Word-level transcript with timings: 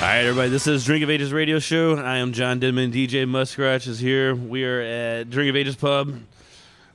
All 0.00 0.04
right, 0.04 0.20
everybody, 0.20 0.48
this 0.48 0.68
is 0.68 0.84
Drink 0.84 1.02
of 1.02 1.10
Ages 1.10 1.32
radio 1.32 1.58
show. 1.58 1.96
I 1.96 2.18
am 2.18 2.32
John 2.32 2.60
Denman. 2.60 2.92
DJ 2.92 3.28
Muskratch 3.28 3.88
is 3.88 3.98
here. 3.98 4.32
We 4.32 4.64
are 4.64 4.80
at 4.80 5.28
Drink 5.28 5.50
of 5.50 5.56
Ages 5.56 5.74
Pub, 5.74 6.20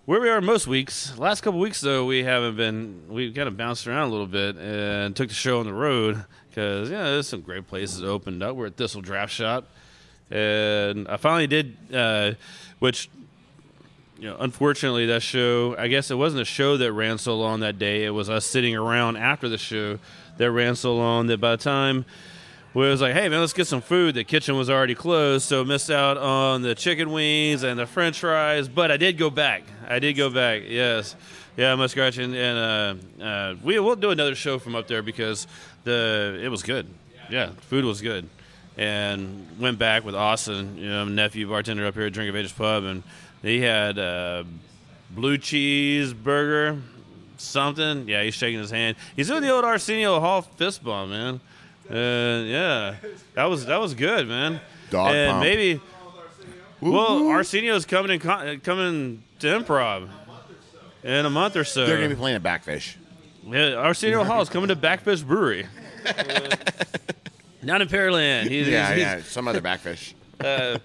where 0.05 0.21
we 0.21 0.29
are 0.29 0.39
most 0.39 0.67
weeks. 0.67 1.17
Last 1.17 1.41
couple 1.41 1.59
weeks, 1.59 1.81
though, 1.81 2.05
we 2.05 2.23
haven't 2.23 2.55
been. 2.55 3.03
We've 3.09 3.35
kind 3.35 3.49
of 3.49 3.57
bounced 3.57 3.87
around 3.87 4.07
a 4.07 4.11
little 4.11 4.25
bit 4.25 4.55
and 4.55 5.13
took 5.17 5.27
the 5.27 5.35
show 5.35 5.59
on 5.59 5.65
the 5.65 5.73
road 5.73 6.23
because 6.47 6.89
yeah, 6.89 7.03
there's 7.03 7.27
some 7.27 7.41
great 7.41 7.67
places 7.67 8.01
opened 8.01 8.41
up. 8.41 8.55
We're 8.55 8.67
at 8.67 8.77
Thistle 8.77 9.01
Draft 9.01 9.33
Shop, 9.33 9.67
and 10.31 11.05
I 11.09 11.17
finally 11.17 11.47
did, 11.47 11.75
uh, 11.93 12.31
which 12.79 13.09
you 14.17 14.29
know, 14.29 14.37
unfortunately, 14.39 15.07
that 15.07 15.23
show, 15.23 15.75
I 15.77 15.89
guess 15.89 16.09
it 16.09 16.15
wasn't 16.15 16.43
a 16.43 16.45
show 16.45 16.77
that 16.77 16.93
ran 16.93 17.17
so 17.17 17.35
long 17.37 17.59
that 17.59 17.77
day. 17.77 18.05
It 18.05 18.11
was 18.11 18.29
us 18.29 18.45
sitting 18.45 18.77
around 18.77 19.17
after 19.17 19.49
the 19.49 19.57
show 19.57 19.99
that 20.37 20.49
ran 20.49 20.77
so 20.77 20.95
long 20.95 21.27
that 21.27 21.41
by 21.41 21.51
the 21.51 21.61
time 21.61 22.05
we 22.73 22.89
was 22.89 23.01
like, 23.01 23.13
hey, 23.13 23.29
man, 23.29 23.39
let's 23.39 23.53
get 23.53 23.67
some 23.67 23.81
food, 23.81 24.15
the 24.15 24.23
kitchen 24.23 24.55
was 24.55 24.69
already 24.69 24.95
closed, 24.95 25.45
so 25.45 25.63
missed 25.63 25.91
out 25.91 26.17
on 26.17 26.63
the 26.63 26.73
chicken 26.73 27.11
wings 27.11 27.63
and 27.63 27.77
the 27.79 27.85
french 27.85 28.19
fries. 28.19 28.67
But 28.67 28.89
I 28.89 28.97
did 28.97 29.17
go 29.17 29.29
back. 29.29 29.63
I 29.87 29.99
did 29.99 30.13
go 30.13 30.29
back, 30.29 30.63
yes. 30.65 31.15
Yeah, 31.55 31.75
Muskratch, 31.75 32.17
and, 32.17 32.35
and 32.35 33.03
uh, 33.21 33.23
uh, 33.23 33.55
we, 33.63 33.77
we'll 33.77 33.95
do 33.95 34.09
another 34.09 34.33
show 34.33 34.57
from 34.57 34.75
up 34.75 34.87
there 34.87 35.03
because 35.03 35.45
the 35.83 36.39
it 36.41 36.49
was 36.49 36.63
good. 36.63 36.87
Yeah, 37.29 37.51
food 37.61 37.85
was 37.85 38.01
good. 38.01 38.27
And 38.75 39.47
went 39.59 39.77
back 39.77 40.03
with 40.03 40.15
Austin, 40.15 40.77
you 40.77 40.89
know, 40.89 41.05
nephew 41.05 41.47
bartender 41.47 41.85
up 41.85 41.93
here 41.93 42.07
at 42.07 42.13
Drink 42.13 42.29
of 42.29 42.35
Ages 42.35 42.53
Pub, 42.53 42.85
and 42.85 43.03
he 43.43 43.61
had 43.61 43.99
uh, 43.99 44.45
blue 45.11 45.37
cheese 45.37 46.11
burger, 46.11 46.81
something. 47.37 48.09
Yeah, 48.09 48.23
he's 48.23 48.33
shaking 48.33 48.57
his 48.57 48.71
hand. 48.71 48.97
He's 49.15 49.27
doing 49.27 49.43
the 49.43 49.51
old 49.51 49.63
Arsenio 49.63 50.19
Hall 50.19 50.41
fist 50.41 50.83
bump, 50.83 51.11
man. 51.11 51.39
Uh, 51.93 52.43
yeah, 52.45 52.95
that 53.35 53.45
was 53.45 53.67
that 53.67 53.79
was 53.79 53.93
good, 53.93 54.27
man. 54.27 54.59
Dog 54.89 55.13
and 55.13 55.31
pump. 55.31 55.43
maybe, 55.43 55.79
well, 56.81 57.27
Arsenio's 57.27 57.85
coming 57.85 58.11
in 58.11 58.19
con- 58.19 58.59
coming 58.61 59.23
to 59.39 59.47
improv 59.47 60.09
in 61.03 61.25
a 61.25 61.29
month 61.29 61.55
or 61.55 61.63
so. 61.63 61.85
They're 61.85 61.97
going 61.97 62.09
to 62.09 62.15
be 62.15 62.19
playing 62.19 62.35
at 62.37 62.43
Backfish. 62.43 62.95
Yeah, 63.45 63.73
Arsenio 63.75 64.23
Hall 64.23 64.41
is 64.41 64.49
coming 64.49 64.69
to 64.69 64.75
Backfish 64.75 65.23
Brewery. 65.23 65.67
Not 67.61 67.81
in 67.81 67.87
Pearland. 67.87 68.49
He's, 68.49 68.67
Yeah, 68.67 68.87
he's- 68.93 68.99
yeah, 68.99 69.21
some 69.23 69.47
other 69.47 69.61
Backfish. 69.61 70.13
uh, 70.43 70.79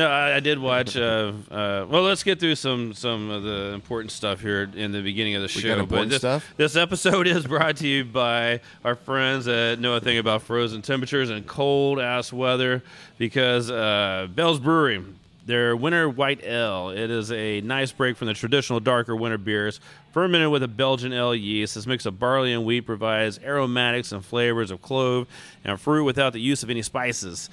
no, 0.00 0.08
I, 0.08 0.36
I 0.36 0.40
did 0.40 0.58
watch. 0.58 0.96
Uh, 0.96 1.32
uh, 1.50 1.86
well, 1.88 2.02
let's 2.02 2.22
get 2.22 2.40
through 2.40 2.54
some 2.54 2.94
some 2.94 3.30
of 3.30 3.42
the 3.42 3.72
important 3.74 4.12
stuff 4.12 4.40
here 4.40 4.62
in 4.74 4.92
the 4.92 5.02
beginning 5.02 5.34
of 5.34 5.42
the 5.42 5.52
We 5.54 5.60
show. 5.60 5.78
important 5.78 6.10
this, 6.10 6.20
stuff? 6.20 6.54
This 6.56 6.74
episode 6.74 7.26
is 7.26 7.46
brought 7.46 7.76
to 7.78 7.86
you 7.86 8.04
by 8.04 8.60
our 8.82 8.94
friends 8.94 9.44
that 9.44 9.78
know 9.78 9.94
a 9.94 10.00
thing 10.00 10.16
about 10.16 10.40
frozen 10.42 10.80
temperatures 10.80 11.28
and 11.28 11.46
cold 11.46 12.00
ass 12.00 12.32
weather. 12.32 12.82
Because 13.18 13.70
uh, 13.70 14.28
Bell's 14.34 14.58
Brewery, 14.58 15.04
their 15.44 15.76
Winter 15.76 16.08
White 16.08 16.42
Ale, 16.44 16.88
it 16.88 17.10
is 17.10 17.30
a 17.30 17.60
nice 17.60 17.92
break 17.92 18.16
from 18.16 18.28
the 18.28 18.34
traditional 18.34 18.80
darker 18.80 19.14
winter 19.14 19.36
beers. 19.38 19.80
Fermented 20.12 20.48
with 20.50 20.62
a 20.64 20.68
Belgian 20.68 21.12
ale 21.12 21.34
yeast, 21.34 21.76
this 21.76 21.86
mix 21.86 22.04
of 22.04 22.18
barley 22.18 22.52
and 22.52 22.64
wheat 22.64 22.80
provides 22.80 23.38
aromatics 23.44 24.10
and 24.10 24.24
flavors 24.24 24.72
of 24.72 24.82
clove 24.82 25.28
and 25.62 25.78
fruit 25.80 26.02
without 26.02 26.32
the 26.32 26.40
use 26.40 26.64
of 26.64 26.70
any 26.70 26.82
spices. 26.82 27.48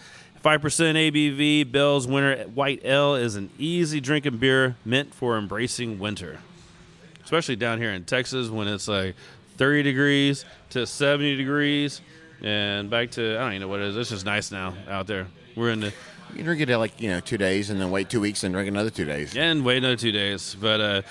5% 0.48 0.62
ABV, 0.62 1.70
Bell's 1.74 2.08
Winter 2.08 2.46
White 2.46 2.80
Ale 2.86 3.16
is 3.16 3.36
an 3.36 3.50
easy 3.60 4.00
drinking 4.00 4.38
beer 4.38 4.78
meant 4.86 5.14
for 5.14 5.38
embracing 5.38 6.00
winter. 6.00 6.40
Especially 7.22 7.58
down 7.58 7.80
here 7.80 7.92
in 7.92 8.06
Texas 8.06 8.48
when 8.48 8.66
it's 8.70 8.88
like 8.88 9.16
30 9.58 9.84
degrees 9.84 10.46
to 10.70 10.88
70 10.88 11.36
degrees 11.36 12.00
and 12.42 12.90
back 12.90 13.12
to, 13.12 13.36
I 13.36 13.40
don't 13.42 13.50
even 13.50 13.62
know 13.64 13.68
what 13.68 13.82
it 13.82 13.88
is. 13.88 13.98
It's 13.98 14.10
just 14.10 14.26
nice 14.26 14.50
now 14.50 14.74
out 14.88 15.06
there. 15.06 15.28
We're 15.58 15.72
in 15.72 15.82
the, 15.82 15.94
You 16.34 16.46
drink 16.46 16.62
it 16.62 16.78
like, 16.78 17.02
you 17.02 17.10
know, 17.10 17.20
two 17.20 17.38
days 17.38 17.70
and 17.70 17.82
then 17.82 17.92
wait 17.92 18.10
two 18.10 18.22
weeks 18.22 18.46
and 18.46 18.54
drink 18.54 18.70
another 18.70 18.90
two 18.90 19.04
days. 19.04 19.36
and 19.36 19.66
wait 19.66 19.80
another 19.80 19.98
two 19.98 20.14
days. 20.14 20.56
But 20.58 20.80
uh, 20.80 21.02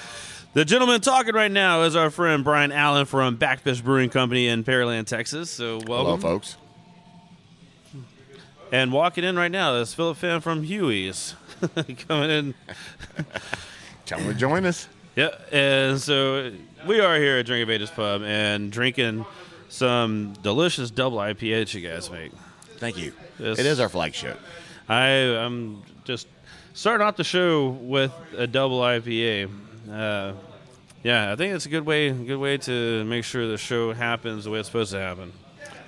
the 0.54 0.64
gentleman 0.64 1.02
talking 1.02 1.34
right 1.34 1.52
now 1.52 1.82
is 1.82 1.94
our 1.94 2.08
friend 2.08 2.42
Brian 2.42 2.72
Allen 2.72 3.04
from 3.04 3.36
Backfish 3.36 3.82
Brewing 3.82 4.08
Company 4.08 4.48
in 4.48 4.64
Pearland, 4.64 5.08
Texas. 5.08 5.50
So 5.50 5.74
welcome. 5.86 5.88
Hello, 5.88 6.16
folks. 6.16 6.56
And 8.72 8.92
walking 8.92 9.24
in 9.24 9.36
right 9.36 9.50
now 9.50 9.74
is 9.76 9.94
Philip 9.94 10.16
Fan 10.16 10.40
from 10.40 10.62
Huey's 10.64 11.34
coming 12.08 12.30
in. 12.30 12.54
Tell 14.04 14.18
them 14.18 14.28
to 14.28 14.34
join 14.34 14.66
us. 14.66 14.88
Yeah, 15.14 15.30
and 15.50 16.00
so 16.00 16.52
we 16.86 17.00
are 17.00 17.16
here 17.16 17.38
at 17.38 17.46
Drink 17.46 17.68
Ages 17.68 17.90
Pub 17.90 18.22
and 18.22 18.70
drinking 18.70 19.24
some 19.68 20.34
delicious 20.42 20.90
double 20.90 21.18
IPA 21.18 21.60
that 21.60 21.74
you 21.74 21.88
guys 21.88 22.10
make. 22.10 22.32
Thank 22.78 22.98
you. 22.98 23.12
Yes. 23.38 23.58
It 23.58 23.66
is 23.66 23.80
our 23.80 23.88
flagship. 23.88 24.38
I 24.88 25.06
am 25.06 25.82
just 26.04 26.26
starting 26.74 27.06
off 27.06 27.16
the 27.16 27.24
show 27.24 27.68
with 27.68 28.12
a 28.36 28.46
double 28.46 28.80
IPA. 28.80 29.50
Uh, 29.90 30.32
yeah, 31.02 31.32
I 31.32 31.36
think 31.36 31.54
it's 31.54 31.66
a 31.66 31.70
good 31.70 31.86
way, 31.86 32.10
good 32.10 32.38
way 32.38 32.58
to 32.58 33.04
make 33.04 33.24
sure 33.24 33.46
the 33.48 33.56
show 33.56 33.92
happens 33.92 34.44
the 34.44 34.50
way 34.50 34.58
it's 34.58 34.68
supposed 34.68 34.92
to 34.92 34.98
happen. 34.98 35.32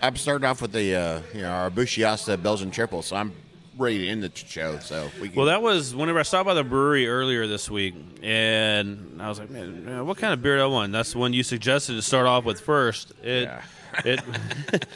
I'm 0.02 0.16
starting 0.16 0.46
off 0.48 0.62
with 0.62 0.72
the, 0.72 0.94
uh, 0.94 1.20
you 1.34 1.42
know, 1.42 1.50
our 1.50 1.70
Bushiasta 1.70 2.40
Belgian 2.40 2.70
triple, 2.70 3.02
so 3.02 3.16
I'm 3.16 3.32
ready 3.76 3.98
to 3.98 4.08
end 4.08 4.22
the 4.22 4.30
show. 4.34 4.78
So 4.80 5.10
we 5.20 5.28
can, 5.28 5.36
Well, 5.36 5.46
that 5.46 5.62
was 5.62 5.94
whenever 5.94 6.18
I 6.18 6.22
stopped 6.22 6.46
by 6.46 6.54
the 6.54 6.64
brewery 6.64 7.08
earlier 7.08 7.46
this 7.46 7.70
week, 7.70 7.94
and 8.22 9.20
I 9.20 9.28
was 9.28 9.38
like, 9.38 9.50
man, 9.50 9.84
man, 9.84 10.06
what 10.06 10.16
kind 10.18 10.32
of 10.32 10.42
beer 10.42 10.56
do 10.56 10.62
I 10.62 10.66
want? 10.66 10.92
That's 10.92 11.12
the 11.12 11.18
one 11.18 11.32
you 11.32 11.42
suggested 11.42 11.94
to 11.94 12.02
start 12.02 12.26
off 12.26 12.44
with 12.44 12.60
first. 12.60 13.12
It, 13.22 13.44
Yeah. 13.44 13.62
it, 14.04 14.20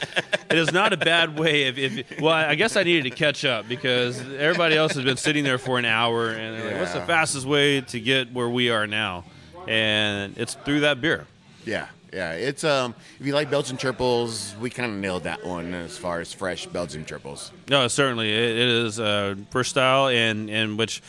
it 0.51 0.59
is 0.59 0.73
not 0.73 0.93
a 0.93 0.97
bad 0.97 1.39
way. 1.39 1.63
If, 1.65 1.79
if 1.79 2.21
well, 2.21 2.35
I 2.35 2.55
guess 2.55 2.77
I 2.77 2.83
needed 2.83 3.05
to 3.05 3.17
catch 3.17 3.45
up 3.45 3.69
because 3.69 4.21
everybody 4.21 4.77
else 4.77 4.95
has 4.95 5.05
been 5.05 5.17
sitting 5.17 5.45
there 5.45 5.59
for 5.59 5.79
an 5.79 5.85
hour, 5.85 6.29
and 6.31 6.57
they're 6.61 6.73
like, 6.73 6.81
what's 6.81 6.93
the 6.93 7.01
fastest 7.03 7.47
way 7.47 7.81
to 7.81 8.01
get 8.01 8.33
where 8.33 8.49
we 8.49 8.71
are 8.71 8.87
now? 8.87 9.25
And 9.69 10.37
it's 10.39 10.55
through 10.55 10.81
that 10.81 11.01
beer. 11.01 11.27
yeah, 11.65 11.87
yeah. 12.13 12.33
It's 12.33 12.65
um, 12.65 12.95
if 13.19 13.27
you 13.27 13.33
like 13.35 13.51
Belgian 13.51 13.77
triples, 13.77 14.55
we 14.61 14.71
kind 14.71 14.93
of 14.93 14.99
nailed 14.99 15.25
that 15.25 15.45
one 15.45 15.75
as 15.75 15.97
far 15.97 16.21
as 16.21 16.33
fresh 16.33 16.67
Belgian 16.67 17.05
triples. 17.05 17.53
No, 17.69 17.89
certainly 17.89 18.33
it, 18.33 18.51
it 18.51 18.69
is 18.69 19.01
uh, 19.01 19.37
for 19.51 19.65
style, 19.65 20.09
and 20.09 20.51
and 20.51 20.79
which 20.79 21.03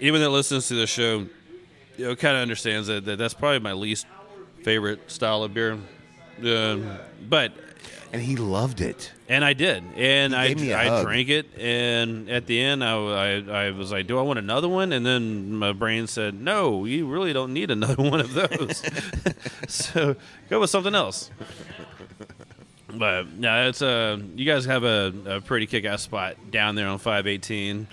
anyone 0.00 0.20
that 0.20 0.30
listens 0.30 0.68
to 0.68 0.74
the 0.74 0.86
show, 0.86 1.26
you 1.96 2.06
know, 2.06 2.16
kind 2.16 2.36
of 2.36 2.42
understands 2.42 2.88
that, 2.88 3.04
that 3.04 3.18
that's 3.18 3.34
probably 3.34 3.60
my 3.60 3.72
least 3.72 4.06
favorite 4.62 5.10
style 5.10 5.42
of 5.42 5.54
beer. 5.54 5.78
Um, 6.42 6.98
but 7.28 7.52
And 8.14 8.22
he 8.22 8.36
loved 8.36 8.80
it. 8.80 9.10
and 9.28 9.44
I 9.44 9.54
did, 9.54 9.82
and 9.96 10.34
I 10.36 10.48
gave 10.48 10.60
me 10.60 10.70
a 10.70 10.78
I 10.78 10.86
hug. 10.86 11.04
drank 11.04 11.28
it, 11.30 11.46
and 11.58 12.30
at 12.30 12.46
the 12.46 12.60
end 12.60 12.84
I, 12.84 12.94
I 12.94 13.66
I 13.66 13.70
was 13.72 13.90
like, 13.90 14.06
do 14.06 14.18
I 14.18 14.22
want 14.22 14.38
another 14.38 14.68
one? 14.68 14.92
And 14.92 15.04
then 15.04 15.52
my 15.54 15.72
brain 15.72 16.06
said, 16.06 16.32
no, 16.40 16.84
you 16.84 17.06
really 17.08 17.32
don't 17.32 17.52
need 17.52 17.72
another 17.72 18.00
one 18.10 18.20
of 18.20 18.32
those. 18.34 18.82
so 19.68 20.14
go 20.48 20.60
with 20.60 20.70
something 20.70 20.94
else. 20.94 21.30
But 22.96 23.26
yeah, 23.40 23.66
it's 23.66 23.82
uh, 23.82 24.18
you 24.36 24.44
guys 24.46 24.64
have 24.66 24.84
a, 24.84 25.12
a 25.26 25.40
pretty 25.40 25.66
kick-ass 25.66 26.02
spot 26.02 26.36
down 26.52 26.76
there 26.76 26.86
on 26.86 26.98
518. 26.98 27.88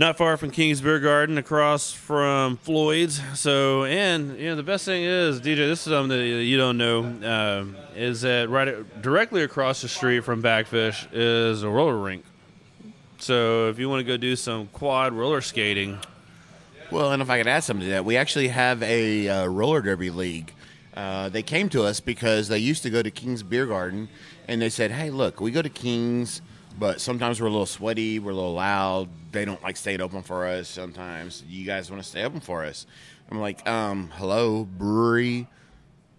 Not 0.00 0.16
far 0.16 0.38
from 0.38 0.50
King's 0.50 0.80
Beer 0.80 0.98
Garden, 0.98 1.36
across 1.36 1.92
from 1.92 2.56
Floyd's. 2.56 3.20
So, 3.38 3.84
and 3.84 4.34
you 4.38 4.48
know, 4.48 4.56
the 4.56 4.62
best 4.62 4.86
thing 4.86 5.02
is, 5.02 5.42
DJ, 5.42 5.56
this 5.56 5.86
is 5.86 5.92
something 5.92 6.16
that 6.16 6.24
you 6.24 6.56
don't 6.56 6.78
know, 6.78 7.00
um, 7.02 7.76
is 7.94 8.22
that 8.22 8.48
right 8.48 9.02
directly 9.02 9.42
across 9.42 9.82
the 9.82 9.88
street 9.88 10.20
from 10.20 10.42
Backfish 10.42 11.06
is 11.12 11.64
a 11.64 11.68
roller 11.68 11.98
rink. 11.98 12.24
So, 13.18 13.68
if 13.68 13.78
you 13.78 13.90
want 13.90 14.00
to 14.00 14.04
go 14.04 14.16
do 14.16 14.36
some 14.36 14.68
quad 14.68 15.12
roller 15.12 15.42
skating, 15.42 15.98
Well, 16.90 17.12
and 17.12 17.20
if 17.20 17.28
I 17.28 17.36
could 17.36 17.46
add 17.46 17.64
something 17.64 17.84
to 17.84 17.90
that, 17.90 18.06
we 18.06 18.16
actually 18.16 18.48
have 18.48 18.82
a 18.82 19.28
uh, 19.28 19.46
roller 19.48 19.82
derby 19.82 20.08
league. 20.08 20.54
Uh, 20.94 21.28
they 21.28 21.42
came 21.42 21.68
to 21.68 21.82
us 21.82 22.00
because 22.00 22.48
they 22.48 22.56
used 22.58 22.82
to 22.84 22.90
go 22.90 23.02
to 23.02 23.10
King's 23.10 23.42
Beer 23.42 23.66
Garden, 23.66 24.08
and 24.48 24.62
they 24.62 24.70
said, 24.70 24.92
"Hey, 24.92 25.10
look, 25.10 25.42
we 25.42 25.50
go 25.50 25.60
to 25.60 25.68
King's, 25.68 26.40
but 26.78 27.00
sometimes 27.00 27.40
we're 27.40 27.48
a 27.48 27.50
little 27.50 27.66
sweaty, 27.66 28.18
we're 28.18 28.30
a 28.30 28.34
little 28.34 28.54
loud. 28.54 29.08
They 29.32 29.44
don't 29.44 29.62
like 29.62 29.76
staying 29.76 30.00
open 30.00 30.22
for 30.22 30.46
us. 30.46 30.68
Sometimes 30.68 31.42
you 31.48 31.64
guys 31.64 31.90
want 31.90 32.02
to 32.02 32.08
stay 32.08 32.24
open 32.24 32.40
for 32.40 32.64
us." 32.64 32.86
I'm 33.30 33.40
like, 33.40 33.68
um, 33.68 34.10
"Hello, 34.14 34.64
brewery, 34.64 35.46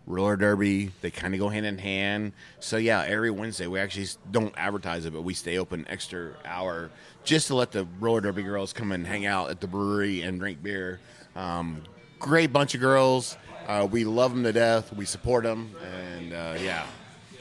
roller 0.05 0.35
derby. 0.35 0.91
They 1.01 1.11
kind 1.11 1.33
of 1.33 1.39
go 1.39 1.49
hand 1.49 1.65
in 1.65 1.77
hand. 1.77 2.33
So 2.59 2.77
yeah, 2.77 3.03
every 3.07 3.31
Wednesday 3.31 3.67
we 3.67 3.79
actually 3.79 4.07
don't 4.29 4.53
advertise 4.57 5.05
it, 5.05 5.13
but 5.13 5.21
we 5.21 5.33
stay 5.33 5.57
open 5.57 5.81
an 5.81 5.87
extra 5.89 6.33
hour 6.45 6.89
just 7.23 7.47
to 7.47 7.55
let 7.55 7.71
the 7.71 7.87
roller 7.99 8.21
derby 8.21 8.43
girls 8.43 8.73
come 8.73 8.91
and 8.91 9.05
hang 9.05 9.25
out 9.25 9.49
at 9.49 9.61
the 9.61 9.67
brewery 9.67 10.21
and 10.21 10.39
drink 10.39 10.61
beer. 10.61 10.99
Um, 11.35 11.83
great 12.19 12.51
bunch 12.51 12.75
of 12.75 12.81
girls. 12.81 13.37
Uh, 13.67 13.87
we 13.89 14.03
love 14.03 14.31
them 14.31 14.43
to 14.43 14.51
death. 14.51 14.93
We 14.93 15.05
support 15.05 15.43
them, 15.43 15.73
and 15.83 16.33
uh, 16.33 16.55
yeah, 16.61 16.85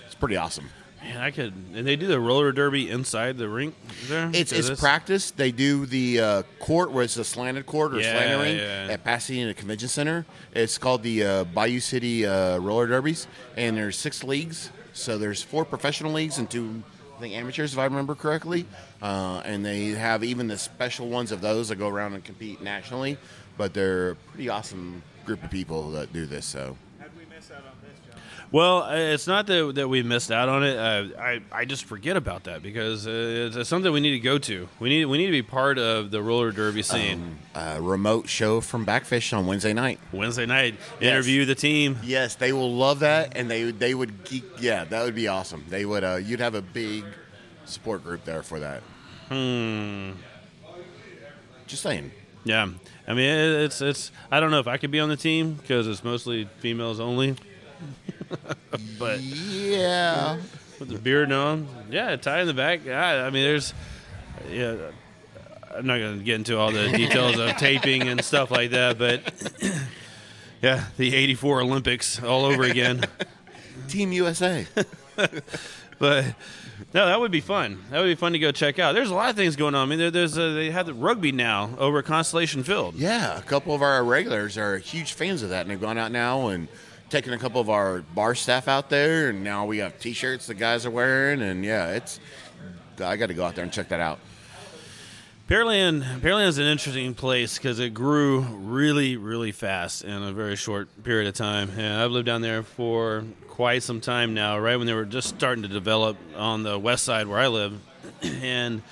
it's 0.05 0.15
pretty 0.15 0.37
awesome. 0.37 0.69
Man, 1.03 1.17
I 1.17 1.31
could. 1.31 1.55
And 1.75 1.87
they 1.87 1.97
do 1.97 2.07
the 2.07 2.21
roller 2.21 2.53
derby 2.53 2.91
inside 2.91 3.39
the 3.39 3.49
rink 3.49 3.75
there. 4.09 4.31
It's 4.35 4.53
it's 4.53 4.69
this- 4.69 4.81
practice. 4.81 5.31
They 5.31 5.51
do 5.51 5.87
the 5.87 6.21
uh, 6.21 6.43
court 6.59 6.93
where 6.93 7.05
it's 7.05 7.17
a 7.17 7.25
slanted 7.25 7.65
court 7.67 7.95
or 7.95 8.01
Yeah, 8.01 8.13
slanted 8.13 8.41
ring 8.41 8.57
yeah. 8.59 8.93
at 8.93 9.03
Pasadena 9.05 9.55
Convention 9.55 9.89
Center. 9.89 10.27
It's 10.55 10.77
called 10.79 11.03
the 11.03 11.25
uh, 11.25 11.45
Bayou 11.45 11.81
City 11.81 12.27
uh, 12.27 12.59
Roller 12.59 12.87
Derbies, 12.87 13.27
and 13.57 13.77
there's 13.77 13.97
six 13.97 14.23
leagues. 14.23 14.71
So 14.93 15.17
there's 15.17 15.43
four 15.43 15.65
professional 15.65 16.13
leagues 16.13 16.37
and 16.39 16.51
two, 16.51 16.83
I 17.17 17.21
think, 17.21 17.35
amateurs, 17.35 17.73
if 17.73 17.79
I 17.79 17.85
remember 17.85 18.15
correctly. 18.15 18.67
Uh, 19.01 19.41
and 19.47 19.65
they 19.65 19.87
have 19.91 20.23
even 20.23 20.49
the 20.49 20.59
special 20.59 21.09
ones 21.09 21.33
of 21.33 21.41
those 21.41 21.71
that 21.71 21.77
go 21.77 21.89
around 21.89 22.13
and 22.13 22.23
compete 22.23 22.61
nationally. 22.61 23.17
But 23.57 23.73
they're 23.73 24.11
a 24.11 24.15
pretty 24.17 24.49
awesome 24.51 25.03
group 25.25 25.43
of 25.43 25.51
people 25.51 25.91
that 25.93 26.13
do 26.13 26.27
this. 26.27 26.45
So 26.45 26.77
Well, 28.53 28.83
uh, 28.83 28.97
it's 28.97 29.29
not 29.29 29.47
that 29.47 29.77
that 29.77 29.87
we 29.89 30.03
missed 30.03 30.33
out 30.33 30.49
on 30.49 30.65
it. 30.65 30.77
Uh, 30.77 31.21
I 31.21 31.41
I 31.53 31.65
just 31.65 31.85
forget 31.85 32.17
about 32.17 32.45
that 32.45 32.63
because 32.65 33.07
uh, 33.07 33.11
it's, 33.47 33.55
it's 33.55 33.69
something 33.69 33.93
we 33.93 34.01
need 34.01 34.11
to 34.11 34.19
go 34.19 34.39
to. 34.39 34.69
We 34.81 34.89
need 34.89 35.05
we 35.05 35.19
need 35.19 35.27
to 35.27 35.31
be 35.33 35.43
part 35.43 35.79
of 35.79 36.11
the 36.11 36.21
roller 36.21 36.51
derby 36.51 36.83
scene. 36.83 37.39
uh, 37.55 37.79
remote 37.81 38.29
show 38.29 38.61
from 38.61 38.85
Backfish 38.85 39.33
on 39.33 39.47
Wednesday 39.47 39.73
night. 39.73 40.01
Wednesday 40.13 40.47
night, 40.47 40.75
Yes. 41.01 41.13
interview 41.13 41.45
the 41.45 41.55
team. 41.55 41.99
Yes, 42.03 42.35
they 42.35 42.53
will 42.53 42.75
love 42.75 42.99
that, 43.01 43.37
and 43.37 43.49
they 43.49 43.71
they 43.71 43.95
would 43.95 44.25
geek. 44.25 44.43
Yeah, 44.61 44.83
that 44.85 45.05
would 45.05 45.15
be 45.15 45.29
awesome. 45.29 45.65
They 45.69 45.85
would. 45.87 46.03
Uh, 46.03 46.17
you'd 46.17 46.41
have 46.41 46.57
a 46.57 46.63
big 46.63 47.05
support 47.67 48.03
group 48.03 48.25
there 48.25 48.43
for 48.43 48.59
that. 48.59 48.83
Hmm. 49.29 50.11
Just 51.69 51.83
saying. 51.85 52.11
Yeah, 52.43 52.69
I 53.07 53.15
mean 53.15 53.29
it's 53.31 53.81
it's. 53.81 54.11
I 54.29 54.41
don't 54.41 54.51
know 54.51 54.59
if 54.59 54.67
I 54.67 54.77
could 54.77 54.91
be 54.91 54.99
on 54.99 55.09
the 55.09 55.17
team 55.17 55.53
because 55.55 55.87
it's 55.87 56.03
mostly 56.03 56.49
females 56.59 56.99
only. 56.99 57.37
but 58.99 59.21
Yeah. 59.21 60.39
with 60.79 60.89
the 60.89 60.99
beard 60.99 61.33
on, 61.33 61.69
yeah, 61.91 62.17
tie 62.17 62.41
in 62.41 62.47
the 62.47 62.55
back. 62.55 62.87
I, 62.87 63.27
I 63.27 63.31
mean, 63.31 63.43
there's, 63.45 63.75
yeah. 64.51 64.77
I'm 65.75 65.87
not 65.87 65.99
going 65.99 66.19
to 66.19 66.25
get 66.25 66.35
into 66.37 66.59
all 66.59 66.73
the 66.73 66.89
details 66.89 67.39
of 67.39 67.57
taping 67.59 68.09
and 68.09 68.25
stuff 68.25 68.51
like 68.51 68.71
that, 68.71 68.99
but 68.99 69.21
yeah, 70.63 70.87
the 70.97 71.15
'84 71.15 71.61
Olympics 71.63 72.21
all 72.23 72.45
over 72.45 72.65
again. 72.65 73.05
Team 73.89 74.11
USA. 74.13 74.67
But 75.99 76.25
no, 76.95 77.07
that 77.07 77.21
would 77.21 77.31
be 77.31 77.41
fun. 77.41 77.85
That 77.91 78.01
would 78.01 78.07
be 78.07 78.15
fun 78.15 78.33
to 78.33 78.39
go 78.39 78.51
check 78.53 78.79
out. 78.79 78.95
There's 78.95 79.11
a 79.11 79.15
lot 79.15 79.31
of 79.31 79.37
things 79.37 79.55
going 79.55 79.75
on. 79.75 79.87
I 79.87 79.91
mean, 79.91 79.99
there, 79.99 80.11
there's 80.11 80.37
a, 80.39 80.53
they 80.55 80.71
have 80.71 80.87
the 80.87 80.95
rugby 80.95 81.31
now 81.31 81.71
over 81.79 81.99
at 81.99 82.05
Constellation 82.07 82.63
Field. 82.65 82.95
yeah, 82.97 83.39
a 83.39 83.43
couple 83.43 83.75
of 83.75 83.83
our 83.83 84.03
regulars 84.03 84.57
are 84.59 84.79
huge 84.79 85.13
fans 85.13 85.43
of 85.43 85.51
that, 85.51 85.63
and 85.63 85.71
they've 85.71 85.81
gone 85.81 85.99
out 85.99 86.11
now 86.11 86.49
and 86.49 86.69
taken 87.11 87.33
a 87.33 87.39
couple 87.39 87.61
of 87.61 87.69
our 87.69 88.01
bar 88.15 88.35
staff 88.35 88.69
out 88.69 88.89
there, 88.89 89.31
and 89.31 89.45
now 89.45 89.67
we 89.67 89.79
have 89.79 89.99
T-shirts 89.99 90.47
the 90.47 90.55
guys 90.55 90.87
are 90.87 90.91
wearing, 90.91 91.43
and 91.43 91.65
yeah, 91.65 91.91
it's. 91.91 92.21
I 93.03 93.17
got 93.17 93.27
to 93.27 93.35
go 93.35 93.45
out 93.45 93.55
there 93.55 93.65
and 93.65 93.73
check 93.73 93.89
that 93.89 94.01
out. 94.01 94.19
Pearland, 95.49 96.21
Pearland 96.21 96.47
is 96.47 96.59
an 96.59 96.67
interesting 96.67 97.13
place 97.15 97.59
because 97.59 97.81
it 97.81 97.93
grew 97.93 98.41
really, 98.41 99.17
really 99.17 99.51
fast 99.51 100.05
in 100.05 100.23
a 100.23 100.33
very 100.33 100.55
short 100.55 100.89
period 101.03 101.27
of 101.27 101.35
time. 101.35 101.71
And 101.77 102.01
I've 102.01 102.13
lived 102.13 102.27
down 102.27 102.41
there 102.41 102.63
for 102.63 103.25
quite 103.49 103.83
some 103.83 104.01
time 104.01 104.33
now, 104.33 104.59
right 104.59 104.77
when 104.77 104.87
they 104.87 104.95
were 104.95 105.05
just 105.05 105.29
starting 105.29 105.63
to 105.63 105.69
develop 105.69 106.17
on 106.37 106.63
the 106.63 106.79
west 106.79 107.03
side 107.03 107.27
where 107.27 107.41
I 107.41 107.49
live. 107.49 107.81
and 108.23 108.83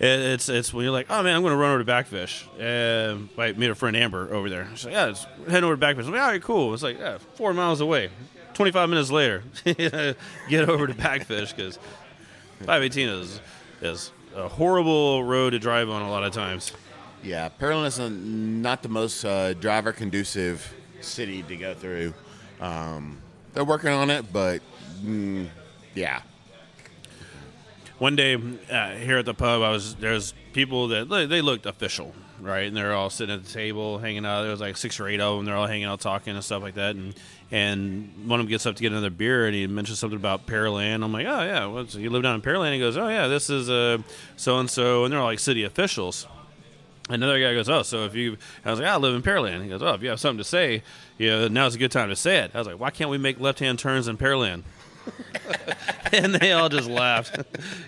it, 0.00 0.20
it's 0.20 0.48
it's 0.48 0.72
when 0.72 0.84
you're 0.84 0.92
like, 0.92 1.06
oh 1.10 1.22
man, 1.22 1.36
I'm 1.36 1.42
going 1.42 1.52
to 1.52 1.58
run 1.58 1.70
over 1.72 1.84
to 1.84 1.92
Backfish. 1.92 2.46
I 3.38 3.52
meet 3.52 3.70
a 3.70 3.74
friend 3.74 3.94
Amber 3.94 4.32
over 4.32 4.48
there. 4.48 4.66
She's 4.74 4.86
like, 4.86 4.94
yeah, 4.94 5.08
it's 5.08 5.24
heading 5.46 5.64
over 5.64 5.76
to 5.76 5.80
Backfish. 5.80 6.06
I'm 6.06 6.12
like, 6.12 6.20
all 6.20 6.28
right, 6.28 6.42
cool. 6.42 6.72
It's 6.74 6.82
like 6.82 6.98
yeah, 6.98 7.18
four 7.34 7.52
miles 7.52 7.80
away. 7.80 8.10
25 8.54 8.88
minutes 8.90 9.10
later, 9.10 9.42
get 9.64 10.68
over 10.68 10.86
to 10.86 10.94
Backfish 10.94 11.54
because 11.54 11.78
518 12.60 13.08
is 13.08 13.40
is 13.82 14.12
a 14.34 14.48
horrible 14.48 15.22
road 15.24 15.50
to 15.50 15.58
drive 15.58 15.88
on 15.90 16.02
a 16.02 16.10
lot 16.10 16.24
of 16.24 16.32
times. 16.32 16.72
Yeah, 17.22 17.50
Pearland 17.60 17.86
is 17.86 17.98
not 17.98 18.82
the 18.82 18.88
most 18.88 19.24
uh, 19.24 19.52
driver 19.54 19.92
conducive 19.92 20.74
city 21.02 21.42
to 21.42 21.56
go 21.56 21.74
through. 21.74 22.14
Um, 22.60 23.18
they're 23.52 23.64
working 23.64 23.90
on 23.90 24.08
it, 24.10 24.32
but 24.32 24.62
mm, 25.02 25.46
yeah, 25.94 26.22
One 28.00 28.16
day 28.16 28.34
uh, 28.34 28.92
here 28.92 29.18
at 29.18 29.26
the 29.26 29.34
pub, 29.34 29.60
I 29.60 29.68
was 29.68 29.94
there's 29.96 30.32
people 30.54 30.88
that 30.88 31.10
they 31.10 31.42
looked 31.42 31.66
official, 31.66 32.14
right? 32.40 32.66
And 32.66 32.74
they're 32.74 32.94
all 32.94 33.10
sitting 33.10 33.34
at 33.34 33.44
the 33.44 33.52
table, 33.52 33.98
hanging 33.98 34.24
out. 34.24 34.40
There 34.40 34.50
was 34.50 34.60
like 34.62 34.78
six 34.78 34.98
or 35.00 35.06
eight 35.06 35.20
of 35.20 35.36
them. 35.36 35.44
They're 35.44 35.54
all 35.54 35.66
hanging 35.66 35.84
out, 35.84 36.00
talking 36.00 36.34
and 36.34 36.42
stuff 36.42 36.62
like 36.62 36.76
that. 36.76 36.96
And 36.96 37.14
and 37.50 38.10
one 38.26 38.40
of 38.40 38.46
them 38.46 38.50
gets 38.50 38.64
up 38.64 38.76
to 38.76 38.80
get 38.80 38.92
another 38.92 39.10
beer, 39.10 39.44
and 39.44 39.54
he 39.54 39.66
mentions 39.66 39.98
something 39.98 40.16
about 40.16 40.46
Pearland. 40.46 41.04
I'm 41.04 41.12
like, 41.12 41.26
oh 41.26 41.42
yeah, 41.42 41.66
what's 41.66 41.94
you 41.94 42.08
live 42.08 42.22
down 42.22 42.36
in 42.36 42.40
Pearland? 42.40 42.72
He 42.72 42.78
goes, 42.78 42.96
oh 42.96 43.08
yeah, 43.08 43.28
this 43.28 43.50
is 43.50 43.68
uh 43.68 43.98
so 44.34 44.58
and 44.58 44.70
so, 44.70 45.04
and 45.04 45.12
they're 45.12 45.20
all 45.20 45.26
like 45.26 45.38
city 45.38 45.64
officials. 45.64 46.26
Another 47.10 47.38
guy 47.38 47.52
goes, 47.54 47.68
"Oh, 47.68 47.82
so 47.82 48.04
if 48.04 48.14
you," 48.14 48.36
I 48.64 48.70
was 48.70 48.78
like, 48.78 48.88
"I 48.88 48.96
live 48.96 49.16
in 49.16 49.22
Pearland." 49.22 49.64
He 49.64 49.68
goes, 49.68 49.82
"Oh, 49.82 49.94
if 49.94 50.02
you 50.02 50.10
have 50.10 50.20
something 50.20 50.38
to 50.38 50.44
say, 50.44 50.84
know, 51.18 51.48
now's 51.48 51.74
a 51.74 51.78
good 51.78 51.90
time 51.90 52.08
to 52.08 52.14
say 52.14 52.36
it." 52.36 52.52
I 52.54 52.58
was 52.58 52.68
like, 52.68 52.78
"Why 52.78 52.90
can't 52.90 53.10
we 53.10 53.18
make 53.18 53.40
left-hand 53.40 53.80
turns 53.80 54.06
in 54.06 54.16
Pearland?" 54.16 54.62
and 56.12 56.34
they 56.34 56.52
all 56.52 56.68
just 56.68 56.88
laughed 56.88 57.38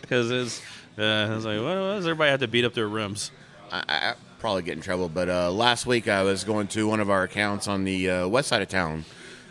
because 0.00 0.30
it's. 0.30 0.62
Uh, 0.98 1.28
I 1.30 1.34
was 1.34 1.44
like, 1.44 1.58
"What 1.58 1.76
what 1.76 1.94
does 1.94 2.06
everybody 2.06 2.30
have 2.30 2.40
to 2.40 2.48
beat 2.48 2.64
up 2.64 2.74
their 2.74 2.88
rims?" 2.88 3.30
I, 3.70 3.82
I 3.88 4.14
probably 4.38 4.62
get 4.62 4.76
in 4.76 4.82
trouble. 4.82 5.08
But 5.08 5.28
uh, 5.28 5.50
last 5.50 5.86
week 5.86 6.08
I 6.08 6.22
was 6.22 6.44
going 6.44 6.66
to 6.68 6.86
one 6.86 7.00
of 7.00 7.10
our 7.10 7.22
accounts 7.22 7.68
on 7.68 7.84
the 7.84 8.10
uh, 8.10 8.28
west 8.28 8.48
side 8.48 8.60
of 8.60 8.68
town, 8.68 9.04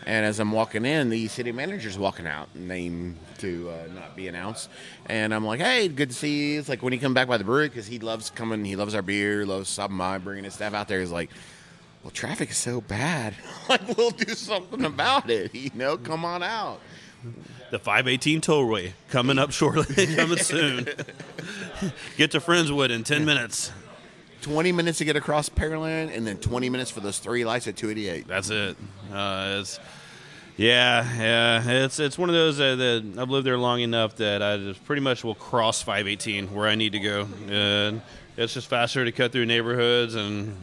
and 0.06 0.24
as 0.24 0.38
I'm 0.38 0.52
walking 0.52 0.84
in, 0.84 1.10
the 1.10 1.28
city 1.28 1.50
manager's 1.50 1.98
walking 1.98 2.26
out, 2.26 2.54
name 2.54 3.16
to 3.38 3.70
uh, 3.70 3.92
not 3.92 4.14
be 4.14 4.28
announced. 4.28 4.68
And 5.06 5.34
I'm 5.34 5.44
like, 5.44 5.60
"Hey, 5.60 5.88
good 5.88 6.10
to 6.10 6.14
see 6.14 6.52
you." 6.52 6.60
It's 6.60 6.68
like 6.68 6.82
when 6.82 6.92
he 6.92 6.98
come 6.98 7.14
back 7.14 7.26
by 7.26 7.38
the 7.38 7.44
brewery 7.44 7.68
because 7.68 7.86
he 7.86 7.98
loves 7.98 8.30
coming. 8.30 8.64
He 8.64 8.76
loves 8.76 8.94
our 8.94 9.02
beer, 9.02 9.44
loves 9.44 9.68
stopping 9.68 9.98
by, 9.98 10.18
bringing 10.18 10.44
his 10.44 10.54
staff 10.54 10.74
out 10.74 10.88
there. 10.88 11.00
He's 11.00 11.12
like. 11.12 11.30
Well, 12.02 12.10
traffic 12.10 12.50
is 12.50 12.56
so 12.56 12.80
bad. 12.80 13.32
like, 13.68 13.96
we'll 13.96 14.10
do 14.10 14.34
something 14.34 14.84
about 14.84 15.30
it. 15.30 15.54
You 15.54 15.70
know, 15.74 15.96
come 15.96 16.24
on 16.24 16.42
out. 16.42 16.80
The 17.70 17.78
518 17.78 18.40
tollway 18.40 18.92
coming 19.08 19.38
up 19.38 19.52
shortly, 19.52 20.06
coming 20.16 20.38
soon. 20.38 20.88
Get 22.16 22.32
to 22.32 22.40
Friendswood 22.40 22.90
in 22.90 23.04
10 23.04 23.24
minutes. 23.24 23.72
20 24.42 24.72
minutes 24.72 24.98
to 24.98 25.04
get 25.04 25.14
across 25.14 25.48
Pearland, 25.48 26.14
and 26.16 26.26
then 26.26 26.36
20 26.36 26.68
minutes 26.68 26.90
for 26.90 26.98
those 26.98 27.20
three 27.20 27.44
lights 27.44 27.68
at 27.68 27.76
288. 27.76 28.26
That's 28.26 28.50
it. 28.50 28.76
Uh, 29.12 29.58
it's 29.60 29.78
yeah, 30.56 31.08
yeah. 31.16 31.84
It's 31.84 31.98
it's 31.98 32.18
one 32.18 32.28
of 32.28 32.34
those 32.34 32.60
uh, 32.60 32.74
that 32.76 33.14
I've 33.18 33.30
lived 33.30 33.46
there 33.46 33.56
long 33.56 33.80
enough 33.80 34.16
that 34.16 34.42
I 34.42 34.56
just 34.58 34.84
pretty 34.84 35.00
much 35.00 35.24
will 35.24 35.36
cross 35.36 35.80
518 35.80 36.52
where 36.52 36.68
I 36.68 36.74
need 36.74 36.92
to 36.92 36.98
go, 36.98 37.28
and 37.48 38.02
it's 38.36 38.54
just 38.54 38.66
faster 38.66 39.04
to 39.04 39.12
cut 39.12 39.32
through 39.32 39.46
neighborhoods 39.46 40.14
and 40.14 40.56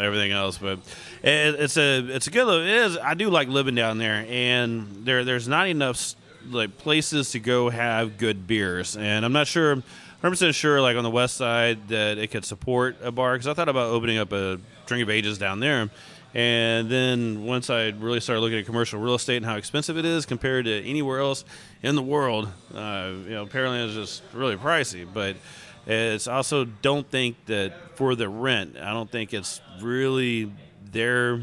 everything 0.00 0.32
else. 0.32 0.58
But 0.58 0.78
it, 1.22 1.54
it's 1.60 1.76
a 1.76 1.98
it's 1.98 2.26
a 2.26 2.30
good. 2.30 2.48
It 2.62 2.68
is. 2.68 2.96
I 2.96 3.14
do 3.14 3.30
like 3.30 3.48
living 3.48 3.74
down 3.74 3.98
there, 3.98 4.26
and 4.28 5.04
there 5.04 5.24
there's 5.24 5.48
not 5.48 5.68
enough 5.68 6.14
like 6.50 6.78
places 6.78 7.32
to 7.32 7.40
go 7.40 7.68
have 7.68 8.18
good 8.18 8.46
beers, 8.46 8.96
and 8.96 9.24
I'm 9.24 9.32
not 9.32 9.46
sure. 9.46 9.82
100% 10.20 10.52
sure, 10.52 10.80
like 10.80 10.96
on 10.96 11.04
the 11.04 11.10
west 11.10 11.36
side, 11.36 11.86
that 11.90 12.18
it 12.18 12.32
could 12.32 12.44
support 12.44 12.96
a 13.04 13.12
bar 13.12 13.34
because 13.34 13.46
I 13.46 13.54
thought 13.54 13.68
about 13.68 13.90
opening 13.90 14.18
up 14.18 14.32
a 14.32 14.58
drink 14.86 15.04
of 15.04 15.10
ages 15.10 15.38
down 15.38 15.60
there. 15.60 15.90
And 16.34 16.90
then 16.90 17.46
once 17.46 17.70
I 17.70 17.88
really 17.88 18.20
started 18.20 18.40
looking 18.40 18.58
at 18.58 18.66
commercial 18.66 19.00
real 19.00 19.14
estate 19.14 19.38
and 19.38 19.46
how 19.46 19.56
expensive 19.56 19.96
it 19.96 20.04
is 20.04 20.26
compared 20.26 20.66
to 20.66 20.84
anywhere 20.84 21.20
else 21.20 21.44
in 21.82 21.94
the 21.94 22.02
world, 22.02 22.48
uh, 22.74 23.12
you 23.24 23.30
know, 23.30 23.46
Pearland 23.46 23.88
is 23.88 23.94
just 23.94 24.22
really 24.34 24.56
pricey. 24.56 25.06
But 25.10 25.36
it's 25.86 26.26
also 26.26 26.64
don't 26.64 27.08
think 27.10 27.36
that 27.46 27.72
for 27.98 28.14
the 28.14 28.28
rent, 28.28 28.76
I 28.80 28.92
don't 28.92 29.10
think 29.10 29.34
it's 29.34 29.60
really 29.80 30.52
there 30.92 31.42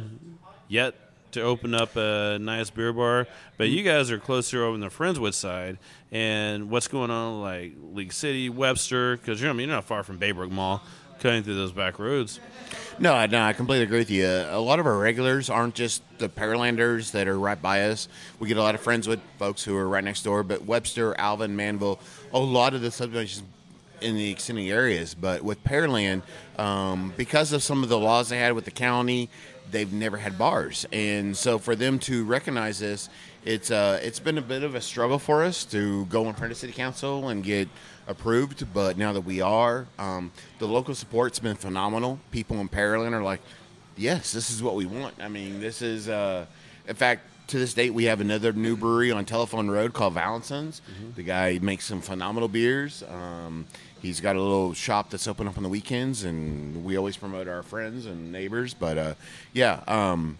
yet 0.69 0.95
to 1.33 1.41
open 1.41 1.75
up 1.75 1.97
a 1.97 2.37
nice 2.39 2.69
beer 2.69 2.93
bar. 2.93 3.27
But 3.57 3.67
you 3.67 3.83
guys 3.83 4.09
are 4.09 4.17
closer 4.19 4.63
over 4.63 4.73
on 4.73 4.79
the 4.79 4.87
Friendswood 4.87 5.33
side, 5.33 5.77
and 6.13 6.69
what's 6.69 6.87
going 6.87 7.11
on 7.11 7.41
like 7.41 7.73
League 7.93 8.13
City, 8.13 8.47
Webster? 8.47 9.17
Because 9.17 9.41
you're 9.41 9.49
I 9.49 9.53
mean, 9.53 9.67
you're 9.67 9.75
not 9.75 9.83
far 9.83 10.01
from 10.03 10.17
Baybrook 10.17 10.49
Mall, 10.49 10.81
cutting 11.19 11.43
through 11.43 11.55
those 11.55 11.73
back 11.73 11.99
roads. 11.99 12.39
No, 12.99 13.13
I- 13.13 13.27
no, 13.27 13.41
I 13.43 13.51
completely 13.51 13.83
agree 13.83 13.99
with 13.99 14.09
you. 14.09 14.25
A 14.25 14.57
lot 14.57 14.79
of 14.79 14.85
our 14.85 14.97
regulars 14.97 15.49
aren't 15.49 15.75
just 15.75 16.01
the 16.19 16.29
Pearlanders 16.29 17.11
that 17.11 17.27
are 17.27 17.37
right 17.37 17.61
by 17.61 17.81
us. 17.89 18.07
We 18.39 18.47
get 18.47 18.55
a 18.55 18.61
lot 18.61 18.75
of 18.75 18.79
friends 18.79 19.09
with 19.09 19.19
folks 19.37 19.61
who 19.65 19.75
are 19.75 19.89
right 19.89 20.05
next 20.05 20.21
door, 20.23 20.41
but 20.41 20.63
Webster, 20.63 21.19
Alvin, 21.19 21.57
Manvel, 21.57 21.99
a 22.31 22.39
lot 22.39 22.73
of 22.73 22.81
the 22.81 22.91
subdivisions 22.91 23.43
in 24.01 24.15
the 24.15 24.31
extending 24.31 24.69
areas. 24.69 25.13
But 25.13 25.43
with 25.43 25.63
Pearland, 25.63 26.21
um, 26.57 27.13
because 27.17 27.53
of 27.53 27.63
some 27.63 27.83
of 27.83 27.89
the 27.89 27.99
laws 27.99 28.29
they 28.29 28.37
had 28.37 28.53
with 28.53 28.65
the 28.65 28.71
county, 28.71 29.29
they've 29.71 29.91
never 29.91 30.17
had 30.17 30.37
bars, 30.37 30.85
and 30.91 31.35
so 31.35 31.57
for 31.57 31.75
them 31.75 31.99
to 31.99 32.23
recognize 32.23 32.79
this, 32.79 33.09
it's 33.45 33.71
uh, 33.71 33.99
it's 34.01 34.19
been 34.19 34.37
a 34.37 34.41
bit 34.41 34.63
of 34.63 34.75
a 34.75 34.81
struggle 34.81 35.19
for 35.19 35.43
us 35.43 35.65
to 35.65 36.05
go 36.05 36.27
in 36.27 36.33
front 36.33 36.51
of 36.51 36.57
city 36.57 36.73
council 36.73 37.29
and 37.29 37.43
get 37.43 37.67
approved. 38.07 38.65
But 38.73 38.97
now 38.97 39.13
that 39.13 39.21
we 39.21 39.41
are, 39.41 39.87
um, 39.99 40.31
the 40.59 40.67
local 40.67 40.95
support's 40.95 41.39
been 41.39 41.55
phenomenal. 41.55 42.19
People 42.31 42.59
in 42.59 42.69
Pearland 42.69 43.13
are 43.13 43.23
like, 43.23 43.41
yes, 43.97 44.31
this 44.31 44.49
is 44.49 44.63
what 44.63 44.75
we 44.75 44.85
want. 44.85 45.15
I 45.19 45.27
mean, 45.27 45.59
this 45.59 45.81
is, 45.81 46.09
uh, 46.09 46.45
in 46.87 46.95
fact, 46.95 47.21
to 47.47 47.59
this 47.59 47.73
date, 47.73 47.93
we 47.93 48.05
have 48.05 48.21
another 48.21 48.53
new 48.53 48.75
brewery 48.75 49.11
on 49.11 49.25
Telephone 49.25 49.69
Road 49.69 49.93
called 49.93 50.13
Valentin's. 50.13 50.81
The 51.15 51.23
guy 51.23 51.59
makes 51.61 51.85
some 51.85 52.01
phenomenal 52.01 52.47
beers. 52.47 53.03
Um, 53.03 53.65
he's 54.01 54.19
got 54.19 54.35
a 54.35 54.41
little 54.41 54.73
shop 54.73 55.09
that's 55.09 55.27
open 55.27 55.47
up 55.47 55.57
on 55.57 55.63
the 55.63 55.69
weekends, 55.69 56.23
and 56.23 56.83
we 56.83 56.97
always 56.97 57.17
promote 57.17 57.47
our 57.47 57.63
friends 57.63 58.05
and 58.05 58.31
neighbors. 58.31 58.73
But 58.73 58.97
uh, 58.97 59.13
yeah, 59.53 59.81
um, 59.87 60.37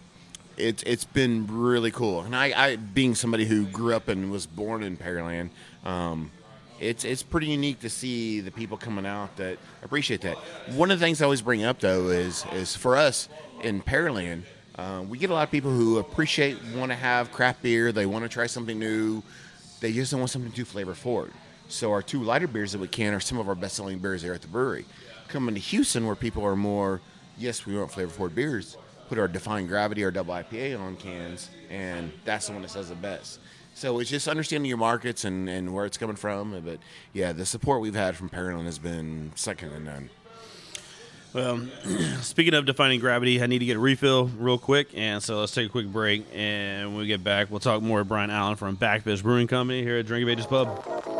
it's 0.57 0.83
it's 0.83 1.05
been 1.05 1.47
really 1.47 1.91
cool. 1.91 2.21
And 2.21 2.35
I, 2.35 2.53
I, 2.55 2.75
being 2.75 3.15
somebody 3.15 3.45
who 3.45 3.65
grew 3.65 3.95
up 3.95 4.07
and 4.07 4.31
was 4.31 4.45
born 4.45 4.83
in 4.83 4.97
Pearland, 4.97 5.50
um, 5.83 6.31
it's 6.79 7.05
it's 7.05 7.24
pretty 7.24 7.47
unique 7.47 7.79
to 7.81 7.89
see 7.89 8.41
the 8.41 8.51
people 8.51 8.77
coming 8.77 9.05
out 9.05 9.35
that 9.38 9.57
appreciate 9.83 10.21
that. 10.21 10.38
One 10.74 10.91
of 10.91 11.00
the 11.00 11.05
things 11.05 11.21
I 11.21 11.25
always 11.25 11.41
bring 11.41 11.63
up 11.63 11.79
though 11.79 12.07
is 12.09 12.45
is 12.53 12.75
for 12.75 12.95
us 12.95 13.29
in 13.62 13.81
Pearland, 13.81 14.43
uh, 14.77 15.03
we 15.08 15.17
get 15.17 15.29
a 15.29 15.34
lot 15.34 15.44
of 15.44 15.51
people 15.51 15.72
who 15.72 16.00
appreciate 16.00 16.58
want 16.75 16.91
to 16.91 16.96
have 16.96 17.32
craft 17.32 17.62
beer. 17.62 17.91
They 17.91 18.05
want 18.05 18.24
to 18.24 18.29
try 18.29 18.46
something 18.46 18.77
new. 18.77 19.24
They 19.79 19.94
just 19.94 20.12
don't 20.12 20.20
want 20.20 20.32
something 20.32 20.51
too 20.51 20.65
flavor 20.65 20.94
forward. 20.94 21.32
So 21.67 21.91
our 21.91 22.01
two 22.01 22.24
lighter 22.24 22.48
beers 22.48 22.74
that 22.74 22.79
we 22.79 22.88
can 22.88 23.13
are 23.13 23.20
some 23.20 23.39
of 23.39 23.48
our 23.48 23.55
best 23.55 23.75
selling 23.75 24.00
beers 24.00 24.22
there 24.22 24.34
at 24.34 24.41
the 24.41 24.48
brewery. 24.48 24.86
Coming 25.27 25.55
to 25.55 25.62
Houston, 25.62 26.05
where 26.05 26.15
people 26.15 26.44
are 26.44 26.55
more, 26.55 27.01
yes, 27.38 27.65
we 27.65 27.77
want 27.77 27.91
flavor 27.91 28.12
forward 28.12 28.36
beers. 28.36 28.77
Put 29.08 29.17
our 29.17 29.27
Define 29.27 29.67
Gravity 29.67 30.03
or 30.03 30.12
Double 30.12 30.34
IPA 30.34 30.79
on 30.79 30.96
cans, 30.98 31.50
and 31.70 32.12
that's 32.24 32.48
the 32.48 32.53
one 32.53 32.62
that 32.63 32.70
sells 32.70 32.89
the 32.89 32.96
best. 32.96 33.39
So 33.75 34.00
it's 34.00 34.10
just 34.10 34.27
understanding 34.27 34.67
your 34.67 34.77
markets 34.77 35.25
and, 35.25 35.50
and 35.50 35.74
where 35.74 35.86
it's 35.86 35.98
coming 35.98 36.15
from. 36.15 36.62
But 36.63 36.79
yeah, 37.13 37.34
the 37.34 37.46
support 37.46 37.82
we've 37.82 37.96
had 37.96 38.15
from 38.15 38.29
Pearland 38.29 38.65
has 38.65 38.79
been 38.79 39.32
second 39.36 39.72
to 39.72 39.79
none. 39.79 40.10
Well, 41.35 41.67
speaking 42.21 42.53
of 42.53 42.65
defining 42.65 43.01
gravity, 43.01 43.43
I 43.43 43.47
need 43.47 43.59
to 43.59 43.65
get 43.65 43.75
a 43.75 43.79
refill 43.79 44.27
real 44.37 44.57
quick, 44.57 44.87
and 44.95 45.21
so 45.21 45.41
let's 45.41 45.53
take 45.53 45.67
a 45.67 45.69
quick 45.69 45.87
break. 45.87 46.25
And 46.33 46.91
when 46.91 46.99
we 46.99 47.07
get 47.07 47.25
back, 47.25 47.51
we'll 47.51 47.59
talk 47.59 47.81
more 47.81 47.99
with 47.99 48.07
Brian 48.07 48.29
Allen 48.29 48.55
from 48.55 48.77
Backfish 48.77 49.21
Brewing 49.21 49.47
Company 49.47 49.83
here 49.83 49.97
at 49.97 50.05
Drink 50.05 50.23
of 50.23 50.29
Ages 50.29 50.45
Pub. 50.45 51.14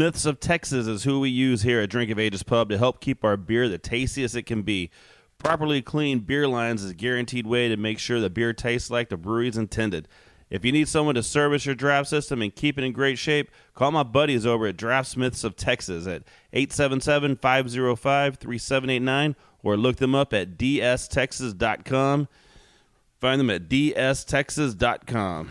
Smiths 0.00 0.24
of 0.24 0.40
Texas 0.40 0.86
is 0.86 1.04
who 1.04 1.20
we 1.20 1.28
use 1.28 1.60
here 1.60 1.82
at 1.82 1.90
Drink 1.90 2.10
of 2.10 2.18
Ages 2.18 2.42
Pub 2.42 2.70
to 2.70 2.78
help 2.78 3.02
keep 3.02 3.22
our 3.22 3.36
beer 3.36 3.68
the 3.68 3.76
tastiest 3.76 4.34
it 4.34 4.44
can 4.44 4.62
be. 4.62 4.88
Properly 5.36 5.82
cleaned 5.82 6.26
beer 6.26 6.48
lines 6.48 6.82
is 6.82 6.92
a 6.92 6.94
guaranteed 6.94 7.46
way 7.46 7.68
to 7.68 7.76
make 7.76 7.98
sure 7.98 8.18
the 8.18 8.30
beer 8.30 8.54
tastes 8.54 8.88
like 8.88 9.10
the 9.10 9.18
brewery's 9.18 9.58
intended. 9.58 10.08
If 10.48 10.64
you 10.64 10.72
need 10.72 10.88
someone 10.88 11.16
to 11.16 11.22
service 11.22 11.66
your 11.66 11.74
draft 11.74 12.08
system 12.08 12.40
and 12.40 12.54
keep 12.54 12.78
it 12.78 12.84
in 12.84 12.92
great 12.92 13.18
shape, 13.18 13.50
call 13.74 13.90
my 13.90 14.02
buddies 14.02 14.46
over 14.46 14.68
at 14.68 14.78
Draft 14.78 15.10
Smiths 15.10 15.44
of 15.44 15.54
Texas 15.54 16.06
at 16.06 16.22
877 16.54 17.36
505 17.36 18.36
3789 18.36 19.36
or 19.62 19.76
look 19.76 19.96
them 19.96 20.14
up 20.14 20.32
at 20.32 20.56
dstexas.com. 20.56 22.26
Find 23.20 23.38
them 23.38 23.50
at 23.50 23.68
dstexas.com. 23.68 25.50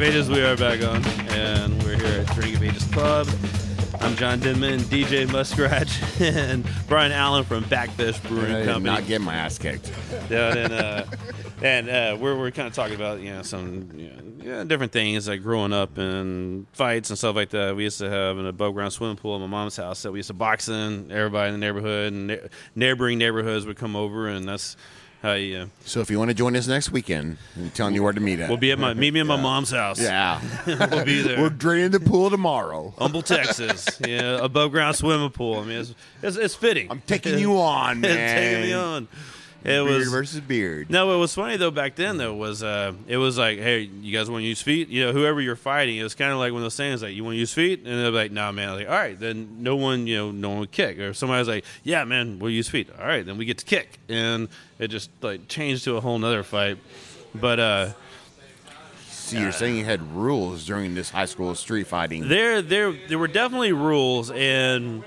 of 0.00 0.06
Ages, 0.06 0.30
we 0.30 0.40
are 0.40 0.56
back 0.56 0.82
on, 0.82 1.04
and 1.28 1.82
we're 1.82 1.96
here 1.96 2.20
at 2.20 2.34
Drink 2.34 2.56
of 2.56 2.62
Ages 2.62 2.88
Pub. 2.88 3.28
I'm 4.00 4.16
John 4.16 4.40
Denman, 4.40 4.80
DJ 4.80 5.30
Muskrat, 5.30 5.90
and 6.20 6.66
Brian 6.88 7.12
Allen 7.12 7.44
from 7.44 7.64
Backfish 7.64 8.18
Brewing 8.22 8.50
I 8.50 8.58
did 8.60 8.66
Company. 8.66 8.84
not 8.84 9.06
getting 9.06 9.26
my 9.26 9.34
ass 9.34 9.58
kicked. 9.58 9.92
Yeah, 10.30 10.56
and 10.56 10.72
uh, 10.72 11.04
and 11.62 11.90
uh, 11.90 12.16
we're 12.18 12.38
we're 12.38 12.50
kind 12.50 12.66
of 12.66 12.72
talking 12.72 12.94
about 12.94 13.20
you 13.20 13.30
know 13.30 13.42
some 13.42 13.90
you 13.94 14.08
know, 14.08 14.22
yeah, 14.42 14.64
different 14.64 14.92
things 14.92 15.28
like 15.28 15.42
growing 15.42 15.74
up 15.74 15.98
and 15.98 16.66
fights 16.72 17.10
and 17.10 17.18
stuff 17.18 17.36
like 17.36 17.50
that. 17.50 17.76
We 17.76 17.82
used 17.82 17.98
to 17.98 18.08
have 18.08 18.38
an 18.38 18.46
above 18.46 18.72
ground 18.72 18.94
swimming 18.94 19.16
pool 19.16 19.34
at 19.34 19.40
my 19.42 19.48
mom's 19.48 19.76
house 19.76 20.02
that 20.04 20.12
we 20.12 20.20
used 20.20 20.28
to 20.28 20.34
box 20.34 20.70
in. 20.70 21.12
Everybody 21.12 21.52
in 21.52 21.60
the 21.60 21.66
neighborhood 21.66 22.12
and 22.14 22.26
ne- 22.28 22.48
neighboring 22.74 23.18
neighborhoods 23.18 23.66
would 23.66 23.76
come 23.76 23.96
over, 23.96 24.28
and 24.28 24.48
that's 24.48 24.78
how 25.22 25.32
you. 25.32 25.58
Uh, 25.58 25.66
So 25.84 26.00
if 26.00 26.10
you 26.10 26.18
want 26.18 26.30
to 26.30 26.34
join 26.34 26.56
us 26.56 26.66
next 26.66 26.90
weekend, 26.90 27.36
I'm 27.56 27.70
telling 27.70 27.94
you 27.94 28.02
where 28.02 28.12
to 28.12 28.20
meet 28.20 28.40
at. 28.40 28.48
we'll 28.48 28.58
be 28.58 28.72
at 28.72 28.78
my 28.78 28.94
meet 28.94 29.12
me 29.12 29.20
at 29.20 29.26
my 29.26 29.40
mom's 29.40 29.70
house. 29.70 30.00
yeah. 30.00 30.40
we'll 30.66 31.04
be 31.04 31.22
there. 31.22 31.40
We're 31.40 31.50
draining 31.50 31.90
the 31.90 32.00
pool 32.00 32.30
tomorrow. 32.30 32.94
Humble, 32.98 33.22
Texas. 33.22 33.86
Yeah, 34.06 34.38
above 34.42 34.70
ground 34.72 34.96
swimming 34.96 35.30
pool. 35.30 35.60
I 35.60 35.64
mean, 35.64 35.78
it's 35.80 35.94
it's, 36.22 36.36
it's 36.36 36.54
fitting. 36.54 36.90
I'm 36.90 37.02
taking 37.06 37.38
you 37.44 37.58
on, 37.60 38.00
man. 38.00 38.36
Taking 38.36 38.62
me 38.62 38.72
on. 38.72 39.08
It 39.62 39.64
Beard 39.64 39.84
was 39.84 40.10
versus 40.10 40.40
beard. 40.40 40.88
No, 40.90 41.06
what 41.08 41.18
was 41.18 41.34
funny 41.34 41.58
though 41.58 41.70
back 41.70 41.94
then 41.94 42.16
though 42.16 42.34
was 42.34 42.62
uh, 42.62 42.94
it 43.06 43.18
was 43.18 43.36
like, 43.36 43.58
hey, 43.58 43.80
you 43.80 44.16
guys 44.16 44.30
want 44.30 44.42
to 44.42 44.46
use 44.46 44.62
feet? 44.62 44.88
You 44.88 45.04
know, 45.06 45.12
whoever 45.12 45.38
you're 45.40 45.54
fighting, 45.54 45.98
it 45.98 46.02
was 46.02 46.14
kind 46.14 46.32
of 46.32 46.38
like 46.38 46.52
one 46.52 46.60
of 46.60 46.64
those 46.64 46.76
things 46.76 47.02
like, 47.02 47.14
you 47.14 47.24
want 47.24 47.34
to 47.34 47.38
use 47.38 47.52
feet, 47.52 47.80
and 47.80 47.88
they're 47.88 48.10
like, 48.10 48.32
nah, 48.32 48.52
man. 48.52 48.74
Like, 48.74 48.88
all 48.88 48.94
right, 48.94 49.18
then 49.20 49.62
no 49.62 49.76
one, 49.76 50.06
you 50.06 50.16
know, 50.16 50.30
no 50.30 50.48
one 50.48 50.58
would 50.60 50.72
kick, 50.72 50.98
or 50.98 51.12
somebody's 51.12 51.46
like, 51.46 51.64
yeah, 51.84 52.04
man, 52.04 52.38
we'll 52.38 52.50
use 52.50 52.68
feet. 52.70 52.88
All 52.98 53.06
right, 53.06 53.24
then 53.24 53.36
we 53.36 53.44
get 53.44 53.58
to 53.58 53.66
kick, 53.66 53.98
and 54.08 54.48
it 54.78 54.88
just 54.88 55.10
like 55.20 55.46
changed 55.48 55.84
to 55.84 55.96
a 55.98 56.00
whole 56.00 56.18
nother 56.18 56.42
fight. 56.42 56.78
But 57.34 57.60
uh, 57.60 57.92
So 59.10 59.38
you're 59.38 59.52
saying 59.52 59.76
you 59.76 59.84
had 59.84 60.00
rules 60.14 60.64
during 60.64 60.94
this 60.94 61.10
high 61.10 61.26
school 61.26 61.54
street 61.54 61.86
fighting? 61.86 62.28
there, 62.28 62.62
there, 62.62 62.92
there 63.08 63.18
were 63.18 63.28
definitely 63.28 63.72
rules, 63.72 64.30
and 64.30 65.04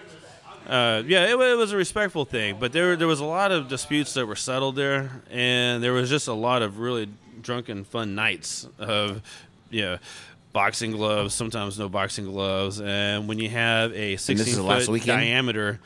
uh, 0.67 1.03
yeah, 1.05 1.25
it, 1.25 1.39
it 1.39 1.57
was 1.57 1.71
a 1.71 1.77
respectful 1.77 2.25
thing. 2.25 2.57
But 2.59 2.71
there, 2.71 2.95
there 2.95 3.07
was 3.07 3.19
a 3.19 3.25
lot 3.25 3.51
of 3.51 3.67
disputes 3.67 4.13
that 4.13 4.25
were 4.25 4.35
settled 4.35 4.75
there, 4.75 5.21
and 5.29 5.83
there 5.83 5.93
was 5.93 6.09
just 6.09 6.27
a 6.27 6.33
lot 6.33 6.61
of 6.61 6.79
really 6.79 7.09
drunken, 7.41 7.83
fun 7.83 8.15
nights 8.15 8.67
of, 8.79 9.21
you 9.69 9.81
know, 9.81 9.97
boxing 10.53 10.91
gloves. 10.91 11.33
Sometimes 11.33 11.77
no 11.77 11.89
boxing 11.89 12.25
gloves, 12.25 12.79
and 12.79 13.27
when 13.27 13.39
you 13.39 13.49
have 13.49 13.93
a 13.93 14.17
16 14.17 14.55
foot 14.55 15.05
diameter. 15.05 15.79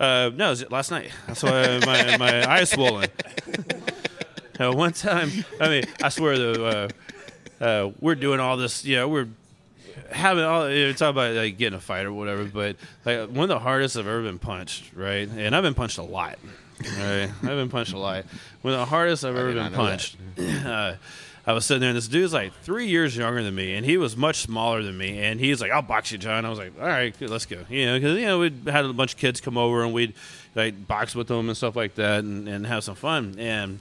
Uh, 0.00 0.30
no, 0.34 0.46
it 0.46 0.50
was 0.50 0.70
last 0.70 0.90
night. 0.90 1.12
That's 1.26 1.42
why 1.42 1.78
my 1.86 2.16
my 2.16 2.50
eye's 2.52 2.70
swollen. 2.70 3.08
Uh, 4.58 4.72
one 4.72 4.92
time, 4.92 5.30
I 5.60 5.68
mean, 5.68 5.84
I 6.02 6.08
swear 6.08 6.38
though, 6.38 6.64
uh, 7.60 7.64
uh, 7.64 7.90
we're 8.00 8.16
doing 8.16 8.40
all 8.40 8.56
this. 8.56 8.84
You 8.84 8.96
know, 8.96 9.08
we're 9.08 9.28
having 10.12 10.44
all. 10.44 10.70
You 10.70 10.86
know, 10.88 10.92
talk 10.92 11.10
about 11.10 11.34
like 11.34 11.58
getting 11.58 11.76
a 11.76 11.80
fight 11.80 12.06
or 12.06 12.12
whatever. 12.12 12.44
But 12.44 12.76
like 13.04 13.28
one 13.28 13.44
of 13.44 13.48
the 13.48 13.58
hardest 13.58 13.96
I've 13.96 14.06
ever 14.06 14.22
been 14.22 14.38
punched, 14.38 14.92
right? 14.94 15.28
And 15.28 15.54
I've 15.54 15.62
been 15.62 15.74
punched 15.74 15.98
a 15.98 16.02
lot. 16.02 16.38
Right, 16.98 17.30
I've 17.42 17.42
been 17.42 17.68
punched 17.68 17.92
a 17.92 17.98
lot. 17.98 18.24
One 18.62 18.74
of 18.74 18.80
the 18.80 18.86
hardest 18.86 19.24
I've 19.24 19.36
ever 19.36 19.48
been 19.48 19.56
not 19.56 19.72
know 19.72 19.84
that. 19.86 19.90
punched. 19.90 20.16
Uh, 20.66 20.96
I 21.44 21.52
was 21.52 21.66
sitting 21.66 21.80
there, 21.80 21.90
and 21.90 21.96
this 21.96 22.06
dude's 22.06 22.32
like 22.32 22.52
three 22.62 22.86
years 22.86 23.16
younger 23.16 23.42
than 23.42 23.54
me, 23.54 23.74
and 23.74 23.84
he 23.84 23.96
was 23.96 24.16
much 24.16 24.36
smaller 24.36 24.80
than 24.82 24.96
me. 24.96 25.18
And 25.18 25.40
he's 25.40 25.60
like, 25.60 25.72
"I'll 25.72 25.82
box 25.82 26.12
you, 26.12 26.18
John." 26.18 26.44
I 26.44 26.48
was 26.48 26.58
like, 26.58 26.72
"All 26.80 26.86
right, 26.86 27.16
good, 27.18 27.30
let's 27.30 27.46
go." 27.46 27.64
You 27.68 27.86
know, 27.86 27.98
because 27.98 28.18
you 28.18 28.26
know 28.26 28.38
we'd 28.38 28.68
had 28.68 28.84
a 28.84 28.92
bunch 28.92 29.14
of 29.14 29.18
kids 29.18 29.40
come 29.40 29.58
over, 29.58 29.82
and 29.82 29.92
we'd 29.92 30.14
like 30.54 30.86
box 30.86 31.16
with 31.16 31.26
them 31.26 31.48
and 31.48 31.56
stuff 31.56 31.74
like 31.74 31.96
that, 31.96 32.20
and, 32.20 32.48
and 32.48 32.64
have 32.66 32.84
some 32.84 32.94
fun. 32.94 33.36
And 33.38 33.80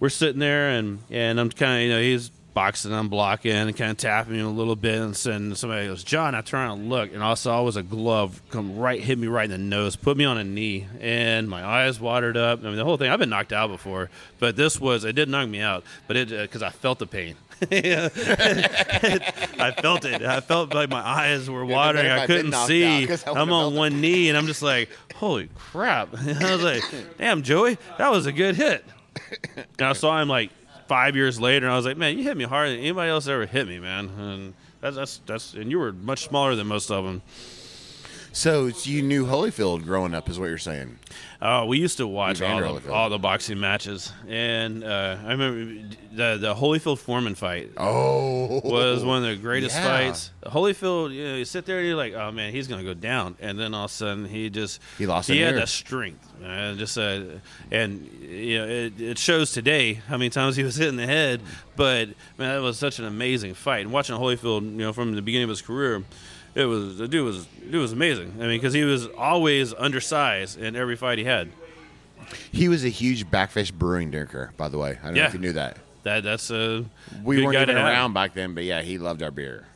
we're 0.00 0.08
sitting 0.08 0.40
there 0.40 0.70
and 0.70 0.98
and 1.10 1.40
I'm 1.40 1.50
kind 1.50 1.76
of 1.76 1.82
you 1.82 1.94
know 1.94 2.00
he's 2.00 2.30
boxing 2.56 2.90
I'm 2.94 3.08
blocking 3.10 3.52
and 3.52 3.76
kind 3.76 3.90
of 3.90 3.98
tapping 3.98 4.32
me 4.32 4.40
a 4.40 4.48
little 4.48 4.76
bit 4.76 4.94
and 4.98 5.14
then 5.14 5.54
somebody 5.54 5.88
goes 5.88 6.02
John 6.02 6.34
I 6.34 6.40
turn 6.40 6.60
around 6.60 6.80
and 6.80 6.88
look 6.88 7.12
and 7.12 7.22
all 7.22 7.32
I 7.32 7.34
saw 7.34 7.62
was 7.62 7.76
a 7.76 7.82
glove 7.82 8.40
come 8.48 8.78
right 8.78 8.98
hit 8.98 9.18
me 9.18 9.26
right 9.26 9.44
in 9.44 9.50
the 9.50 9.58
nose 9.58 9.94
put 9.94 10.16
me 10.16 10.24
on 10.24 10.38
a 10.38 10.44
knee 10.44 10.86
and 10.98 11.50
my 11.50 11.62
eyes 11.62 12.00
watered 12.00 12.38
up. 12.38 12.60
I 12.60 12.62
mean 12.62 12.76
the 12.76 12.84
whole 12.84 12.96
thing 12.96 13.10
I've 13.10 13.18
been 13.18 13.28
knocked 13.28 13.52
out 13.52 13.68
before 13.68 14.08
but 14.38 14.56
this 14.56 14.80
was 14.80 15.04
it 15.04 15.12
did 15.12 15.28
knock 15.28 15.50
me 15.50 15.60
out 15.60 15.84
but 16.06 16.16
it 16.16 16.32
uh, 16.32 16.42
because 16.42 16.62
I 16.62 16.70
felt 16.70 16.98
the 16.98 17.06
pain. 17.06 17.36
I 17.70 18.08
felt 19.78 20.06
it. 20.06 20.22
I 20.22 20.40
felt 20.40 20.74
like 20.74 20.88
my 20.88 21.06
eyes 21.06 21.50
were 21.50 21.64
watering. 21.66 22.10
I 22.10 22.26
couldn't 22.26 22.54
see. 22.54 23.06
I 23.06 23.18
I'm 23.26 23.36
on 23.36 23.48
felt 23.48 23.74
it. 23.74 23.76
one 23.76 24.00
knee 24.00 24.30
and 24.30 24.38
I'm 24.38 24.46
just 24.46 24.62
like 24.62 24.88
holy 25.14 25.50
crap. 25.54 26.08
I 26.18 26.52
was 26.54 26.62
like 26.62 26.82
damn 27.18 27.42
Joey 27.42 27.76
that 27.98 28.10
was 28.10 28.24
a 28.24 28.32
good 28.32 28.56
hit. 28.56 28.82
And 29.78 29.86
I 29.88 29.92
saw 29.92 30.18
him 30.22 30.28
like 30.28 30.50
five 30.88 31.16
years 31.16 31.40
later, 31.40 31.66
and 31.66 31.72
I 31.72 31.76
was 31.76 31.86
like, 31.86 31.96
"Man, 31.96 32.16
you 32.18 32.24
hit 32.24 32.36
me 32.36 32.44
harder 32.44 32.70
than 32.70 32.80
anybody 32.80 33.10
else 33.10 33.28
ever 33.28 33.46
hit 33.46 33.66
me, 33.68 33.78
man." 33.78 34.08
And 34.18 34.54
that's 34.80 34.96
that's 34.96 35.20
that's 35.26 35.54
and 35.54 35.70
you 35.70 35.78
were 35.78 35.92
much 35.92 36.26
smaller 36.28 36.54
than 36.54 36.66
most 36.66 36.90
of 36.90 37.04
them. 37.04 37.22
So 38.36 38.66
you 38.82 39.00
knew 39.00 39.24
Holyfield 39.24 39.84
growing 39.84 40.14
up, 40.14 40.28
is 40.28 40.38
what 40.38 40.50
you're 40.50 40.58
saying? 40.58 40.98
Oh, 41.40 41.64
we 41.64 41.78
used 41.78 41.96
to 41.96 42.06
watch 42.06 42.42
all 42.42 42.60
the, 42.60 42.66
Holyfield. 42.66 42.90
all 42.90 43.08
the 43.08 43.18
boxing 43.18 43.58
matches, 43.58 44.12
and 44.28 44.84
uh, 44.84 45.16
I 45.24 45.30
remember 45.32 45.96
the 46.12 46.36
the 46.36 46.54
Holyfield 46.54 46.98
Foreman 46.98 47.34
fight 47.34 47.70
Oh, 47.78 48.60
was 48.62 49.02
one 49.06 49.24
of 49.24 49.30
the 49.30 49.36
greatest 49.36 49.74
yeah. 49.74 49.84
fights. 49.86 50.32
Holyfield, 50.44 51.14
you 51.14 51.24
know, 51.26 51.36
you 51.36 51.46
sit 51.46 51.64
there 51.64 51.78
and 51.78 51.86
you're 51.86 51.96
like, 51.96 52.12
"Oh 52.12 52.30
man, 52.30 52.52
he's 52.52 52.68
gonna 52.68 52.84
go 52.84 52.92
down," 52.92 53.36
and 53.40 53.58
then 53.58 53.72
all 53.72 53.86
of 53.86 53.90
a 53.90 53.94
sudden 53.94 54.26
he 54.26 54.50
just 54.50 54.82
He 54.98 55.06
lost 55.06 55.30
He 55.30 55.40
had 55.40 55.54
the 55.54 55.66
strength. 55.66 56.30
Just 56.76 56.98
uh, 56.98 57.22
and 57.70 58.06
you 58.20 58.58
know, 58.58 58.66
it, 58.68 59.00
it 59.00 59.18
shows 59.18 59.52
today 59.52 59.94
how 59.94 60.18
many 60.18 60.28
times 60.28 60.56
he 60.56 60.62
was 60.62 60.76
hit 60.76 60.88
in 60.88 60.96
the 60.96 61.06
head. 61.06 61.40
But 61.74 62.08
man, 62.36 62.54
that 62.56 62.60
was 62.60 62.78
such 62.78 62.98
an 62.98 63.06
amazing 63.06 63.54
fight. 63.54 63.80
And 63.86 63.92
watching 63.92 64.14
Holyfield, 64.14 64.60
you 64.62 64.76
know, 64.76 64.92
from 64.92 65.14
the 65.14 65.22
beginning 65.22 65.44
of 65.44 65.50
his 65.50 65.62
career. 65.62 66.04
It 66.56 66.64
was 66.64 66.96
the 66.98 67.06
dude 67.06 67.24
was 67.24 67.46
dude 67.46 67.74
was 67.80 67.92
amazing. 67.92 68.32
I 68.38 68.46
mean, 68.46 68.58
because 68.58 68.72
he 68.72 68.82
was 68.82 69.06
always 69.08 69.72
undersized 69.74 70.58
in 70.58 70.74
every 70.74 70.96
fight 70.96 71.18
he 71.18 71.24
had. 71.24 71.50
He 72.50 72.68
was 72.68 72.84
a 72.84 72.88
huge 72.88 73.30
Backfish 73.30 73.72
Brewing 73.72 74.10
drinker, 74.10 74.52
by 74.56 74.68
the 74.68 74.78
way. 74.78 74.98
I 75.00 75.04
don't 75.06 75.14
know 75.14 75.20
Yeah. 75.20 75.26
if 75.28 75.34
you 75.34 75.38
knew 75.40 75.52
that. 75.52 75.76
That 76.02 76.22
that's 76.24 76.50
a 76.50 76.84
We 77.22 77.36
good 77.36 77.44
weren't 77.44 77.54
guy 77.56 77.62
even 77.62 77.74
to 77.76 77.80
have. 77.82 77.90
around 77.90 78.14
back 78.14 78.34
then, 78.34 78.54
but 78.54 78.64
yeah, 78.64 78.80
he 78.82 78.96
loved 78.98 79.22
our 79.22 79.30
beer. 79.30 79.66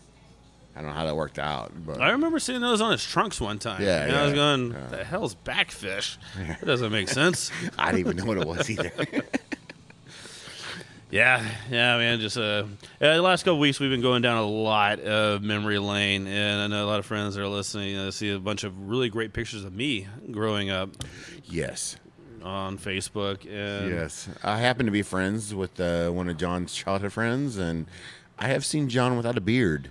I 0.75 0.81
don't 0.81 0.91
know 0.91 0.97
how 0.97 1.05
that 1.05 1.17
worked 1.17 1.39
out, 1.39 1.73
but 1.85 2.01
I 2.01 2.11
remember 2.13 2.39
seeing 2.39 2.61
those 2.61 2.81
on 2.81 2.93
his 2.93 3.05
trunks 3.05 3.41
one 3.41 3.59
time. 3.59 3.83
Yeah, 3.83 4.05
and 4.05 4.17
I 4.17 4.23
was 4.23 4.31
yeah, 4.31 4.37
going, 4.37 4.71
yeah. 4.73 4.87
"The 4.97 5.05
hell's 5.05 5.35
backfish? 5.45 6.17
That 6.39 6.65
doesn't 6.65 6.91
make 6.93 7.09
sense." 7.09 7.51
I 7.79 7.87
didn't 7.93 8.01
even 8.01 8.17
know 8.17 8.25
what 8.25 8.39
it 8.39 8.47
was 8.47 8.71
either. 8.71 8.91
yeah, 11.11 11.45
yeah, 11.71 11.99
man. 11.99 12.21
Just 12.21 12.37
uh, 12.37 12.65
yeah, 13.01 13.15
the 13.15 13.23
last 13.23 13.45
couple 13.45 13.59
weeks 13.59 13.81
we've 13.81 13.91
been 13.91 14.01
going 14.01 14.23
down 14.23 14.37
a 14.39 14.47
lot 14.47 15.01
of 15.01 15.43
memory 15.43 15.79
lane, 15.79 16.27
and 16.27 16.61
I 16.61 16.67
know 16.67 16.85
a 16.85 16.89
lot 16.89 16.99
of 16.99 17.07
friends 17.07 17.35
that 17.35 17.43
are 17.43 17.49
listening. 17.49 17.97
Uh, 17.97 18.11
see 18.11 18.31
a 18.31 18.39
bunch 18.39 18.65
of 18.65 18.89
really 18.89 19.09
great 19.09 19.33
pictures 19.33 19.65
of 19.65 19.75
me 19.75 20.07
growing 20.31 20.71
up 20.71 20.91
yes, 21.45 21.97
on 22.43 22.79
Facebook. 22.79 23.45
And 23.45 23.91
yes. 23.91 24.29
I 24.43 24.59
happen 24.59 24.87
to 24.87 24.93
be 24.93 25.03
friends 25.03 25.55
with 25.55 25.81
uh, 25.81 26.11
one 26.11 26.29
of 26.29 26.37
John's 26.37 26.75
childhood 26.75 27.13
friends, 27.13 27.57
and 27.57 27.87
I 28.39 28.49
have 28.49 28.65
seen 28.65 28.89
John 28.89 29.17
without 29.17 29.37
a 29.37 29.41
beard. 29.41 29.91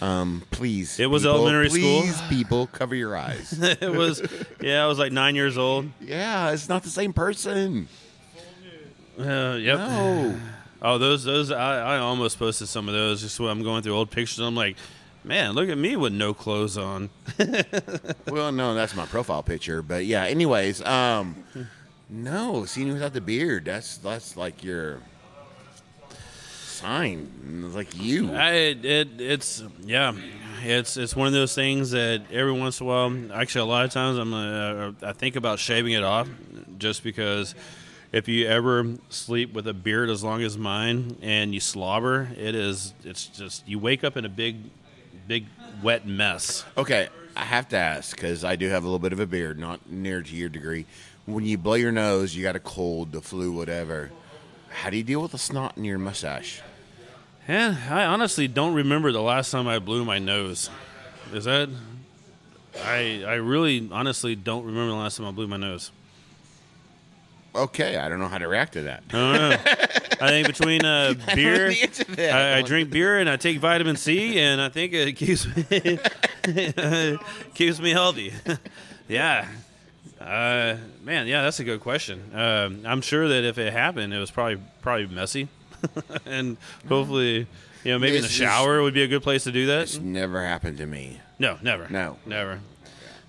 Um, 0.00 0.44
please, 0.50 0.98
It 0.98 1.06
was 1.06 1.22
people, 1.22 1.36
elementary 1.36 1.68
school. 1.68 2.00
Please, 2.00 2.20
people, 2.30 2.66
cover 2.68 2.94
your 2.94 3.16
eyes. 3.16 3.52
it 3.60 3.92
was, 3.92 4.22
yeah, 4.60 4.82
I 4.82 4.86
was 4.86 4.98
like 4.98 5.12
nine 5.12 5.34
years 5.34 5.58
old. 5.58 5.90
yeah, 6.00 6.52
it's 6.52 6.68
not 6.68 6.84
the 6.84 6.90
same 6.90 7.12
person. 7.12 7.88
Uh, 9.20 9.56
yep. 9.56 9.78
No. 9.78 10.38
Oh, 10.82 10.96
those 10.96 11.24
those 11.24 11.50
I, 11.50 11.96
I 11.96 11.98
almost 11.98 12.38
posted 12.38 12.66
some 12.66 12.88
of 12.88 12.94
those 12.94 13.20
just 13.20 13.38
when 13.38 13.50
I'm 13.50 13.62
going 13.62 13.82
through 13.82 13.94
old 13.94 14.10
pictures. 14.10 14.38
I'm 14.38 14.54
like, 14.54 14.78
man, 15.24 15.52
look 15.52 15.68
at 15.68 15.76
me 15.76 15.94
with 15.94 16.14
no 16.14 16.32
clothes 16.32 16.78
on. 16.78 17.10
Well, 18.26 18.50
no, 18.50 18.72
that's 18.72 18.94
my 18.96 19.04
profile 19.04 19.42
picture. 19.42 19.82
But 19.82 20.06
yeah, 20.06 20.24
anyways, 20.24 20.80
um, 20.82 21.44
no, 22.08 22.64
seeing 22.64 22.86
you 22.86 22.92
without 22.94 23.12
the 23.12 23.20
beard, 23.20 23.66
that's 23.66 23.98
that's 23.98 24.38
like 24.38 24.64
your 24.64 25.00
sign. 26.80 27.62
It's 27.66 27.74
like 27.74 27.94
you. 27.96 28.32
I, 28.32 28.52
it, 28.52 29.20
it's 29.20 29.62
yeah, 29.84 30.14
it's 30.62 30.96
it's 30.96 31.14
one 31.14 31.26
of 31.26 31.32
those 31.32 31.54
things 31.54 31.90
that 31.90 32.22
every 32.32 32.52
once 32.52 32.80
in 32.80 32.86
a 32.86 32.88
while, 32.88 33.32
actually, 33.34 33.62
a 33.62 33.64
lot 33.66 33.84
of 33.84 33.90
times, 33.90 34.16
I'm 34.18 34.32
uh, 34.32 34.92
I 35.02 35.12
think 35.12 35.36
about 35.36 35.58
shaving 35.58 35.92
it 35.92 36.02
off, 36.04 36.28
just 36.78 37.02
because 37.02 37.54
if 38.12 38.28
you 38.28 38.46
ever 38.46 38.94
sleep 39.08 39.52
with 39.52 39.68
a 39.68 39.74
beard 39.74 40.10
as 40.10 40.24
long 40.24 40.42
as 40.42 40.58
mine 40.58 41.16
and 41.22 41.54
you 41.54 41.60
slobber, 41.60 42.28
it 42.36 42.54
is 42.54 42.92
it's 43.04 43.26
just 43.26 43.66
you 43.68 43.78
wake 43.78 44.02
up 44.02 44.16
in 44.16 44.24
a 44.24 44.28
big, 44.28 44.56
big 45.28 45.46
wet 45.82 46.06
mess. 46.06 46.64
Okay, 46.76 47.08
I 47.36 47.44
have 47.44 47.68
to 47.68 47.76
ask 47.76 48.16
because 48.16 48.44
I 48.44 48.56
do 48.56 48.68
have 48.68 48.82
a 48.82 48.86
little 48.86 48.98
bit 48.98 49.12
of 49.12 49.20
a 49.20 49.26
beard, 49.26 49.58
not 49.58 49.88
near 49.88 50.22
to 50.22 50.34
your 50.34 50.48
degree. 50.48 50.86
When 51.26 51.44
you 51.44 51.58
blow 51.58 51.74
your 51.74 51.92
nose, 51.92 52.34
you 52.34 52.42
got 52.42 52.56
a 52.56 52.60
cold, 52.60 53.12
the 53.12 53.20
flu, 53.20 53.52
whatever. 53.52 54.10
How 54.70 54.90
do 54.90 54.96
you 54.96 55.04
deal 55.04 55.22
with 55.22 55.32
the 55.32 55.38
snot 55.38 55.76
in 55.76 55.84
your 55.84 55.98
mustache? 55.98 56.62
And 57.46 57.76
I 57.88 58.04
honestly 58.04 58.48
don't 58.48 58.74
remember 58.74 59.12
the 59.12 59.22
last 59.22 59.50
time 59.50 59.68
I 59.68 59.78
blew 59.78 60.04
my 60.04 60.18
nose. 60.18 60.70
Is 61.32 61.44
that? 61.44 61.68
I 62.84 63.22
I 63.24 63.34
really 63.34 63.88
honestly 63.92 64.34
don't 64.34 64.64
remember 64.64 64.90
the 64.90 64.98
last 64.98 65.16
time 65.16 65.26
I 65.26 65.30
blew 65.30 65.46
my 65.46 65.56
nose. 65.56 65.92
Okay, 67.54 67.96
I 67.96 68.08
don't 68.08 68.20
know 68.20 68.28
how 68.28 68.38
to 68.38 68.46
react 68.46 68.74
to 68.74 68.82
that. 68.82 69.02
I 69.10 69.12
don't 69.12 69.32
know. 69.32 69.56
I 70.20 70.28
think 70.28 70.46
between 70.46 70.84
uh, 70.84 71.14
beer, 71.34 71.56
don't 71.56 71.68
know 71.68 71.74
the 71.74 71.82
answer 71.82 72.04
to 72.04 72.16
that 72.16 72.54
I, 72.54 72.58
I 72.58 72.62
drink 72.62 72.90
beer 72.90 73.18
and 73.18 73.28
I 73.28 73.36
take 73.36 73.58
vitamin 73.58 73.96
C, 73.96 74.38
and 74.38 74.60
I 74.60 74.68
think 74.68 74.92
it 74.92 75.12
keeps 75.14 75.46
me 75.46 75.98
keeps 77.54 77.80
me 77.80 77.90
healthy. 77.90 78.32
yeah, 79.08 79.48
uh, 80.20 80.76
man, 81.02 81.26
yeah, 81.26 81.42
that's 81.42 81.58
a 81.58 81.64
good 81.64 81.80
question. 81.80 82.30
Um, 82.34 82.82
I'm 82.84 83.00
sure 83.00 83.28
that 83.28 83.44
if 83.44 83.58
it 83.58 83.72
happened, 83.72 84.14
it 84.14 84.18
was 84.18 84.30
probably 84.30 84.58
probably 84.82 85.08
messy, 85.08 85.48
and 86.26 86.56
hopefully, 86.88 87.48
you 87.82 87.92
know, 87.92 87.98
maybe 87.98 88.16
in 88.16 88.22
the 88.22 88.28
shower 88.28 88.82
would 88.82 88.94
be 88.94 89.02
a 89.02 89.08
good 89.08 89.22
place 89.22 89.44
to 89.44 89.52
do 89.52 89.66
that. 89.66 89.82
It's 89.82 89.98
never 89.98 90.44
happened 90.44 90.78
to 90.78 90.86
me. 90.86 91.20
No, 91.40 91.58
never. 91.62 91.88
No. 91.88 92.18
never. 92.26 92.60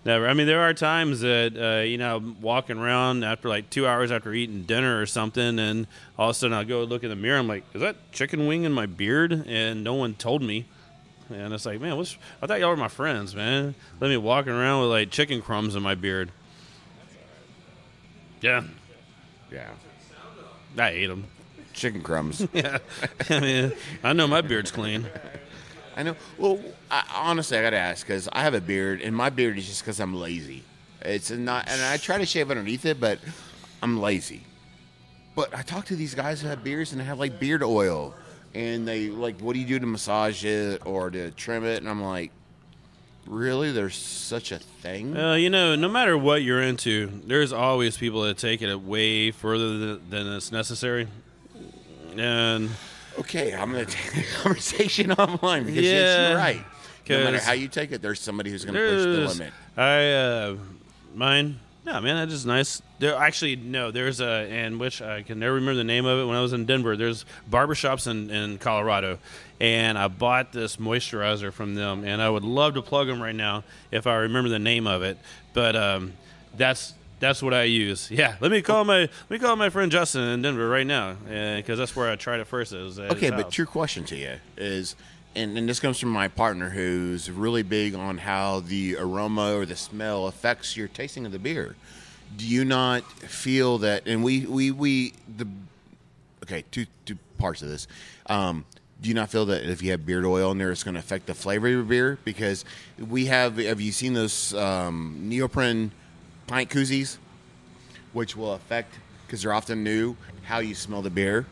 Never. 0.03 0.27
I 0.27 0.33
mean, 0.33 0.47
there 0.47 0.61
are 0.61 0.73
times 0.73 1.19
that 1.21 1.55
uh, 1.55 1.83
you 1.83 1.97
know, 1.97 2.17
I'm 2.17 2.41
walking 2.41 2.79
around 2.79 3.23
after 3.23 3.47
like 3.49 3.69
two 3.69 3.85
hours 3.87 4.11
after 4.11 4.33
eating 4.33 4.63
dinner 4.63 4.99
or 4.99 5.05
something, 5.05 5.59
and 5.59 5.85
all 6.17 6.29
of 6.29 6.35
a 6.35 6.39
sudden 6.39 6.57
I 6.57 6.63
go 6.63 6.83
look 6.83 7.03
in 7.03 7.09
the 7.09 7.15
mirror. 7.15 7.37
I'm 7.37 7.47
like, 7.47 7.63
"Is 7.73 7.81
that 7.81 8.11
chicken 8.11 8.47
wing 8.47 8.63
in 8.63 8.71
my 8.71 8.87
beard?" 8.87 9.45
And 9.47 9.83
no 9.83 9.93
one 9.93 10.15
told 10.15 10.41
me. 10.41 10.65
And 11.29 11.53
it's 11.53 11.65
like, 11.65 11.79
man, 11.79 11.95
what's? 11.95 12.17
I 12.41 12.47
thought 12.47 12.59
y'all 12.59 12.71
were 12.71 12.75
my 12.77 12.89
friends, 12.89 13.33
man. 13.35 13.73
Let 14.01 14.09
me 14.09 14.17
walking 14.17 14.51
around 14.51 14.81
with 14.81 14.89
like 14.89 15.11
chicken 15.11 15.41
crumbs 15.41 15.75
in 15.75 15.83
my 15.83 15.95
beard. 15.95 16.29
Yeah, 18.41 18.63
Yeah. 19.51 19.69
I 20.77 20.89
ate 20.89 21.07
them. 21.07 21.25
Chicken 21.73 22.01
crumbs. 22.01 22.45
Yeah, 22.53 22.79
I 23.29 23.39
mean, 23.39 23.73
I 24.03 24.13
know 24.13 24.27
my 24.27 24.41
beard's 24.41 24.71
clean. 24.71 25.05
I 26.01 26.03
know. 26.03 26.15
Well, 26.39 26.59
I, 26.89 27.03
honestly, 27.15 27.59
I 27.59 27.61
got 27.61 27.69
to 27.69 27.77
ask 27.77 28.07
because 28.07 28.27
I 28.33 28.41
have 28.41 28.55
a 28.55 28.59
beard, 28.59 29.01
and 29.01 29.15
my 29.15 29.29
beard 29.29 29.59
is 29.59 29.67
just 29.67 29.83
because 29.83 29.99
I'm 29.99 30.15
lazy. 30.15 30.63
It's 31.01 31.29
not, 31.29 31.69
and 31.69 31.79
I 31.79 31.97
try 31.97 32.17
to 32.17 32.25
shave 32.25 32.49
underneath 32.49 32.85
it, 32.85 32.99
but 32.99 33.19
I'm 33.83 34.01
lazy. 34.01 34.41
But 35.35 35.55
I 35.55 35.61
talk 35.61 35.85
to 35.85 35.95
these 35.95 36.15
guys 36.15 36.41
who 36.41 36.47
have 36.47 36.63
beards 36.63 36.91
and 36.91 36.99
they 36.99 37.05
have 37.05 37.19
like 37.19 37.39
beard 37.39 37.61
oil, 37.61 38.15
and 38.55 38.87
they 38.87 39.09
like, 39.09 39.39
what 39.41 39.53
do 39.53 39.59
you 39.59 39.67
do 39.67 39.77
to 39.77 39.85
massage 39.85 40.43
it 40.43 40.81
or 40.87 41.11
to 41.11 41.29
trim 41.31 41.65
it? 41.65 41.77
And 41.77 41.87
I'm 41.87 42.01
like, 42.01 42.31
really? 43.27 43.71
There's 43.71 43.95
such 43.95 44.51
a 44.51 44.57
thing? 44.57 45.15
Uh, 45.15 45.35
you 45.35 45.51
know, 45.51 45.75
no 45.75 45.87
matter 45.87 46.17
what 46.17 46.41
you're 46.41 46.63
into, 46.63 47.11
there's 47.27 47.53
always 47.53 47.95
people 47.95 48.23
that 48.23 48.39
take 48.39 48.63
it 48.63 48.75
way 48.75 49.29
further 49.29 49.77
than, 49.77 50.09
than 50.09 50.33
it's 50.33 50.51
necessary. 50.51 51.07
And 52.17 52.71
Okay, 53.19 53.54
I'm 53.54 53.71
gonna 53.71 53.86
take 53.86 54.13
the 54.13 54.24
conversation 54.41 55.12
online 55.12 55.65
because 55.65 55.84
Yeah, 55.84 55.91
yes, 55.91 56.30
you're 56.30 56.38
right. 56.38 56.65
No 57.10 57.24
matter 57.26 57.38
'cause 57.38 57.45
how 57.45 57.54
you 57.54 57.67
take 57.67 57.91
it, 57.91 58.02
there's 58.02 58.19
somebody 58.21 58.52
who's 58.52 58.63
gonna 58.63 58.80
push 58.80 58.89
the 59.02 59.08
there's, 59.10 59.39
limit. 59.39 59.54
I, 59.76 60.12
uh, 60.13 60.56
mine, 61.13 61.60
no, 61.86 62.00
man, 62.00 62.30
that's 62.30 62.45
nice. 62.45 62.82
There, 63.00 63.15
actually, 63.15 63.56
no, 63.58 63.91
there's 63.91 64.21
a, 64.21 64.28
and 64.50 64.80
which 64.80 65.02
I 65.02 65.24
can 65.24 65.39
never 65.39 65.56
remember 65.56 65.76
the 65.76 65.84
name 65.84 66.06
of 66.06 66.19
it. 66.19 66.26
When 66.26 66.38
I 66.38 66.41
was 66.41 66.54
in 66.54 66.65
Denver, 66.65 66.95
there's 66.95 67.26
barbershops 67.50 68.08
in, 68.10 68.30
in 68.30 68.60
Colorado, 68.60 69.17
and 69.60 69.97
I 69.97 70.08
bought 70.08 70.54
this 70.54 70.78
moisturizer 70.78 71.52
from 71.52 71.74
them, 71.76 72.04
and 72.06 72.21
I 72.21 72.30
would 72.30 72.43
love 72.43 72.76
to 72.76 72.82
plug 72.82 73.08
them 73.08 73.21
right 73.21 73.36
now 73.36 73.63
if 73.91 74.06
I 74.08 74.15
remember 74.15 74.50
the 74.50 74.60
name 74.60 74.86
of 74.88 75.02
it. 75.04 75.17
But 75.54 75.76
um, 75.76 76.13
that's 76.56 76.93
that's 77.21 77.41
what 77.41 77.53
I 77.53 77.63
use. 77.63 78.10
Yeah, 78.21 78.36
let 78.41 78.51
me 78.51 78.62
call 78.62 78.84
my 78.84 79.01
let 79.01 79.29
me 79.29 79.39
call 79.39 79.55
my 79.55 79.69
friend 79.69 79.91
Justin 79.91 80.23
in 80.23 80.41
Denver 80.41 80.67
right 80.67 80.86
now, 80.86 81.13
because 81.13 81.77
that's 81.77 81.95
where 81.95 82.12
I 82.12 82.17
tried 82.17 82.41
it 82.41 82.47
first. 82.47 82.73
It 82.73 82.77
Okay, 82.99 83.29
but 83.29 83.51
true 83.51 83.65
question 83.65 84.03
to 84.05 84.17
you 84.17 84.34
is, 84.57 84.95
and, 85.36 85.57
and 85.57 85.69
this 85.69 85.79
comes 85.79 85.97
from 85.97 86.10
my 86.10 86.27
partner 86.27 86.69
who's 86.69 87.31
really 87.31 87.63
big 87.63 87.95
on 87.95 88.17
how 88.17 88.60
the 88.60 88.97
aroma 88.97 89.55
or 89.55 89.65
the 89.65 89.77
smell 89.77 90.27
affects 90.27 90.75
your 90.75 90.89
tasting 90.89 91.25
of 91.25 91.31
the 91.31 91.39
beer. 91.39 91.75
Do 92.36 92.45
you 92.45 92.65
not 92.65 93.03
feel 93.03 93.77
that? 93.79 94.07
And 94.07 94.23
we 94.23 94.45
we 94.45 94.71
we 94.71 95.13
the 95.38 95.47
okay 96.43 96.65
two 96.71 96.86
two 97.05 97.17
parts 97.38 97.62
of 97.62 97.69
this. 97.69 97.88
Um, 98.25 98.65
do 99.01 99.10
you 99.10 99.15
not 99.15 99.29
feel 99.29 99.45
that 99.47 99.63
if 99.63 99.81
you 99.81 99.91
have 99.91 100.05
beard 100.05 100.25
oil 100.25 100.51
in 100.51 100.60
there, 100.60 100.71
it's 100.71 100.84
going 100.84 100.93
to 100.93 100.99
affect 100.99 101.25
the 101.25 101.34
flavor 101.34 101.67
of 101.67 101.73
your 101.73 101.84
beer? 101.84 102.19
Because 102.23 102.65
we 102.99 103.25
have. 103.27 103.57
Have 103.57 103.81
you 103.81 103.91
seen 103.91 104.13
those 104.13 104.53
um, 104.53 105.17
neoprene 105.23 105.91
pint 106.51 106.69
koozies, 106.69 107.17
which 108.11 108.35
will 108.35 108.51
affect 108.53 108.93
because 109.25 109.41
they're 109.41 109.53
often 109.53 109.83
new 109.85 110.17
how 110.43 110.59
you 110.59 110.75
smell 110.75 111.01
the 111.01 111.09
beer? 111.09 111.45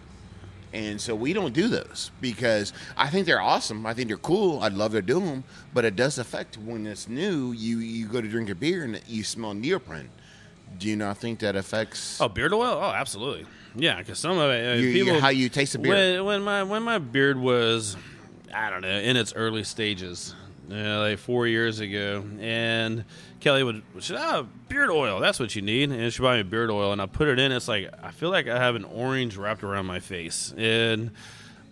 And 0.73 0.99
so 1.01 1.15
we 1.15 1.31
don't 1.33 1.53
do 1.53 1.67
those 1.69 2.11
because 2.21 2.73
I 2.97 3.07
think 3.07 3.25
they're 3.25 3.41
awesome. 3.41 3.85
I 3.87 3.93
think 3.93 4.09
they're 4.09 4.17
cool. 4.17 4.61
I'd 4.61 4.73
love 4.73 4.91
to 4.91 5.01
do 5.01 5.19
them, 5.21 5.43
but 5.73 5.83
it 5.85 5.95
does 5.95 6.19
affect 6.19 6.57
when 6.57 6.85
it's 6.85 7.07
new. 7.07 7.53
You 7.53 7.79
you 7.79 8.07
go 8.07 8.19
to 8.21 8.27
drink 8.27 8.49
a 8.49 8.55
beer 8.55 8.83
and 8.83 9.01
you 9.07 9.23
smell 9.23 9.53
neoprene. 9.53 10.09
Do 10.77 10.87
you 10.87 10.95
not 10.97 11.17
think 11.17 11.39
that 11.39 11.55
affects 11.55 12.19
Oh, 12.21 12.27
beard 12.27 12.53
oil? 12.53 12.77
Oh, 12.79 12.91
absolutely. 12.91 13.47
Yeah, 13.75 13.97
because 13.99 14.19
some 14.19 14.37
of 14.37 14.51
it, 14.51 14.69
uh, 14.77 14.81
you- 14.81 14.89
you- 14.89 15.05
people, 15.05 15.19
how 15.21 15.29
you 15.29 15.47
taste 15.49 15.73
the 15.73 15.79
beer? 15.79 15.93
When, 16.21 16.25
when 16.25 16.41
my 16.43 16.63
when 16.63 16.83
my 16.83 16.97
beard 16.99 17.37
was, 17.39 17.95
I 18.53 18.69
don't 18.69 18.81
know, 18.81 18.89
in 18.99 19.15
its 19.17 19.33
early 19.33 19.63
stages, 19.63 20.35
uh, 20.71 20.99
like 20.99 21.17
four 21.19 21.47
years 21.47 21.79
ago, 21.79 22.23
and 22.39 23.03
Kelly 23.39 23.63
would 23.63 23.81
she 23.95 24.13
said, 24.13 24.17
"Oh, 24.19 24.47
beard 24.67 24.89
oil. 24.89 25.19
That's 25.19 25.39
what 25.39 25.55
you 25.55 25.61
need." 25.61 25.91
And 25.91 26.11
she 26.13 26.21
bought 26.21 26.37
me 26.37 26.43
beard 26.43 26.69
oil, 26.69 26.91
and 26.91 27.01
I 27.01 27.05
put 27.05 27.27
it 27.27 27.39
in. 27.39 27.51
It's 27.51 27.67
like 27.67 27.89
I 28.03 28.11
feel 28.11 28.29
like 28.29 28.47
I 28.47 28.57
have 28.59 28.75
an 28.75 28.85
orange 28.85 29.37
wrapped 29.37 29.63
around 29.63 29.85
my 29.85 29.99
face, 29.99 30.53
and 30.57 31.11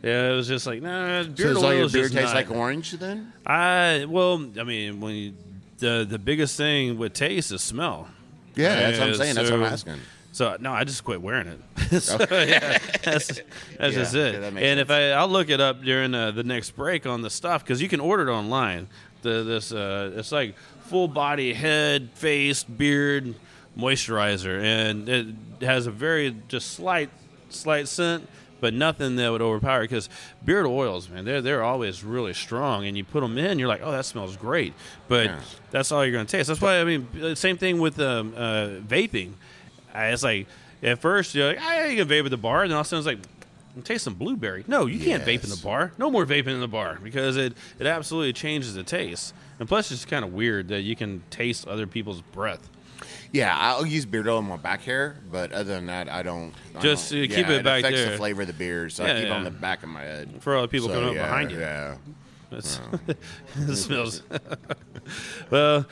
yeah, 0.04 0.32
it 0.32 0.36
was 0.36 0.48
just 0.48 0.68
like, 0.68 0.82
nah, 0.82 1.24
beard 1.24 1.38
so 1.38 1.44
does 1.54 1.58
oil 1.58 1.66
all 1.66 1.74
your 1.74 1.86
is 1.86 1.94
beer 1.94 2.04
just 2.04 2.14
taste 2.14 2.26
not- 2.28 2.36
like 2.36 2.52
orange 2.52 2.92
then? 2.94 3.34
I 3.46 4.06
well, 4.08 4.46
I 4.60 4.64
mean, 4.64 5.00
when 5.02 5.16
you, 5.16 5.34
the 5.80 6.06
the 6.10 6.20
biggest 6.20 6.56
thing 6.58 6.98
with 6.98 7.14
taste 7.14 7.52
is 7.52 7.62
smell. 7.62 8.08
Yeah, 8.56 8.76
that's 8.76 8.98
what 8.98 9.04
I'm 9.04 9.12
Yeah, 9.14 9.18
saying. 9.18 9.36
That's 9.36 9.52
what 9.52 9.60
I'm 9.60 9.66
asking. 9.66 9.96
So 10.38 10.56
no, 10.60 10.72
I 10.72 10.84
just 10.84 11.04
quit 11.04 11.20
wearing 11.20 11.48
it. 11.48 12.00
so, 12.04 12.16
yeah, 12.30 12.78
that's 13.04 13.28
that's 13.28 13.42
Yeah, 13.80 13.90
just 13.90 14.14
it. 14.14 14.54
makes 14.54 14.64
and 14.68 14.80
if 14.80 14.92
I, 14.92 15.10
I'll 15.14 15.28
look 15.28 15.50
it 15.50 15.60
up 15.60 15.82
during 15.82 16.14
uh, 16.14 16.30
the 16.30 16.44
next 16.44 16.76
break 16.76 17.08
on 17.08 17.24
the 17.24 17.30
stuff 17.32 17.64
because 17.64 17.82
you 17.82 17.90
can 17.90 18.00
order 18.00 18.30
it 18.30 18.32
online. 18.32 18.88
The 19.24 19.42
this 19.42 19.72
uh, 19.72 20.12
it's 20.16 20.32
like 20.32 20.56
full 20.82 21.08
body 21.08 21.54
head, 21.54 22.12
face, 22.14 22.64
beard 22.64 23.34
moisturizer, 23.76 24.62
and 24.62 25.10
it 25.10 25.26
has 25.62 25.88
a 25.88 25.92
very 25.92 26.36
just 26.48 26.72
slight 26.72 27.10
slight 27.50 27.88
scent. 27.88 28.28
But 28.60 28.74
nothing 28.76 29.16
that 29.18 29.32
would 29.32 29.42
overpower 29.42 29.82
because 29.82 30.08
beard 30.46 30.66
oils, 30.68 31.10
man, 31.10 31.26
they're 31.26 31.42
they're 31.42 31.64
always 31.64 32.04
really 32.04 32.34
strong, 32.34 32.86
and 32.86 32.96
you 32.96 33.04
put 33.04 33.22
them 33.22 33.40
in, 33.40 33.58
you're 33.58 33.68
like, 33.68 33.82
oh, 33.84 33.92
that 33.92 34.06
smells 34.06 34.36
great. 34.38 34.74
But 35.08 35.26
Yeah. 35.26 35.40
that's 35.72 35.92
all 35.92 36.04
you're 36.06 36.12
going 36.14 36.26
to 36.28 36.32
taste. 36.32 36.48
That's 36.48 36.62
why 36.62 36.80
I 36.80 36.84
mean, 36.84 37.36
same 37.36 37.58
thing 37.58 37.80
with 37.80 38.00
um, 38.00 38.34
uh, 38.38 38.68
vaping. 38.88 39.34
It's 40.06 40.24
like 40.24 40.48
at 40.84 41.00
first 41.00 41.34
you're 41.36 41.48
like, 41.48 41.62
I 41.62 41.88
you 41.88 41.98
can 42.06 42.08
vape 42.08 42.26
at 42.26 42.32
the 42.32 42.38
bar, 42.38 42.64
and 42.64 42.72
then 42.72 42.76
all 42.76 42.82
of 42.82 42.88
a 42.88 42.90
sudden 42.90 43.08
it's 43.10 43.26
like, 43.78 43.84
taste 43.86 44.04
some 44.06 44.14
blueberry. 44.16 44.64
No, 44.68 44.86
you 44.86 45.00
can't 45.04 45.24
vape 45.24 45.44
in 45.44 45.50
the 45.50 45.60
bar. 45.64 45.92
No 45.98 46.10
more 46.12 46.26
vaping 46.26 46.48
in 46.54 46.62
the 46.62 46.68
bar 46.68 47.00
because 47.04 47.38
it 47.38 47.54
it 47.80 47.88
absolutely 47.88 48.34
changes 48.34 48.74
the 48.76 48.84
taste. 48.84 49.34
And 49.60 49.68
plus, 49.68 49.92
it's 49.92 50.06
kind 50.06 50.24
of 50.24 50.34
weird 50.34 50.68
that 50.68 50.82
you 50.82 50.96
can 50.96 51.24
taste 51.32 51.68
other 51.68 51.88
people's 51.88 52.22
breath. 52.22 52.70
Yeah, 53.32 53.56
I'll 53.58 53.86
use 53.86 54.06
beard 54.06 54.28
oil 54.28 54.40
in 54.40 54.46
my 54.46 54.56
back 54.58 54.82
hair, 54.82 55.18
but 55.32 55.52
other 55.52 55.74
than 55.76 55.88
that, 55.88 56.10
I 56.10 56.24
don't. 56.24 56.54
I 56.76 56.80
Just, 56.80 57.12
don't- 57.12 57.24
uh, 57.24 57.28
keep 57.36 57.48
yeah, 57.48 57.54
it 57.56 57.64
back 57.64 57.80
affects 57.80 58.00
there. 58.02 58.12
the 58.12 58.18
flavor 58.18 58.42
of 58.44 58.48
the 58.48 58.54
beer, 58.54 58.90
so 58.90 59.04
Yeah, 59.06 59.12
I 59.12 59.16
keep 59.16 59.26
it 59.26 59.32
on 59.32 59.44
the 59.44 59.52
back 59.52 59.84
of 59.84 59.90
my 59.90 60.02
head. 60.04 60.30
For 60.40 60.56
all 60.56 60.62
the 60.62 60.68
people 60.68 60.88
So, 60.88 60.94
coming 60.94 61.10
up 61.10 61.16
behind 61.16 61.52
you. 61.52 61.60
Yeah. 61.60 61.98
It's, 62.52 62.80
it 63.58 63.76
smells. 63.76 64.24
well, 65.50 65.86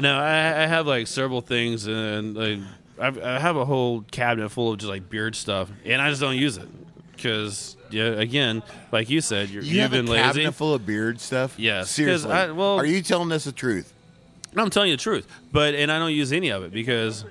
no, 0.00 0.18
I, 0.18 0.62
I 0.62 0.66
have 0.66 0.86
like 0.86 1.06
several 1.06 1.40
things, 1.40 1.86
and 1.86 2.34
like 2.34 2.58
I've, 3.00 3.22
I 3.22 3.38
have 3.38 3.56
a 3.56 3.64
whole 3.64 4.02
cabinet 4.10 4.48
full 4.50 4.72
of 4.72 4.78
just 4.78 4.90
like 4.90 5.08
beard 5.10 5.34
stuff, 5.34 5.70
and 5.84 6.00
I 6.02 6.10
just 6.10 6.20
don't 6.20 6.36
use 6.36 6.56
it 6.58 6.68
because, 7.16 7.76
yeah, 7.90 8.04
again, 8.04 8.62
like 8.92 9.10
you 9.10 9.20
said, 9.20 9.50
you're, 9.50 9.62
You 9.62 9.72
you've 9.72 9.82
have 9.82 9.90
been 9.90 10.06
a 10.08 10.10
lazy. 10.10 10.22
cabinet 10.22 10.52
full 10.52 10.74
of 10.74 10.86
beard 10.86 11.20
stuff. 11.20 11.58
Yeah, 11.58 11.84
seriously. 11.84 12.30
I- 12.32 12.50
well- 12.50 12.76
are 12.78 12.84
you 12.86 13.02
telling 13.02 13.30
us 13.32 13.44
the 13.44 13.52
truth? 13.52 13.92
I'm 14.56 14.68
telling 14.70 14.90
you 14.90 14.96
the 14.96 15.02
truth, 15.02 15.26
but 15.52 15.74
and 15.74 15.92
I 15.92 15.98
don't 15.98 16.12
use 16.12 16.32
any 16.32 16.48
of 16.50 16.62
it 16.62 16.72
because. 16.72 17.24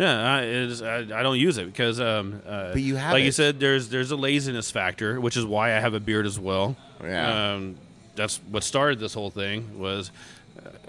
Yeah, 0.00 0.34
I, 0.36 0.40
it's, 0.42 0.80
I, 0.80 0.98
I 0.98 1.24
don't 1.24 1.40
use 1.40 1.58
it 1.58 1.66
because, 1.66 2.00
um, 2.00 2.40
uh, 2.46 2.70
But 2.72 2.82
you 2.82 2.94
have 2.94 3.14
like 3.14 3.24
you 3.24 3.32
said, 3.32 3.58
there's 3.58 3.88
there's 3.88 4.12
a 4.12 4.16
laziness 4.16 4.70
factor, 4.70 5.20
which 5.20 5.36
is 5.36 5.44
why 5.44 5.76
I 5.76 5.80
have 5.80 5.92
a 5.94 5.98
beard 5.98 6.24
as 6.24 6.38
well. 6.38 6.76
Yeah. 7.02 7.54
um, 7.54 7.74
that's 8.14 8.36
what 8.48 8.62
started 8.62 9.00
this 9.00 9.12
whole 9.14 9.30
thing 9.30 9.76
was 9.80 10.12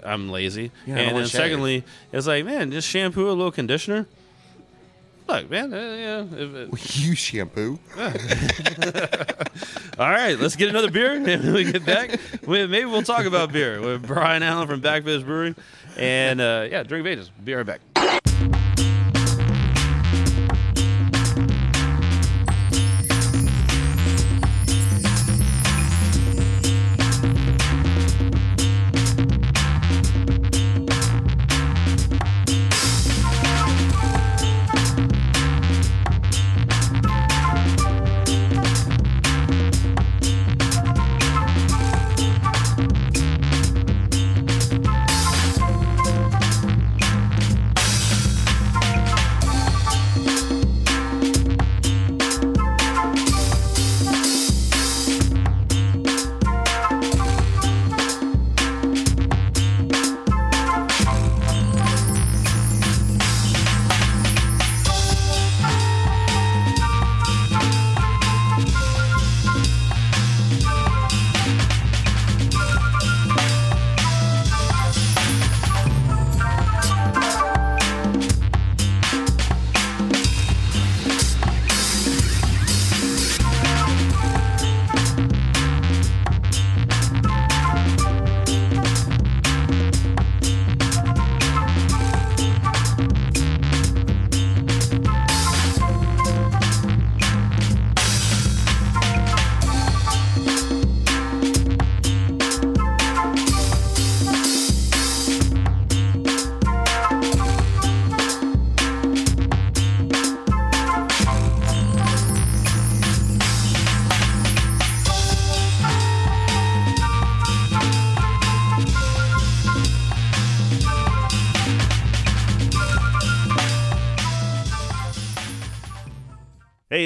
I'm 0.04 0.30
lazy, 0.30 0.70
Yeah, 0.86 0.94
I 0.94 0.98
don't 0.98 0.98
and 0.98 1.06
wanna 1.14 1.24
then 1.24 1.30
shave. 1.30 1.40
secondly, 1.40 1.84
it's 2.12 2.26
like 2.26 2.44
man, 2.44 2.70
just 2.72 2.88
shampoo 2.88 3.28
a 3.28 3.32
little 3.32 3.52
conditioner. 3.52 4.06
Look, 5.28 5.48
man, 5.48 5.72
uh, 5.72 5.76
yeah. 5.76 6.24
if- 6.38 6.72
if- 6.74 6.96
You 7.06 7.14
shampoo. 7.14 7.78
all 7.96 8.10
right, 10.10 10.36
let's 10.38 10.56
get 10.56 10.68
another 10.70 10.90
beer, 10.90 11.12
and 11.12 11.24
when 11.26 11.52
we 11.54 11.70
get 11.70 11.84
back, 11.86 12.18
we, 12.46 12.66
maybe 12.66 12.86
we'll 12.86 13.02
talk 13.02 13.26
about 13.26 13.52
beer 13.52 13.80
with 13.80 14.06
Brian 14.06 14.42
Allen 14.42 14.66
from 14.66 14.80
Backfish 14.80 15.24
Brewing, 15.24 15.54
and 15.96 16.40
uh, 16.40 16.66
yeah, 16.70 16.82
drink 16.82 17.04
of. 17.04 17.30
Be 17.44 17.54
right 17.54 17.66
back. 17.66 17.80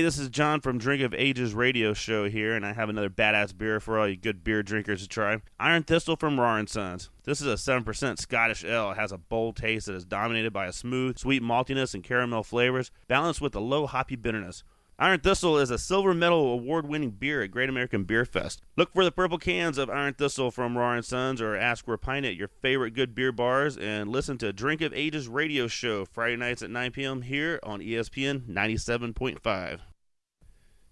This 0.05 0.19
is 0.19 0.29
John 0.29 0.61
from 0.61 0.77
Drink 0.77 1.03
of 1.03 1.15
Ages 1.15 1.55
radio 1.55 1.95
show 1.95 2.29
here, 2.29 2.55
and 2.55 2.67
I 2.67 2.75
have 2.75 2.91
another 2.91 3.09
badass 3.09 3.57
beer 3.57 3.81
for 3.81 3.99
all 3.99 4.07
you 4.07 4.17
good 4.17 4.45
beer 4.45 4.63
drinkers 4.63 5.01
to 5.01 5.09
try. 5.09 5.41
Iron 5.59 5.83
Thistle 5.83 6.17
from 6.17 6.39
Raw 6.39 6.63
Sons. 6.67 7.09
This 7.23 7.41
is 7.41 7.47
a 7.47 7.55
7% 7.55 8.19
Scottish 8.19 8.65
ale. 8.65 8.91
It 8.91 8.99
has 8.99 9.13
a 9.13 9.19
bold 9.19 9.57
taste 9.57 9.87
that 9.87 9.95
is 9.95 10.05
dominated 10.05 10.53
by 10.53 10.67
a 10.67 10.75
smooth, 10.75 11.17
sweet 11.17 11.43
maltiness 11.43 11.95
and 11.95 12.05
caramel 12.05 12.43
flavors, 12.43 12.91
balanced 13.09 13.41
with 13.41 13.55
a 13.55 13.61
low 13.61 13.87
hoppy 13.87 14.15
bitterness. 14.15 14.63
Iron 14.99 15.21
Thistle 15.21 15.57
is 15.57 15.71
a 15.71 15.79
silver 15.79 16.13
medal 16.13 16.53
award 16.53 16.87
winning 16.87 17.13
beer 17.13 17.43
at 17.43 17.51
Great 17.51 17.71
American 17.71 18.05
Beer 18.05 18.27
Fest. 18.27 18.61
Look 18.77 18.93
for 18.93 19.05
the 19.05 19.11
purple 19.11 19.39
cans 19.39 19.79
of 19.79 19.89
Iron 19.89 20.13
Thistle 20.13 20.51
from 20.51 20.77
Raw 20.77 20.93
and 20.93 21.05
Sons 21.05 21.41
or 21.41 21.57
ask 21.57 21.83
for 21.83 21.95
a 21.95 21.99
pint 21.99 22.27
at 22.27 22.37
your 22.37 22.49
favorite 22.49 22.93
good 22.93 23.15
beer 23.15 23.33
bars 23.33 23.79
and 23.79 24.11
listen 24.11 24.37
to 24.39 24.53
Drink 24.53 24.83
of 24.83 24.93
Ages 24.93 25.29
radio 25.29 25.67
show 25.67 26.05
Friday 26.05 26.37
nights 26.37 26.63
at 26.63 26.69
9 26.69 26.91
p.m. 26.91 27.23
here 27.23 27.59
on 27.63 27.81
ESPN 27.81 28.47
97.5. 28.47 29.81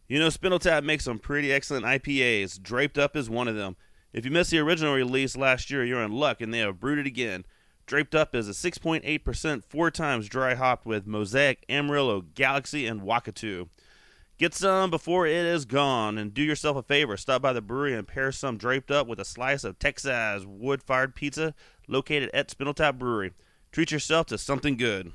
You 0.09 0.19
know, 0.19 0.29
Spindletop 0.29 0.85
makes 0.85 1.05
some 1.05 1.19
pretty 1.19 1.53
excellent 1.53 1.87
IPAs. 1.87 2.61
Draped 2.61 2.99
Up 2.99 3.17
is 3.17 3.31
one 3.31 3.49
of 3.49 3.57
them. 3.57 3.77
If 4.13 4.25
you 4.25 4.31
missed 4.31 4.51
the 4.51 4.59
original 4.59 4.95
release 4.95 5.37
last 5.37 5.71
year, 5.71 5.85
you're 5.85 6.03
in 6.03 6.13
luck 6.13 6.41
and 6.41 6.53
they 6.53 6.59
have 6.59 6.81
brewed 6.81 6.99
it 6.99 7.07
again. 7.07 7.45
Draped 7.87 8.15
Up 8.15 8.35
is 8.35 8.49
a 8.49 8.53
6.8% 8.53 9.65
four 9.65 9.91
times 9.91 10.29
dry 10.29 10.55
hopped 10.55 10.87
with 10.87 11.07
Mosaic, 11.07 11.65
Amarillo, 11.69 12.23
Galaxy, 12.35 12.87
and 12.87 13.03
Wakatu. 13.03 13.69
Get 14.39 14.55
some 14.55 14.91
before 14.91 15.27
it 15.27 15.47
is 15.47 15.65
gone, 15.65 16.19
and 16.19 16.35
do 16.35 16.43
yourself 16.43 16.77
a 16.77 16.83
favor. 16.83 17.17
Stop 17.17 17.43
by 17.43 17.53
the 17.53 17.61
brewery 17.61 17.95
and 17.95 18.09
pair 18.09 18.33
some 18.33 18.57
draped 18.57 18.91
up 18.91 19.07
with 19.07 19.21
a 19.21 19.25
slice 19.25 19.63
of 19.63 19.79
Texas 19.79 20.45
wood 20.45 20.83
fired 20.83 21.15
pizza 21.15 21.55
located 21.87 22.29
at 22.35 22.49
Spindletop 22.49 22.99
Brewery. 22.99 23.33
Treat 23.71 23.93
yourself 23.93 24.27
to 24.27 24.39
something 24.39 24.77
good. 24.77 25.13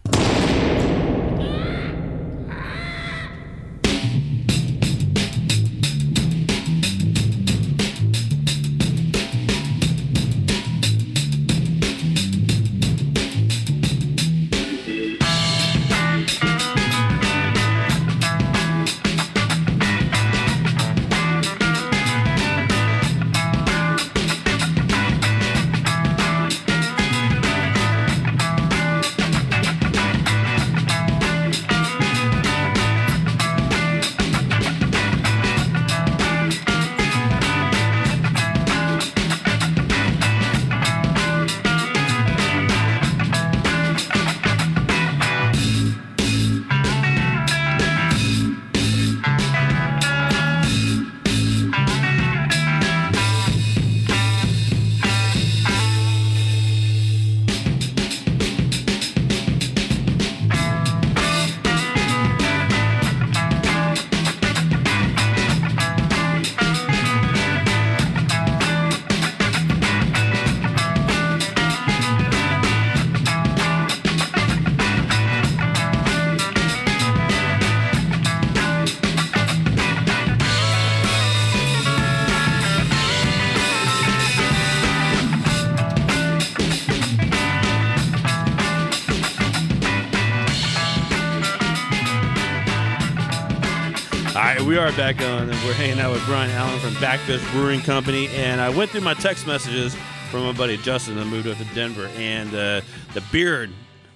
Back 94.98 95.22
on, 95.22 95.44
and 95.44 95.52
we're 95.64 95.74
hanging 95.74 96.00
out 96.00 96.12
with 96.12 96.26
Brian 96.26 96.50
Allen 96.50 96.80
from 96.80 96.94
Backfish 96.96 97.52
Brewing 97.52 97.82
Company. 97.82 98.30
And 98.30 98.60
I 98.60 98.70
went 98.70 98.90
through 98.90 99.02
my 99.02 99.14
text 99.14 99.46
messages 99.46 99.96
from 100.32 100.42
my 100.44 100.54
buddy 100.54 100.76
Justin 100.78 101.18
that 101.18 101.26
moved 101.26 101.48
up 101.48 101.56
to 101.58 101.66
Denver, 101.76 102.08
and 102.16 102.50
uh, 102.50 102.82
the 103.14 103.22
beard 103.32 103.70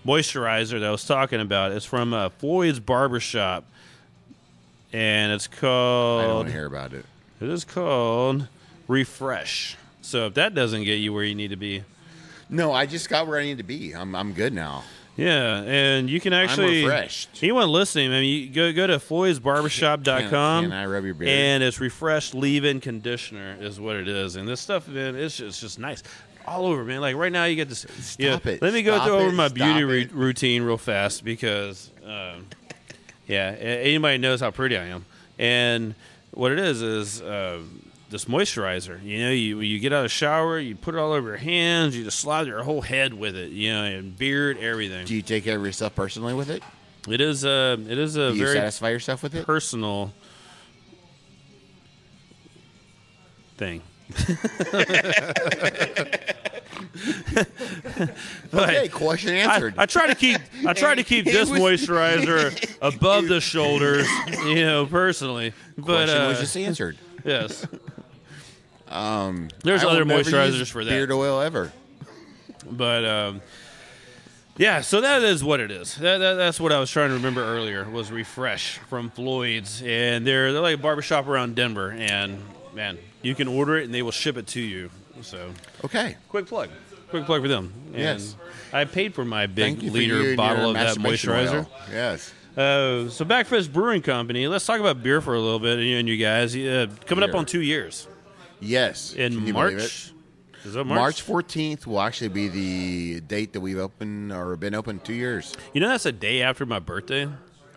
moisturizer 0.08 0.80
that 0.80 0.84
I 0.84 0.90
was 0.90 1.06
talking 1.06 1.40
about 1.40 1.72
is 1.72 1.86
from 1.86 2.16
uh, 2.16 2.30
Floyd's 2.30 2.80
Barbershop, 2.80 3.64
and 4.92 5.32
it's 5.32 5.46
called. 5.46 6.22
I 6.22 6.26
don't 6.26 6.36
want 6.38 6.48
to 6.48 6.54
hear 6.54 6.66
about 6.66 6.94
it. 6.94 7.06
It 7.40 7.48
is 7.48 7.64
called 7.64 8.48
Refresh. 8.88 9.78
So 10.02 10.26
if 10.26 10.34
that 10.34 10.56
doesn't 10.56 10.84
get 10.84 10.96
you 10.96 11.14
where 11.14 11.24
you 11.24 11.36
need 11.36 11.52
to 11.52 11.58
be, 11.58 11.84
No, 12.50 12.74
I 12.74 12.88
just 12.88 13.08
got 13.08 13.28
where 13.28 13.40
I 13.40 13.44
need 13.44 13.60
to 13.60 13.64
be. 13.64 13.94
I'm 13.94 14.16
I'm 14.16 14.34
good 14.34 14.52
now. 14.52 14.84
Yeah, 15.18 15.62
and 15.64 16.10
you 16.10 16.20
can 16.20 16.34
actually. 16.34 16.84
refreshed. 16.84 17.30
Anyone 17.44 17.70
listening, 17.70 18.12
I 18.14 18.20
mean, 18.22 18.44
you 18.44 18.50
go 18.50 18.72
go 18.74 18.88
to 18.88 18.98
floydsbarbershop.com. 18.98 20.64
Can, 20.64 20.70
can 20.72 20.72
I 20.72 20.86
rub 20.86 21.04
your 21.06 21.14
beard? 21.14 21.30
and 21.30 21.64
it's 21.64 21.80
refreshed 21.80 22.34
leave-in 22.34 22.80
conditioner 22.82 23.58
is 23.60 23.80
what 23.80 23.96
it 23.96 24.08
is 24.08 24.36
and 24.36 24.48
this 24.48 24.60
stuff 24.62 24.88
man 24.88 25.16
it's 25.16 25.38
just, 25.38 25.48
it's 25.50 25.60
just 25.62 25.80
nice 25.80 26.02
all 26.48 26.66
over 26.66 26.84
man 26.84 27.02
like 27.02 27.16
right 27.16 27.32
now 27.32 27.46
you 27.46 27.56
get 27.56 27.70
this 27.70 27.86
yeah 28.18 28.32
Stop 28.34 28.46
it. 28.48 28.62
let 28.62 28.74
me 28.74 28.82
go 28.84 28.96
Stop 28.96 29.08
through 29.08 29.18
it. 29.18 29.22
over 29.24 29.32
my 29.32 29.48
Stop 29.48 29.56
beauty 29.56 30.02
it. 30.04 30.12
routine 30.12 30.64
real 30.64 30.78
fast 30.78 31.24
because 31.24 31.92
um, 32.06 32.48
yeah 33.28 33.52
a- 33.52 33.84
anybody 33.84 34.18
knows 34.18 34.40
how 34.42 34.50
pretty 34.50 34.76
i 34.78 34.86
am 34.86 35.06
and 35.38 35.94
what 36.32 36.52
it 36.52 36.58
is 36.60 36.82
is 36.82 37.22
uh, 37.22 37.60
this 38.12 38.26
moisturizer 38.26 39.02
you 39.04 39.20
know 39.24 39.32
you, 39.32 39.62
you 39.62 39.80
get 39.80 39.94
out 39.94 40.00
of 40.00 40.04
the 40.04 40.10
shower 40.10 40.60
you 40.60 40.76
put 40.76 40.94
it 40.94 41.00
all 41.00 41.14
over 41.14 41.30
your 41.30 41.38
hands 41.38 41.98
you 41.98 42.04
just 42.04 42.20
slide 42.20 42.46
your 42.46 42.62
whole 42.64 42.82
head 42.82 43.14
with 43.14 43.36
it 43.36 43.52
you 43.52 43.72
know 43.74 43.84
and 43.84 44.18
beard 44.18 44.58
everything 44.60 45.06
Do 45.06 45.16
you 45.16 45.22
take 45.22 45.46
care 45.46 45.58
of 45.58 45.66
yourself 45.66 45.96
personally 45.96 46.34
with 46.34 46.50
it? 46.50 46.62
it 47.10 47.22
is 47.22 47.46
uh, 47.46 47.78
it 47.90 47.98
is 47.98 48.18
a 48.18 48.32
Do 48.32 48.38
you 48.38 48.44
very 48.44 48.58
satisfy 48.58 48.90
yourself 48.90 49.24
with 49.24 49.34
it? 49.34 49.46
personal 49.46 50.14
thing. 53.58 53.82
Okay, 58.54 58.88
question 58.90 59.36
answered. 59.36 59.76
I 59.78 59.86
try 59.86 60.08
to 60.08 60.16
keep 60.16 60.38
I 60.68 60.74
try 60.74 60.96
to 60.96 61.04
keep 61.04 61.26
this 61.26 61.50
moisturizer 61.50 62.76
above 62.82 63.28
the 63.28 63.40
shoulders, 63.40 64.08
you 64.46 64.66
know, 64.66 64.86
personally. 64.86 65.54
But 65.78 66.06
question 66.08 66.22
uh, 66.22 66.28
was 66.30 66.40
just 66.40 66.58
answered. 66.58 66.98
yes, 67.24 67.66
um, 68.92 69.50
there's 69.64 69.82
I 69.82 69.86
will 69.86 69.92
other 69.94 70.06
never 70.06 70.22
moisturizers 70.24 70.60
use 70.60 70.70
for 70.70 70.84
that. 70.84 70.90
Beard 70.90 71.12
oil 71.12 71.42
ever. 71.42 71.72
But 72.70 73.06
um, 73.06 73.42
yeah, 74.58 74.82
so 74.82 75.02
that 75.02 75.24
is 75.24 75.44
what 75.44 75.60
it 75.60 75.72
is. 75.72 75.96
That, 75.96 76.18
that, 76.20 76.34
that's 76.36 76.60
what 76.60 76.72
I 76.72 76.80
was 76.80 76.92
trying 76.92 77.10
to 77.10 77.16
remember 77.16 77.44
earlier 77.44 77.90
was 77.90 78.12
refresh 78.12 78.78
from 78.90 79.10
Floyd's, 79.10 79.82
and 79.82 80.26
they're 80.28 80.52
they're 80.54 80.62
like 80.62 80.76
a 80.76 80.82
barbershop 80.82 81.28
around 81.28 81.56
Denver, 81.56 81.92
and 81.92 82.38
man, 82.76 82.98
you 83.22 83.34
can 83.36 83.48
order 83.48 83.78
it 83.78 83.86
and 83.86 83.94
they 83.94 84.02
will 84.04 84.12
ship 84.12 84.38
it 84.38 84.48
to 84.48 84.62
you. 84.62 84.90
So 85.22 85.52
Okay. 85.84 86.18
quick 86.30 86.48
plug, 86.48 86.70
quick 87.10 87.26
plug 87.26 87.42
for 87.42 87.48
them. 87.48 87.74
And 87.94 88.02
Yes. 88.02 88.36
I 88.74 88.86
paid 88.86 89.14
for 89.14 89.26
my 89.26 89.48
big 89.48 89.64
Thank 89.80 89.84
you 89.84 89.92
for 89.92 89.98
you 89.98 90.14
liter 90.16 90.28
and 90.30 90.38
bottle 90.38 90.58
your 90.60 90.68
of 90.70 90.74
that 90.76 91.00
masturbation 91.00 91.30
moisturizer. 91.32 91.60
oil. 91.66 91.72
Yes. 91.92 92.34
Uh, 92.58 93.10
so 93.10 93.24
Bakfish 93.26 93.72
Brewing 93.72 94.02
Company. 94.02 94.48
Let's 94.48 94.66
talk 94.66 94.80
about 94.80 95.02
beer 95.04 95.22
for 95.22 95.34
a 95.36 95.40
little 95.40 95.60
bit, 95.60 95.80
and 95.80 96.08
you 96.10 96.18
guys. 96.18 96.56
Uh, 96.56 96.88
coming 97.06 97.24
up 97.24 97.32
Beer. 97.32 97.38
on 97.40 97.46
two 97.46 97.62
years 97.62 98.08
Yes. 98.62 99.14
in? 99.14 99.52
March. 99.52 100.12
Is 100.64 100.74
that 100.74 100.84
March 100.84 101.26
14th 101.26 101.88
will 101.88 102.00
actually 102.00 102.28
be 102.28 102.48
the 102.48 103.20
date 103.22 103.54
that 103.54 103.62
we've 103.62 103.80
opened 103.80 104.32
or 104.32 104.56
been 104.56 104.76
open 104.76 105.00
two 105.00 105.14
years. 105.14 105.54
You 105.74 105.82
know 105.82 105.90
that's 105.90 106.06
a 106.06 106.12
day 106.12 106.44
after 106.44 106.66
my 106.68 106.78
birthday. 106.80 107.28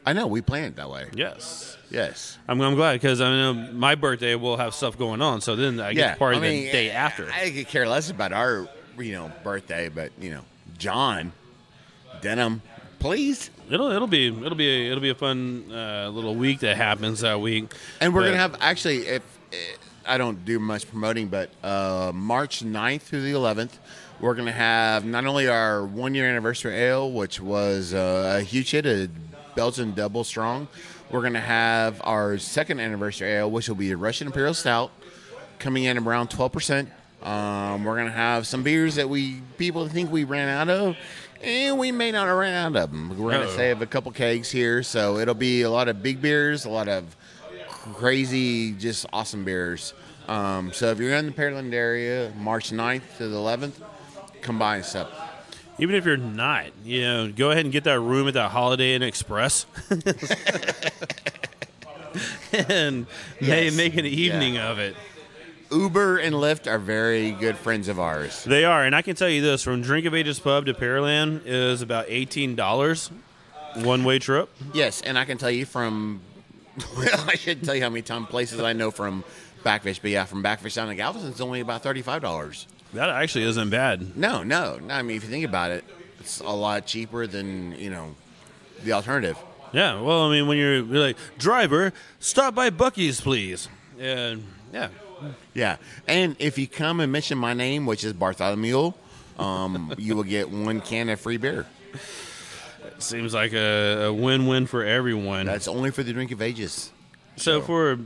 I 0.04 0.12
know 0.12 0.26
we 0.26 0.42
planned 0.42 0.74
it 0.74 0.76
that 0.76 0.90
way. 0.90 1.06
Yes. 1.14 1.78
Yes. 1.90 2.36
I'm, 2.46 2.60
I'm 2.60 2.74
glad 2.74 2.94
because 2.94 3.22
I 3.22 3.30
know 3.30 3.54
my 3.54 3.94
birthday 3.94 4.34
will 4.34 4.58
have 4.58 4.74
stuff 4.74 4.98
going 4.98 5.22
on, 5.22 5.40
so 5.40 5.56
then 5.56 5.80
I 5.80 5.94
get 5.94 6.12
to 6.12 6.18
party 6.18 6.36
I 6.36 6.40
mean, 6.40 6.64
the 6.66 6.72
day 6.72 6.90
after. 6.90 7.30
I 7.30 7.50
could 7.50 7.68
care 7.68 7.88
less 7.88 8.10
about 8.10 8.34
our, 8.34 8.68
you 8.98 9.12
know, 9.12 9.32
birthday, 9.42 9.88
but 9.88 10.12
you 10.20 10.28
know, 10.30 10.42
John 10.76 11.32
Denham, 12.20 12.60
please. 12.98 13.50
it'll 13.70 13.90
it'll 13.92 14.06
be 14.08 14.26
it'll 14.28 14.54
be 14.56 14.68
a, 14.68 14.90
it'll 14.90 15.00
be 15.02 15.08
a 15.10 15.14
fun 15.14 15.64
uh, 15.72 16.10
little 16.12 16.34
week 16.34 16.60
that 16.60 16.76
happens 16.76 17.20
that 17.20 17.40
week. 17.40 17.72
And 18.00 18.12
we're 18.12 18.20
But- 18.22 18.26
gonna 18.26 18.36
have 18.38 18.56
actually, 18.60 19.06
if 19.06 19.22
eh, 19.52 19.56
I 20.06 20.18
don't 20.18 20.44
do 20.44 20.58
much 20.58 20.88
promoting, 20.88 21.28
but 21.28 21.50
uh, 21.62 22.12
March 22.14 22.64
9th 22.64 23.02
through 23.02 23.22
the 23.22 23.32
11th, 23.32 23.78
we're 24.20 24.34
gonna 24.34 24.52
have 24.52 25.04
not 25.04 25.24
only 25.26 25.48
our 25.48 25.84
one 25.84 26.14
year 26.14 26.28
anniversary 26.28 26.74
ale, 26.74 27.10
which 27.10 27.40
was 27.40 27.94
uh, 27.94 28.36
a 28.38 28.42
huge 28.42 28.70
hit, 28.70 28.86
a 28.86 29.08
Belgian 29.54 29.92
double 29.92 30.24
strong. 30.24 30.68
We're 31.10 31.20
going 31.20 31.34
to 31.34 31.40
have 31.40 32.00
our 32.02 32.38
second 32.38 32.80
anniversary 32.80 33.30
ale, 33.30 33.50
which 33.50 33.68
will 33.68 33.76
be 33.76 33.92
a 33.92 33.96
Russian 33.96 34.26
Imperial 34.26 34.54
Stout, 34.54 34.90
coming 35.58 35.84
in 35.84 35.98
around 35.98 36.30
12%. 36.30 36.88
Um, 37.22 37.84
we're 37.84 37.94
going 37.94 38.06
to 38.06 38.12
have 38.12 38.46
some 38.46 38.62
beers 38.62 38.96
that 38.96 39.08
we 39.08 39.40
people 39.56 39.88
think 39.88 40.10
we 40.10 40.24
ran 40.24 40.48
out 40.48 40.68
of, 40.68 40.96
and 41.40 41.78
we 41.78 41.92
may 41.92 42.10
not 42.10 42.26
have 42.26 42.36
ran 42.36 42.54
out 42.54 42.82
of 42.82 42.90
them. 42.90 43.10
We're 43.10 43.30
going 43.30 43.46
to 43.46 43.54
save 43.54 43.80
a 43.80 43.86
couple 43.86 44.12
kegs 44.12 44.50
here, 44.50 44.82
so 44.82 45.18
it'll 45.18 45.34
be 45.34 45.62
a 45.62 45.70
lot 45.70 45.88
of 45.88 46.02
big 46.02 46.20
beers, 46.20 46.64
a 46.64 46.70
lot 46.70 46.88
of 46.88 47.16
crazy, 47.92 48.72
just 48.72 49.06
awesome 49.12 49.44
beers. 49.44 49.92
Um, 50.28 50.72
so 50.72 50.90
if 50.90 50.98
you're 50.98 51.14
in 51.14 51.26
the 51.26 51.32
Pearland 51.32 51.72
area, 51.74 52.32
March 52.38 52.70
9th 52.70 53.18
to 53.18 53.28
the 53.28 53.36
11th, 53.36 53.74
come 54.40 54.58
by 54.58 54.76
and 54.76 54.84
step. 54.84 55.10
Even 55.78 55.94
if 55.96 56.04
you're 56.06 56.16
not, 56.16 56.66
you 56.84 57.02
know, 57.02 57.32
go 57.32 57.50
ahead 57.50 57.64
and 57.66 57.72
get 57.72 57.84
that 57.84 57.98
room 58.00 58.28
at 58.28 58.34
that 58.34 58.50
Holiday 58.52 58.94
Inn 58.94 59.02
Express, 59.02 59.66
and 62.52 63.06
may 63.40 63.64
Yes. 63.66 63.76
make 63.76 63.96
an 63.96 64.06
evening 64.06 64.54
Yeah. 64.54 64.70
of 64.70 64.78
it. 64.78 64.96
Uber 65.72 66.18
and 66.18 66.36
Lyft 66.36 66.70
are 66.70 66.78
very 66.78 67.32
good 67.32 67.56
friends 67.56 67.88
of 67.88 67.98
ours. 67.98 68.44
They 68.44 68.64
are, 68.64 68.84
and 68.84 68.94
I 68.94 69.02
can 69.02 69.16
tell 69.16 69.28
you 69.28 69.42
this: 69.42 69.62
from 69.64 69.82
Drink 69.82 70.06
of 70.06 70.14
Ages 70.14 70.38
Pub 70.38 70.66
to 70.66 70.74
Pearland 70.74 71.40
is 71.44 71.82
about 71.82 72.04
eighteen 72.08 72.54
dollars, 72.54 73.10
one 73.74 74.04
way 74.04 74.20
trip. 74.20 74.48
Yes, 74.72 75.00
and 75.02 75.18
I 75.18 75.24
can 75.24 75.38
tell 75.38 75.50
you 75.50 75.66
from, 75.66 76.20
well, 76.96 77.24
I 77.28 77.36
shouldn't 77.36 77.64
tell 77.64 77.74
you 77.74 77.82
how 77.82 77.88
many 77.90 78.02
time 78.02 78.26
places 78.26 78.60
I 78.60 78.72
know 78.72 78.90
from 78.90 79.24
Bakfish, 79.64 80.00
but 80.02 80.10
yeah, 80.10 80.24
from 80.24 80.42
Bakfish 80.42 80.74
down 80.74 80.88
to 80.88 80.94
Galveston, 80.94 81.30
it's 81.30 81.40
only 81.40 81.60
about 81.60 81.82
thirty-five 81.82 82.20
dollars. 82.22 82.66
That 82.92 83.08
actually 83.10 83.44
isn't 83.44 83.70
bad. 83.70 84.16
No, 84.16 84.42
no, 84.42 84.78
no. 84.78 84.94
I 84.94 85.02
mean, 85.02 85.16
if 85.16 85.24
you 85.24 85.30
think 85.30 85.44
about 85.44 85.70
it, 85.70 85.84
it's 86.20 86.40
a 86.40 86.50
lot 86.50 86.86
cheaper 86.86 87.26
than 87.26 87.72
you 87.78 87.90
know 87.90 88.14
the 88.82 88.92
alternative. 88.92 89.38
Yeah, 89.72 90.00
well, 90.00 90.28
I 90.28 90.30
mean, 90.30 90.46
when 90.46 90.56
you're, 90.56 90.84
you're 90.84 91.00
like 91.00 91.16
driver, 91.36 91.92
stop 92.20 92.54
by 92.54 92.70
Buc-ee's, 92.70 93.20
please. 93.20 93.68
And 93.98 94.44
yeah, 94.72 94.88
Yeah, 95.52 95.76
and 96.06 96.36
if 96.38 96.58
you 96.58 96.68
come 96.68 97.00
and 97.00 97.10
mention 97.10 97.38
my 97.38 97.54
name, 97.54 97.84
which 97.84 98.04
is 98.04 98.12
Bartholomew, 98.12 98.92
um, 99.38 99.92
you 99.98 100.14
will 100.14 100.22
get 100.22 100.48
one 100.50 100.80
can 100.80 101.08
of 101.08 101.20
free 101.20 101.38
beer. 101.38 101.66
Seems 102.98 103.34
like 103.34 103.52
a, 103.52 104.06
a 104.06 104.12
win-win 104.12 104.66
for 104.66 104.84
everyone. 104.84 105.46
That's 105.46 105.68
only 105.68 105.90
for 105.90 106.02
the 106.02 106.12
drink 106.12 106.30
of 106.32 106.40
ages. 106.42 106.90
So 107.36 107.60
for 107.60 107.98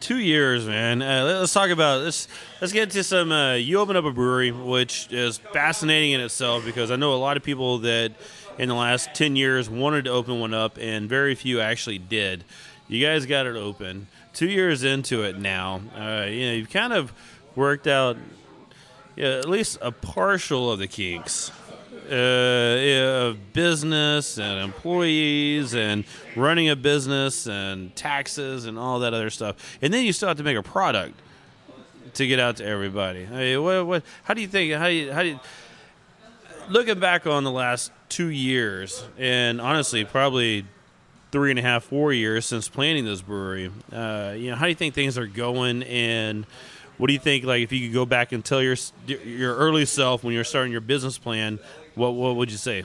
two 0.00 0.18
years, 0.18 0.66
man, 0.66 1.02
uh, 1.02 1.24
let- 1.24 1.40
let's 1.40 1.52
talk 1.52 1.70
about 1.70 2.00
this. 2.00 2.28
Let's 2.60 2.72
get 2.72 2.90
to 2.90 3.02
some. 3.02 3.32
Uh, 3.32 3.54
you 3.54 3.78
open 3.78 3.96
up 3.96 4.04
a 4.04 4.10
brewery, 4.12 4.50
which 4.50 5.08
is 5.10 5.38
fascinating 5.38 6.12
in 6.12 6.20
itself 6.20 6.64
because 6.64 6.90
I 6.90 6.96
know 6.96 7.14
a 7.14 7.16
lot 7.16 7.36
of 7.36 7.42
people 7.42 7.78
that 7.78 8.12
in 8.58 8.68
the 8.68 8.74
last 8.74 9.14
ten 9.14 9.36
years 9.36 9.70
wanted 9.70 10.04
to 10.04 10.10
open 10.10 10.40
one 10.40 10.52
up, 10.54 10.76
and 10.78 11.08
very 11.08 11.34
few 11.34 11.60
actually 11.60 11.98
did. 11.98 12.44
You 12.88 13.04
guys 13.04 13.24
got 13.26 13.46
it 13.46 13.56
open. 13.56 14.08
Two 14.32 14.48
years 14.48 14.84
into 14.84 15.22
it 15.22 15.38
now, 15.38 15.80
uh, 15.96 16.26
you 16.28 16.46
know 16.46 16.52
you've 16.52 16.70
kind 16.70 16.92
of 16.92 17.12
worked 17.56 17.86
out 17.86 18.16
yeah, 19.16 19.38
at 19.38 19.48
least 19.48 19.76
a 19.82 19.90
partial 19.90 20.70
of 20.70 20.78
the 20.78 20.86
kinks 20.86 21.50
uh, 22.10 23.28
of 23.28 23.52
business 23.52 24.38
and 24.38 24.60
employees 24.60 25.74
and 25.74 26.04
running 26.34 26.68
a 26.68 26.76
business 26.76 27.46
and 27.46 27.94
taxes 27.94 28.66
and 28.66 28.78
all 28.78 29.00
that 29.00 29.14
other 29.14 29.30
stuff. 29.30 29.78
And 29.80 29.94
then 29.94 30.04
you 30.04 30.12
still 30.12 30.28
have 30.28 30.38
to 30.38 30.42
make 30.42 30.56
a 30.56 30.62
product 30.62 31.14
to 32.14 32.26
get 32.26 32.40
out 32.40 32.56
to 32.56 32.64
everybody. 32.64 33.26
I 33.26 33.38
mean, 33.38 33.62
what, 33.62 33.86
what, 33.86 34.02
how 34.24 34.34
do 34.34 34.40
you 34.40 34.48
think? 34.48 34.72
How 34.74 34.88
do 34.88 34.94
you, 34.94 35.12
how 35.12 35.22
do 35.22 35.28
you, 35.28 35.40
looking 36.68 36.98
back 36.98 37.26
on 37.26 37.44
the 37.44 37.50
last 37.50 37.92
two 38.08 38.28
years, 38.28 39.04
and 39.18 39.60
honestly, 39.60 40.04
probably 40.04 40.64
three 41.30 41.50
and 41.50 41.58
a 41.58 41.62
half, 41.62 41.84
four 41.84 42.12
years 42.12 42.44
since 42.46 42.68
planning 42.68 43.04
this 43.04 43.22
brewery. 43.22 43.70
Uh, 43.92 44.34
you 44.36 44.50
know, 44.50 44.56
how 44.56 44.64
do 44.64 44.70
you 44.70 44.74
think 44.74 44.94
things 44.94 45.16
are 45.16 45.26
going, 45.26 45.82
and 45.84 46.44
what 46.98 47.06
do 47.06 47.12
you 47.12 47.18
think? 47.18 47.44
Like, 47.44 47.62
if 47.62 47.72
you 47.72 47.86
could 47.86 47.94
go 47.94 48.04
back 48.04 48.32
and 48.32 48.44
tell 48.44 48.62
your 48.62 48.76
your 49.06 49.56
early 49.56 49.86
self 49.86 50.24
when 50.24 50.34
you're 50.34 50.44
starting 50.44 50.72
your 50.72 50.80
business 50.80 51.18
plan, 51.18 51.58
what 51.94 52.14
what 52.14 52.36
would 52.36 52.50
you 52.50 52.56
say? 52.56 52.84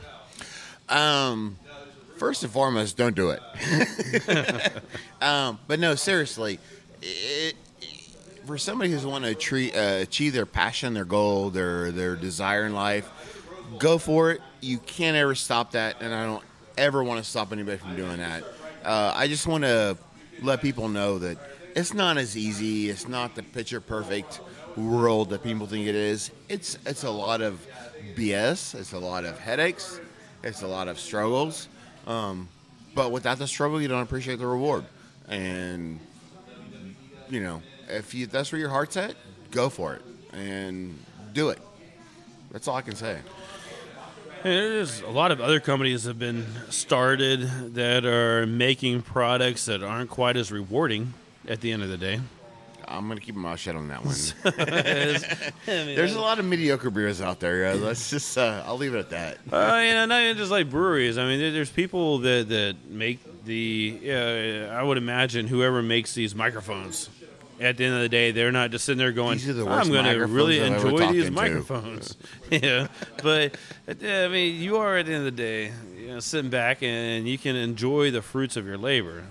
Um, 0.90 1.58
first 2.18 2.44
and 2.44 2.52
foremost, 2.52 2.98
don't 2.98 3.16
do 3.16 3.32
it. 3.32 3.42
um, 5.22 5.60
but 5.68 5.80
no, 5.80 5.96
seriously, 5.96 6.60
it, 7.02 7.56
for 8.46 8.58
somebody 8.58 8.92
who's 8.92 9.06
want 9.06 9.26
to 9.26 9.36
treat, 9.36 9.76
uh, 9.76 10.00
achieve 10.02 10.34
their 10.34 10.46
passion, 10.46 10.94
their 10.94 11.06
goal, 11.06 11.50
their 11.50 11.92
their 11.92 12.16
desire 12.16 12.66
in 12.66 12.74
life, 12.74 13.10
go 13.80 13.98
for 13.98 14.32
it. 14.32 14.42
You 14.62 14.78
can't 14.80 15.18
ever 15.18 15.36
stop 15.36 15.72
that, 15.72 16.02
and 16.02 16.14
I 16.14 16.26
don't 16.26 16.44
ever 16.78 17.04
want 17.04 17.24
to 17.24 17.30
stop 17.30 17.52
anybody 17.52 17.78
from 17.78 17.96
doing 17.96 18.18
that. 18.18 18.44
Uh, 18.84 19.14
I 19.16 19.28
just 19.28 19.48
want 19.48 19.64
to 19.64 19.98
let 20.42 20.62
people 20.62 20.90
know 20.90 21.20
that 21.20 21.38
it's 21.76 21.94
not 21.94 22.18
as 22.18 22.38
easy. 22.38 22.90
It's 22.90 23.08
not 23.08 23.36
the 23.36 23.44
picture 23.44 23.82
perfect 23.82 24.40
world 24.78 25.30
that 25.30 25.44
people 25.44 25.68
think 25.68 25.88
it 25.88 25.96
is. 25.96 26.32
It's 26.50 26.78
it's 26.86 27.04
a 27.04 27.10
lot 27.12 27.42
of 27.42 27.66
BS. 28.16 28.76
It's 28.76 28.94
a 28.94 29.00
lot 29.00 29.26
of 29.26 29.40
headaches. 29.40 30.00
It's 30.44 30.62
a 30.62 30.68
lot 30.68 30.88
of 30.88 31.00
struggles. 31.00 31.68
Um, 32.08 32.48
but 32.94 33.12
without 33.12 33.40
the 33.40 33.48
struggle, 33.48 33.82
you 33.82 33.88
don't 33.88 34.02
appreciate 34.02 34.40
the 34.40 34.48
reward. 34.48 34.86
And 35.28 36.00
you 37.30 37.42
know, 37.42 37.62
if 37.90 38.14
you 38.14 38.28
that's 38.28 38.52
where 38.52 38.60
your 38.60 38.70
heart's 38.70 38.98
at, 38.98 39.16
go 39.52 39.70
for 39.70 39.96
it 39.96 40.02
and 40.34 40.98
do 41.34 41.50
it. 41.50 41.60
That's 42.52 42.68
all 42.68 42.76
I 42.76 42.82
can 42.82 42.96
say. 42.96 43.20
There's 44.44 45.02
a 45.02 45.10
lot 45.10 45.32
of 45.32 45.42
other 45.42 45.60
companies 45.60 46.04
have 46.04 46.20
been 46.20 46.46
started 46.70 47.74
that 47.74 48.06
are 48.06 48.46
making 48.46 49.02
products 49.02 49.66
that 49.66 49.82
aren't 49.82 50.12
quite 50.12 50.38
as 50.38 50.52
rewarding 50.52 51.14
at 51.48 51.62
the 51.62 51.72
end 51.72 51.82
of 51.82 51.90
the 51.90 51.98
day. 51.98 52.20
I'm 52.88 53.08
gonna 53.08 53.20
keep 53.20 53.36
my 53.36 53.50
mouth 53.50 53.60
shut 53.60 53.76
on 53.76 53.88
that 53.88 54.06
one. 54.06 54.16
There's 55.66 56.16
a 56.16 56.20
lot 56.20 56.40
of 56.40 56.46
mediocre 56.46 56.90
beers 56.90 57.22
out 57.22 57.40
there. 57.40 57.68
Uh, 57.68 57.76
let's 57.76 58.10
just 58.10 58.38
uh, 58.38 58.64
I'll 58.66 58.78
leave 58.78 58.94
it 58.94 59.00
at 59.00 59.10
that. 59.10 59.38
Uh, 59.52 59.82
you 59.84 59.94
know, 59.94 60.06
not 60.06 60.22
even 60.22 60.38
just 60.38 60.52
like 60.52 60.70
breweries. 60.70 61.18
I 61.18 61.26
mean, 61.26 61.40
there, 61.40 61.52
there's 61.52 61.70
people 61.72 62.20
that, 62.20 62.50
that 62.50 62.76
make 62.90 63.20
the. 63.46 64.00
Uh, 64.06 64.74
I 64.74 64.84
would 64.84 64.98
imagine 64.98 65.48
whoever 65.48 65.82
makes 65.82 66.14
these 66.14 66.36
microphones. 66.36 67.10
At 67.58 67.78
the 67.78 67.86
end 67.86 67.96
of 67.96 68.02
the 68.02 68.10
day, 68.10 68.32
they're 68.32 68.52
not 68.52 68.72
just 68.72 68.84
sitting 68.84 68.98
there 68.98 69.14
going, 69.14 69.38
the 69.38 69.66
"I'm 69.66 69.88
going 69.88 70.04
to 70.04 70.26
really 70.26 70.62
I've 70.62 70.84
enjoy 70.84 71.10
these 71.14 71.32
microphones." 71.32 72.18
yeah, 72.52 72.88
but 73.24 73.56
I 73.88 74.28
mean, 74.28 74.62
you 74.62 74.76
are 74.76 74.98
at 74.98 75.06
the 75.06 75.14
end 75.14 75.26
of 75.26 75.36
the 75.36 75.42
day, 75.42 75.72
you 75.98 76.08
know, 76.08 76.20
sitting 76.20 76.50
back 76.50 76.84
and 76.84 77.26
you 77.26 77.38
can 77.38 77.56
enjoy 77.56 78.12
the 78.12 78.22
fruits 78.22 78.58
of 78.58 78.66
your 78.68 78.78
labor. 78.78 79.24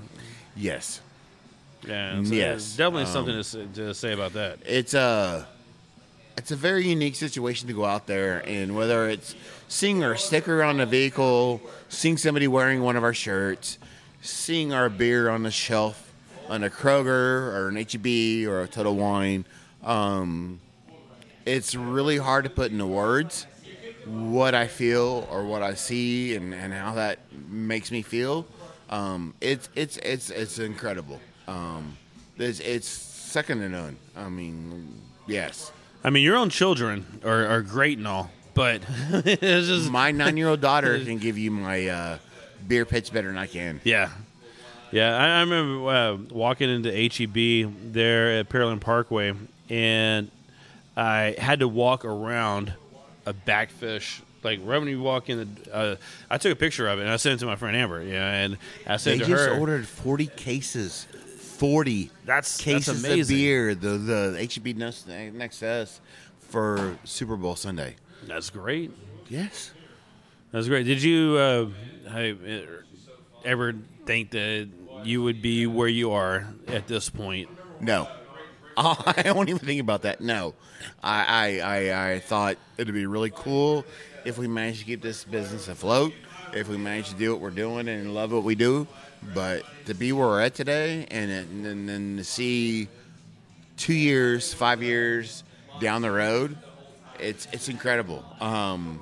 Yes, 0.56 1.02
Yeah, 1.86 2.22
so 2.22 2.34
Yes, 2.34 2.50
there's 2.50 2.76
definitely 2.76 3.02
um, 3.04 3.08
something 3.08 3.34
to 3.34 3.44
say, 3.44 3.66
to 3.74 3.94
say 3.94 4.12
about 4.12 4.32
that. 4.34 4.58
it's 4.66 4.94
a 4.94 5.46
it's 6.36 6.50
a 6.50 6.56
very 6.56 6.86
unique 6.88 7.14
situation 7.14 7.68
to 7.68 7.74
go 7.74 7.84
out 7.84 8.06
there 8.06 8.42
and 8.46 8.74
whether 8.74 9.08
it's 9.08 9.34
seeing 9.68 10.02
our 10.02 10.16
sticker 10.16 10.62
on 10.64 10.78
the 10.78 10.86
vehicle, 10.86 11.60
seeing 11.88 12.16
somebody 12.16 12.48
wearing 12.48 12.82
one 12.82 12.96
of 12.96 13.04
our 13.04 13.14
shirts, 13.14 13.78
seeing 14.20 14.72
our 14.72 14.88
beer 14.88 15.28
on 15.28 15.44
the 15.44 15.50
shelf 15.50 16.12
on 16.48 16.64
a 16.64 16.70
Kroger 16.70 17.52
or 17.54 17.68
an 17.68 17.76
HEB 17.76 18.48
or 18.48 18.62
a 18.62 18.68
Total 18.68 18.94
Wine. 18.94 19.44
Um, 19.84 20.60
it's 21.46 21.74
really 21.74 22.16
hard 22.18 22.44
to 22.44 22.50
put 22.50 22.72
into 22.72 22.86
words 22.86 23.46
what 24.06 24.54
I 24.54 24.66
feel 24.66 25.26
or 25.30 25.44
what 25.44 25.62
I 25.62 25.74
see 25.74 26.34
and, 26.34 26.52
and 26.52 26.72
how 26.72 26.94
that 26.94 27.18
makes 27.48 27.90
me 27.90 28.02
feel. 28.02 28.46
Um, 28.90 29.34
it's 29.40 29.68
it's 29.74 29.96
it's 29.98 30.30
it's 30.30 30.58
incredible. 30.58 31.20
Um, 31.46 31.96
it's, 32.36 32.60
it's 32.60 32.88
second 32.88 33.60
to 33.60 33.68
none. 33.68 33.96
I 34.16 34.28
mean, 34.28 35.00
yes. 35.26 35.72
I 36.02 36.10
mean, 36.10 36.22
your 36.22 36.36
own 36.36 36.50
children 36.50 37.06
are, 37.24 37.46
are 37.46 37.62
great 37.62 37.98
and 37.98 38.06
all, 38.06 38.30
but 38.54 38.82
it's 39.10 39.68
just 39.68 39.90
My 39.90 40.10
nine-year-old 40.10 40.60
daughter 40.60 40.98
can 41.04 41.18
give 41.18 41.38
you 41.38 41.50
my 41.50 41.88
uh, 41.88 42.18
beer 42.66 42.84
pitch 42.84 43.12
better 43.12 43.28
than 43.28 43.38
I 43.38 43.46
can. 43.46 43.80
Yeah. 43.84 44.10
Yeah, 44.90 45.16
I, 45.16 45.38
I 45.38 45.40
remember 45.40 45.88
uh, 45.88 46.16
walking 46.30 46.70
into 46.70 46.90
HEB 46.92 47.92
there 47.92 48.38
at 48.38 48.48
Pearland 48.48 48.80
Parkway, 48.80 49.34
and 49.68 50.30
I 50.96 51.34
had 51.36 51.60
to 51.60 51.68
walk 51.68 52.04
around 52.04 52.72
a 53.26 53.32
bakfish. 53.34 54.20
Like 54.44 54.60
right 54.62 54.78
when 54.78 54.88
you 54.88 55.00
walk 55.00 55.30
in, 55.30 55.56
the, 55.64 55.74
uh, 55.74 55.96
I 56.30 56.38
took 56.38 56.52
a 56.52 56.56
picture 56.56 56.86
of 56.86 56.98
it 56.98 57.02
and 57.02 57.10
I 57.10 57.16
sent 57.16 57.36
it 57.36 57.38
to 57.38 57.46
my 57.46 57.56
friend 57.56 57.74
Amber. 57.76 58.02
Yeah, 58.02 58.30
and 58.30 58.58
I 58.86 58.92
They 58.92 58.98
said 58.98 59.18
to 59.20 59.24
just 59.24 59.46
her, 59.46 59.58
ordered 59.58 59.88
forty 59.88 60.26
cases, 60.26 61.06
forty 61.54 62.10
"That's 62.24 62.56
cases 62.56 63.02
that's 63.02 63.22
of 63.22 63.28
beer. 63.28 63.74
The 63.74 63.98
the 63.98 64.48
HEB 64.52 64.76
next, 64.76 65.06
next 65.08 65.60
to 65.60 65.68
us 65.68 66.00
for 66.40 66.98
Super 67.04 67.36
Bowl 67.36 67.56
Sunday. 67.56 67.96
That's 68.26 68.50
great. 68.50 68.90
Yes. 69.28 69.72
That's 70.52 70.68
great. 70.68 70.84
Did 70.84 71.02
you 71.02 71.36
uh, 71.36 71.68
ever 73.44 73.74
think 74.06 74.30
that 74.30 74.68
you 75.02 75.22
would 75.22 75.42
be 75.42 75.66
where 75.66 75.88
you 75.88 76.12
are 76.12 76.46
at 76.68 76.86
this 76.86 77.10
point? 77.10 77.48
No. 77.80 78.08
I 78.76 79.22
don't 79.24 79.48
even 79.48 79.60
think 79.60 79.80
about 79.80 80.02
that. 80.02 80.20
No. 80.20 80.54
I, 81.02 81.60
I, 81.60 81.60
I, 81.90 82.12
I 82.12 82.18
thought 82.20 82.56
it'd 82.76 82.94
be 82.94 83.06
really 83.06 83.32
cool 83.34 83.84
if 84.24 84.38
we 84.38 84.46
managed 84.46 84.80
to 84.80 84.84
keep 84.84 85.02
this 85.02 85.24
business 85.24 85.68
afloat, 85.68 86.12
if 86.52 86.68
we 86.68 86.76
managed 86.76 87.10
to 87.10 87.16
do 87.16 87.32
what 87.32 87.40
we're 87.40 87.50
doing 87.50 87.88
and 87.88 88.14
love 88.14 88.32
what 88.32 88.44
we 88.44 88.54
do. 88.54 88.86
But 89.32 89.64
to 89.86 89.94
be 89.94 90.12
where 90.12 90.26
we're 90.26 90.40
at 90.40 90.54
today, 90.54 91.06
and 91.10 91.30
and, 91.30 91.66
and 91.66 91.88
then 91.88 92.16
to 92.18 92.24
see 92.24 92.88
two 93.76 93.94
years, 93.94 94.52
five 94.52 94.82
years 94.82 95.44
down 95.80 96.02
the 96.02 96.10
road, 96.10 96.56
it's 97.18 97.48
it's 97.52 97.68
incredible. 97.68 98.24
Um, 98.40 99.00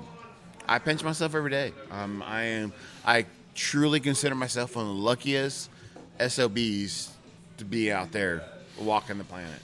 I 0.67 0.79
pinch 0.79 1.03
myself 1.03 1.35
every 1.35 1.51
day. 1.51 1.73
Um, 1.91 2.23
I 2.25 2.43
am 2.43 2.73
I 3.05 3.25
truly 3.55 3.99
consider 3.99 4.35
myself 4.35 4.75
one 4.75 4.85
of 4.85 4.95
the 4.95 5.01
luckiest 5.01 5.69
SOBs 6.19 7.11
to 7.57 7.65
be 7.65 7.91
out 7.91 8.11
there 8.11 8.43
walking 8.79 9.17
the 9.17 9.23
planet 9.23 9.61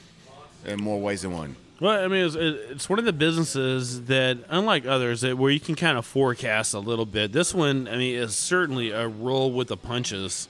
in 0.66 0.82
more 0.82 0.99
ways 0.99 1.22
than 1.22 1.32
one. 1.32 1.55
Well, 1.80 2.03
I 2.03 2.07
mean, 2.07 2.25
it's, 2.25 2.36
it's 2.36 2.89
one 2.89 2.99
of 2.99 3.05
the 3.05 3.13
businesses 3.13 4.03
that, 4.05 4.38
unlike 4.49 4.86
others, 4.86 5.21
that 5.21 5.38
where 5.38 5.49
you 5.51 5.61
can 5.61 5.75
kind 5.75 5.97
of 5.97 6.05
forecast 6.05 6.73
a 6.73 6.80
little 6.80 7.05
bit. 7.05 7.32
This 7.32 7.53
one, 7.53 7.88
I 7.88 7.95
mean, 7.95 8.15
is 8.17 8.36
certainly 8.36 8.91
a 8.91 9.07
roll 9.07 9.51
with 9.53 9.69
the 9.69 9.77
punches. 9.77 10.49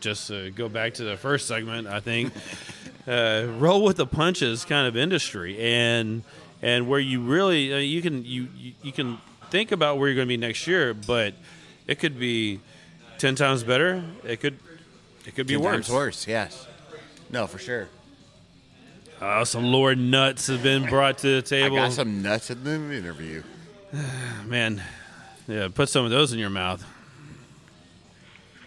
Just 0.00 0.28
to 0.28 0.50
go 0.50 0.68
back 0.68 0.94
to 0.94 1.04
the 1.04 1.16
first 1.16 1.46
segment, 1.48 1.86
I 1.86 2.00
think 2.00 2.32
uh, 3.06 3.46
roll 3.58 3.84
with 3.84 3.96
the 3.96 4.06
punches 4.06 4.64
kind 4.64 4.86
of 4.86 4.96
industry, 4.96 5.58
and 5.58 6.22
and 6.62 6.88
where 6.88 7.00
you 7.00 7.20
really 7.22 7.72
uh, 7.72 7.78
you 7.78 8.00
can 8.02 8.24
you 8.24 8.48
you- 8.82 8.92
can 8.92 9.18
think 9.50 9.72
about 9.72 9.98
where 9.98 10.08
you're 10.08 10.14
going 10.16 10.26
to 10.26 10.32
be 10.32 10.36
next 10.36 10.66
year, 10.66 10.92
but 10.92 11.32
it 11.86 11.98
could 11.98 12.18
be 12.18 12.60
ten 13.18 13.34
times 13.34 13.62
better. 13.64 14.04
It 14.24 14.40
could 14.40 14.58
it 15.26 15.34
could 15.34 15.46
be 15.46 15.56
worse. 15.56 15.86
times 15.86 15.90
worse, 15.90 16.26
yes. 16.28 16.66
No, 17.30 17.46
for 17.46 17.58
sure. 17.58 17.88
Uh, 19.20 19.44
some 19.44 19.64
Lord 19.64 19.98
nuts 19.98 20.48
have 20.48 20.62
been 20.62 20.86
brought 20.86 21.18
to 21.18 21.36
the 21.36 21.42
table. 21.42 21.76
I 21.78 21.82
got 21.82 21.92
some 21.92 22.22
nuts 22.22 22.50
in 22.50 22.64
the 22.64 22.72
interview. 22.72 23.42
Man, 24.46 24.82
yeah, 25.46 25.68
put 25.72 25.88
some 25.88 26.04
of 26.04 26.10
those 26.10 26.32
in 26.32 26.38
your 26.38 26.50
mouth. 26.50 26.84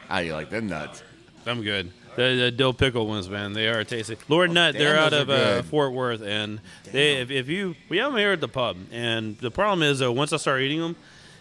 How 0.08 0.20
you 0.20 0.34
like 0.34 0.50
them 0.50 0.68
nuts? 0.68 1.04
I'm 1.46 1.62
good. 1.62 1.92
The, 2.16 2.36
the 2.36 2.52
dill 2.52 2.74
pickle 2.74 3.08
ones, 3.08 3.30
man, 3.30 3.54
they 3.54 3.68
are 3.68 3.84
tasty. 3.84 4.18
Lord 4.28 4.50
Nut, 4.52 4.74
damn, 4.74 4.82
they're 4.82 4.98
out 4.98 5.14
of 5.14 5.30
uh. 5.30 5.62
Fort 5.62 5.94
Worth, 5.94 6.24
and 6.24 6.60
they 6.92 7.18
if, 7.18 7.30
if 7.30 7.48
you 7.48 7.76
we 7.90 7.98
have 7.98 8.12
them 8.12 8.18
here 8.18 8.32
at 8.32 8.42
the 8.42 8.48
pub, 8.48 8.78
and 8.92 9.38
the 9.38 9.52
problem 9.52 9.84
is 9.84 10.00
though 10.00 10.12
once 10.12 10.34
I 10.34 10.38
start 10.38 10.62
eating 10.62 10.80
them, 10.80 10.96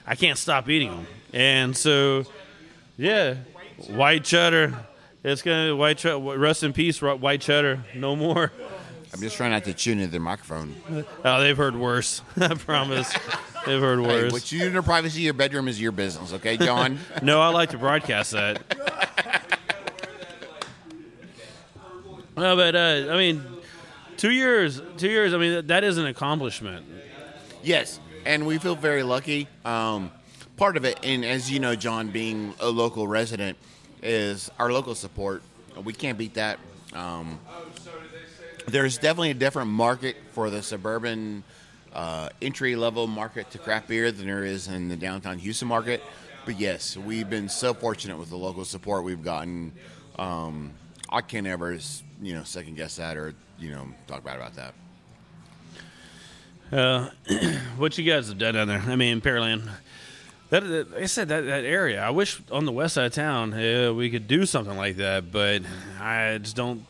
I 0.06 0.16
can't 0.16 0.36
stop 0.36 0.68
eating 0.68 0.90
them, 0.90 1.06
and 1.32 1.74
so 1.74 2.24
yeah, 2.98 3.36
white 3.88 4.24
cheddar. 4.24 4.86
It's 5.24 5.40
gonna 5.40 5.74
white 5.74 5.96
cheddar. 5.96 6.18
Rest 6.18 6.62
in 6.62 6.74
peace, 6.74 7.00
white 7.00 7.40
cheddar. 7.40 7.84
No 7.94 8.14
more. 8.14 8.52
I'm 9.16 9.22
just 9.22 9.36
trying 9.38 9.52
not 9.52 9.64
to 9.64 9.72
tune 9.72 9.98
into 9.98 10.10
their 10.12 10.20
microphone. 10.20 10.76
Oh, 11.24 11.40
they've 11.40 11.56
heard 11.56 11.74
worse. 11.74 12.20
I 12.36 12.48
promise. 12.48 13.10
They've 13.64 13.80
heard 13.80 13.98
Hey, 14.00 14.06
worse. 14.06 14.30
what 14.32 14.52
you 14.52 14.58
do 14.60 14.66
in 14.66 14.74
the 14.74 14.82
privacy 14.82 15.20
of 15.20 15.24
your 15.24 15.32
bedroom 15.32 15.68
is 15.68 15.80
your 15.80 15.92
business, 15.92 16.34
okay, 16.34 16.58
John? 16.58 16.98
No, 17.22 17.40
I 17.40 17.48
like 17.48 17.70
to 17.70 17.78
broadcast 17.78 18.32
that. 18.32 18.60
no, 22.36 22.56
but 22.56 22.76
uh, 22.76 23.06
I 23.10 23.16
mean, 23.16 23.42
two 24.18 24.32
years, 24.32 24.82
two 24.98 25.08
years. 25.08 25.32
I 25.32 25.38
mean, 25.38 25.66
that 25.68 25.82
is 25.82 25.96
an 25.96 26.04
accomplishment. 26.04 26.84
yes, 27.62 27.98
and 28.26 28.46
we 28.46 28.58
feel 28.58 28.74
very 28.74 29.02
lucky. 29.02 29.48
Um, 29.64 30.10
part 30.58 30.76
of 30.76 30.84
it, 30.84 30.98
and 31.02 31.24
as 31.24 31.50
you 31.50 31.58
know, 31.58 31.74
John, 31.74 32.08
being 32.10 32.52
a 32.60 32.68
local 32.68 33.08
resident, 33.08 33.56
is 34.02 34.50
our 34.58 34.70
local 34.70 34.94
support. 34.94 35.42
We 35.82 35.94
can't 35.94 36.18
beat 36.18 36.34
that. 36.34 36.58
Um, 36.92 37.40
there's 38.66 38.98
definitely 38.98 39.30
a 39.30 39.34
different 39.34 39.70
market 39.70 40.16
for 40.32 40.50
the 40.50 40.62
suburban 40.62 41.44
uh, 41.92 42.28
entry 42.42 42.76
level 42.76 43.06
market 43.06 43.50
to 43.50 43.58
craft 43.58 43.88
beer 43.88 44.12
than 44.12 44.26
there 44.26 44.44
is 44.44 44.68
in 44.68 44.88
the 44.88 44.96
downtown 44.96 45.38
Houston 45.38 45.68
market. 45.68 46.02
But 46.44 46.60
yes, 46.60 46.96
we've 46.96 47.28
been 47.28 47.48
so 47.48 47.74
fortunate 47.74 48.18
with 48.18 48.30
the 48.30 48.36
local 48.36 48.64
support 48.64 49.04
we've 49.04 49.24
gotten. 49.24 49.72
Um, 50.18 50.72
I 51.08 51.20
can't 51.20 51.46
ever, 51.46 51.78
you 52.22 52.34
know, 52.34 52.44
second 52.44 52.76
guess 52.76 52.96
that 52.96 53.16
or 53.16 53.34
you 53.58 53.70
know 53.70 53.88
talk 54.06 54.24
bad 54.24 54.36
about 54.36 54.54
that. 54.54 54.74
Uh, 56.72 57.10
what 57.76 57.96
you 57.96 58.04
guys 58.04 58.28
have 58.28 58.38
done 58.38 58.54
down 58.54 58.68
there? 58.68 58.82
I 58.86 58.96
mean, 58.96 59.20
Pearland. 59.20 59.68
That, 60.50 60.60
that 60.60 60.94
I 60.94 61.06
said 61.06 61.28
that 61.28 61.44
that 61.46 61.64
area. 61.64 62.00
I 62.02 62.10
wish 62.10 62.40
on 62.52 62.64
the 62.64 62.72
west 62.72 62.94
side 62.94 63.06
of 63.06 63.14
town 63.14 63.52
uh, 63.52 63.92
we 63.92 64.10
could 64.10 64.28
do 64.28 64.46
something 64.46 64.76
like 64.76 64.96
that, 64.96 65.32
but 65.32 65.62
I 66.00 66.38
just 66.38 66.54
don't. 66.54 66.84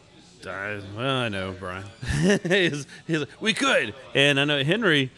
I, 0.47 0.81
well, 0.97 1.17
I 1.17 1.29
know 1.29 1.55
Brian. 1.59 1.85
he's, 2.43 2.87
he's 3.07 3.19
like, 3.21 3.29
we 3.41 3.55
could, 3.55 3.95
and 4.15 4.39
I 4.41 4.45
know 4.45 4.63
Henry. 4.63 5.11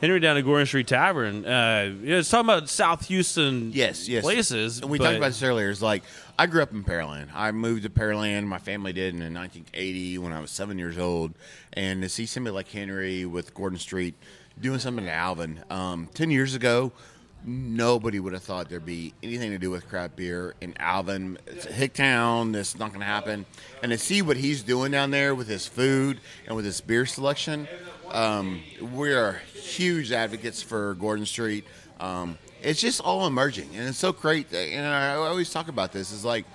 Henry 0.00 0.20
down 0.20 0.36
at 0.36 0.44
Gordon 0.44 0.66
Street 0.66 0.86
Tavern. 0.86 1.46
Uh, 1.46 1.94
you 2.02 2.10
know, 2.10 2.18
it's 2.18 2.28
talking 2.28 2.44
about 2.44 2.68
South 2.68 3.06
Houston. 3.06 3.70
Yes, 3.72 4.06
yes. 4.06 4.22
places. 4.22 4.80
And 4.80 4.90
we 4.90 4.98
but- 4.98 5.04
talked 5.04 5.16
about 5.16 5.28
this 5.28 5.42
earlier. 5.42 5.70
It's 5.70 5.80
like 5.80 6.02
I 6.38 6.46
grew 6.46 6.62
up 6.62 6.72
in 6.72 6.84
Pearland. 6.84 7.28
I 7.34 7.52
moved 7.52 7.84
to 7.84 7.88
Pearland. 7.90 8.44
My 8.46 8.58
family 8.58 8.92
did 8.92 9.14
in 9.14 9.20
1980 9.32 10.18
when 10.18 10.32
I 10.32 10.40
was 10.40 10.50
seven 10.50 10.78
years 10.78 10.98
old. 10.98 11.32
And 11.72 12.02
to 12.02 12.10
see 12.10 12.26
somebody 12.26 12.52
like 12.52 12.68
Henry 12.68 13.24
with 13.24 13.54
Gordon 13.54 13.78
Street 13.78 14.14
doing 14.60 14.78
something 14.78 15.06
to 15.06 15.12
Alvin 15.12 15.64
um, 15.70 16.08
ten 16.12 16.30
years 16.30 16.54
ago, 16.54 16.92
nobody 17.44 18.18
would 18.18 18.32
have 18.32 18.42
thought 18.42 18.68
there'd 18.68 18.86
be 18.86 19.12
anything 19.22 19.50
to 19.50 19.58
do 19.58 19.70
with 19.70 19.88
craft 19.88 20.16
beer 20.16 20.54
in 20.60 20.74
Alvin. 20.78 21.38
It's 21.46 21.66
a 21.66 21.72
hick 21.72 21.94
town. 21.94 22.52
That's 22.52 22.78
not 22.78 22.88
going 22.88 23.00
to 23.00 23.06
happen. 23.06 23.44
And 23.82 23.92
to 23.92 23.98
see 23.98 24.22
what 24.22 24.36
he's 24.36 24.62
doing 24.62 24.92
down 24.92 25.10
there 25.10 25.34
with 25.34 25.48
his 25.48 25.66
food 25.66 26.20
and 26.46 26.56
with 26.56 26.64
his 26.64 26.80
beer 26.80 27.06
selection, 27.06 27.68
um, 28.10 28.60
we 28.80 29.12
are 29.12 29.40
huge 29.54 30.12
advocates 30.12 30.62
for 30.62 30.94
Gordon 30.94 31.26
Street. 31.26 31.64
Um, 32.00 32.38
it's 32.62 32.80
just 32.80 33.00
all 33.00 33.26
emerging, 33.26 33.68
and 33.74 33.88
it's 33.88 33.98
so 33.98 34.12
great. 34.12 34.50
That, 34.50 34.68
and 34.68 34.86
I 34.86 35.14
always 35.14 35.50
talk 35.50 35.68
about 35.68 35.92
this. 35.92 36.12
It's 36.12 36.24
like 36.24 36.46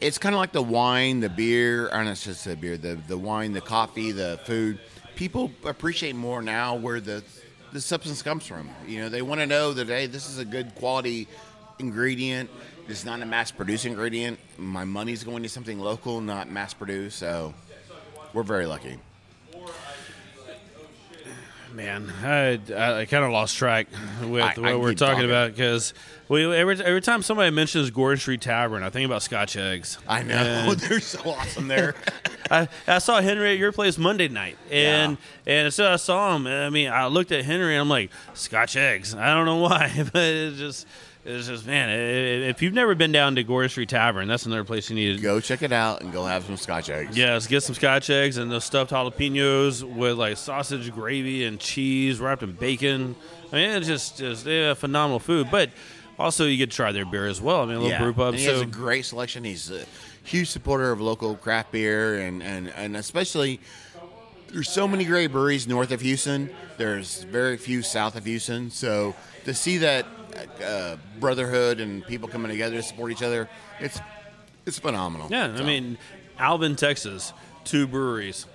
it's 0.00 0.18
kind 0.18 0.34
of 0.34 0.38
like 0.38 0.52
the 0.52 0.62
wine, 0.62 1.20
the 1.20 1.28
beer, 1.28 1.88
or 1.88 2.04
not 2.04 2.16
just 2.16 2.44
the 2.44 2.56
beer, 2.56 2.76
the 2.76 2.98
the 3.08 3.16
wine, 3.16 3.52
the 3.52 3.60
coffee, 3.60 4.12
the 4.12 4.38
food. 4.44 4.78
People 5.16 5.50
appreciate 5.64 6.16
more 6.16 6.42
now 6.42 6.76
where 6.76 7.00
the 7.00 7.22
the 7.72 7.80
substance 7.80 8.22
comes 8.22 8.46
from. 8.46 8.68
You 8.86 9.00
know, 9.02 9.08
they 9.08 9.22
want 9.22 9.40
to 9.40 9.46
know 9.46 9.72
that 9.72 9.86
hey, 9.88 10.06
this 10.06 10.28
is 10.28 10.38
a 10.38 10.44
good 10.44 10.74
quality 10.74 11.28
ingredient. 11.78 12.50
It's 12.88 13.04
not 13.04 13.22
a 13.22 13.26
mass 13.26 13.50
produced 13.52 13.86
ingredient. 13.86 14.38
My 14.58 14.84
money's 14.84 15.22
going 15.22 15.42
to 15.44 15.48
something 15.48 15.78
local, 15.78 16.20
not 16.20 16.50
mass 16.50 16.74
produced. 16.74 17.18
So 17.18 17.54
we're 18.32 18.42
very 18.42 18.66
lucky. 18.66 18.98
Man, 21.72 22.12
I, 22.24 22.58
I, 23.00 23.04
kind 23.04 23.24
of 23.24 23.30
lost 23.30 23.56
track 23.56 23.86
with 24.22 24.42
I- 24.42 24.54
what 24.60 24.70
I 24.70 24.74
we're 24.74 24.92
talking, 24.94 24.96
talking. 24.96 25.24
about 25.24 25.52
because 25.52 25.94
we 26.30 26.44
every 26.54 26.80
every 26.82 27.00
time 27.00 27.22
somebody 27.22 27.50
mentions 27.50 27.90
Gordon 27.90 28.18
Street 28.18 28.40
Tavern, 28.40 28.84
I 28.84 28.90
think 28.90 29.04
about 29.04 29.22
Scotch 29.22 29.56
eggs. 29.56 29.98
I 30.08 30.22
know 30.22 30.36
And 30.36 30.78
they're 30.80 31.00
so 31.00 31.28
awesome 31.28 31.66
there. 31.66 31.96
I, 32.50 32.68
I 32.86 32.98
saw 32.98 33.20
Henry 33.20 33.52
at 33.52 33.58
your 33.58 33.72
place 33.72 33.98
Monday 33.98 34.28
night, 34.28 34.56
and 34.70 35.18
and 35.44 35.74
so 35.74 35.92
I 35.92 35.96
saw 35.96 36.36
him. 36.36 36.46
I 36.46 36.70
mean, 36.70 36.88
I 36.88 37.08
looked 37.08 37.32
at 37.32 37.44
Henry 37.44 37.74
and 37.74 37.80
I'm 37.80 37.88
like, 37.88 38.10
Scotch 38.34 38.76
eggs. 38.76 39.12
I 39.12 39.34
don't 39.34 39.44
know 39.44 39.56
why, 39.56 39.92
but 40.12 40.22
it's 40.22 40.56
just 40.56 40.86
it's 41.24 41.48
just 41.48 41.66
man. 41.66 41.90
If 41.90 42.62
you've 42.62 42.74
never 42.74 42.94
been 42.94 43.10
down 43.10 43.34
to 43.34 43.42
Gordon 43.42 43.68
Street 43.68 43.88
Tavern, 43.88 44.28
that's 44.28 44.46
another 44.46 44.64
place 44.64 44.88
you 44.88 44.94
need 44.94 45.16
to 45.16 45.22
go 45.22 45.40
check 45.40 45.62
it 45.62 45.72
out 45.72 46.00
and 46.00 46.12
go 46.12 46.26
have 46.26 46.44
some 46.44 46.56
Scotch 46.56 46.90
eggs. 46.90 47.16
Yeah, 47.16 47.32
let's 47.32 47.48
get 47.48 47.64
some 47.64 47.74
Scotch 47.74 48.08
eggs 48.08 48.36
and 48.36 48.52
those 48.52 48.64
stuffed 48.64 48.92
jalapenos 48.92 49.82
with 49.82 50.16
like 50.16 50.36
sausage 50.36 50.92
gravy 50.92 51.44
and 51.44 51.58
cheese 51.58 52.20
wrapped 52.20 52.44
in 52.44 52.52
bacon. 52.52 53.16
I 53.52 53.56
mean, 53.56 53.70
it's 53.70 53.88
just 53.88 54.18
just 54.18 54.46
yeah, 54.46 54.74
phenomenal 54.74 55.18
food. 55.18 55.48
But 55.50 55.70
also, 56.20 56.46
you 56.46 56.58
could 56.58 56.70
try 56.70 56.92
their 56.92 57.04
beer 57.06 57.26
as 57.26 57.40
well. 57.40 57.62
I 57.62 57.66
mean, 57.66 57.76
a 57.76 57.80
little 57.80 57.98
brew 57.98 58.12
pub. 58.12 58.28
And 58.34 58.38
he 58.38 58.44
So 58.44 58.52
has 58.52 58.62
a 58.62 58.66
great 58.66 59.04
selection. 59.04 59.42
He's 59.44 59.70
a 59.70 59.84
huge 60.24 60.48
supporter 60.48 60.92
of 60.92 61.00
local 61.00 61.34
craft 61.36 61.72
beer, 61.72 62.20
and, 62.20 62.42
and, 62.42 62.68
and 62.76 62.96
especially 62.96 63.60
there's 64.52 64.68
so 64.70 64.86
many 64.86 65.04
great 65.04 65.28
breweries 65.32 65.66
north 65.66 65.90
of 65.92 66.00
Houston. 66.00 66.50
There's 66.76 67.22
very 67.24 67.56
few 67.56 67.82
south 67.82 68.16
of 68.16 68.24
Houston. 68.24 68.70
So 68.70 69.14
to 69.44 69.54
see 69.54 69.78
that 69.78 70.06
uh, 70.64 70.96
brotherhood 71.18 71.80
and 71.80 72.04
people 72.06 72.28
coming 72.28 72.50
together 72.50 72.76
to 72.76 72.82
support 72.82 73.12
each 73.12 73.22
other, 73.22 73.48
it's 73.80 74.00
it's 74.66 74.78
phenomenal. 74.78 75.28
yeah, 75.30 75.46
I 75.56 75.62
mean, 75.62 75.96
Alvin, 76.38 76.76
Texas, 76.76 77.32
two 77.64 77.86
breweries. 77.86 78.46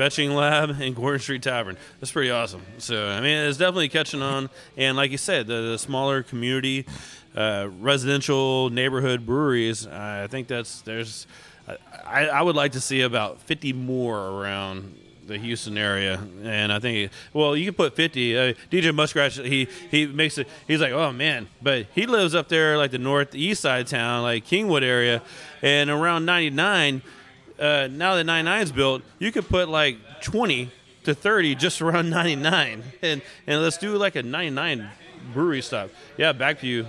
Fetching 0.00 0.34
Lab 0.34 0.80
and 0.80 0.96
Gordon 0.96 1.20
Street 1.20 1.42
Tavern. 1.42 1.76
That's 2.00 2.10
pretty 2.10 2.30
awesome. 2.30 2.62
So, 2.78 3.06
I 3.06 3.20
mean, 3.20 3.36
it's 3.36 3.58
definitely 3.58 3.90
catching 3.90 4.22
on. 4.22 4.48
And 4.74 4.96
like 4.96 5.10
you 5.10 5.18
said, 5.18 5.46
the, 5.46 5.60
the 5.72 5.78
smaller 5.78 6.22
community, 6.22 6.86
uh, 7.36 7.68
residential 7.80 8.70
neighborhood 8.70 9.26
breweries, 9.26 9.86
I 9.86 10.26
think 10.28 10.48
that's, 10.48 10.80
there's, 10.80 11.26
I, 12.06 12.28
I 12.28 12.40
would 12.40 12.56
like 12.56 12.72
to 12.72 12.80
see 12.80 13.02
about 13.02 13.42
50 13.42 13.74
more 13.74 14.16
around 14.16 14.96
the 15.26 15.36
Houston 15.36 15.76
area. 15.76 16.18
And 16.44 16.72
I 16.72 16.78
think, 16.78 17.12
well, 17.34 17.54
you 17.54 17.66
can 17.66 17.74
put 17.74 17.94
50. 17.94 18.38
Uh, 18.38 18.54
DJ 18.70 18.94
Muskrat, 18.94 19.32
he, 19.32 19.68
he 19.90 20.06
makes 20.06 20.38
it, 20.38 20.48
he's 20.66 20.80
like, 20.80 20.92
oh 20.92 21.12
man, 21.12 21.46
but 21.60 21.84
he 21.94 22.06
lives 22.06 22.34
up 22.34 22.48
there 22.48 22.78
like 22.78 22.90
the 22.90 22.98
northeast 22.98 23.60
side 23.60 23.86
town, 23.86 24.22
like 24.22 24.46
Kingwood 24.46 24.82
area. 24.82 25.20
And 25.60 25.90
around 25.90 26.24
99, 26.24 27.02
uh, 27.60 27.88
now 27.90 28.14
that 28.16 28.24
99 28.24 28.62
is 28.62 28.72
built, 28.72 29.02
you 29.18 29.30
could 29.30 29.48
put 29.48 29.68
like 29.68 29.98
20 30.22 30.70
to 31.04 31.14
30 31.14 31.54
just 31.54 31.80
around 31.80 32.10
99. 32.10 32.82
And 33.02 33.22
and 33.46 33.62
let's 33.62 33.78
do 33.78 33.96
like 33.96 34.16
a 34.16 34.22
99 34.22 34.88
brewery 35.32 35.62
stop. 35.62 35.90
Yeah, 36.16 36.32
back 36.32 36.60
to 36.60 36.66
you. 36.66 36.86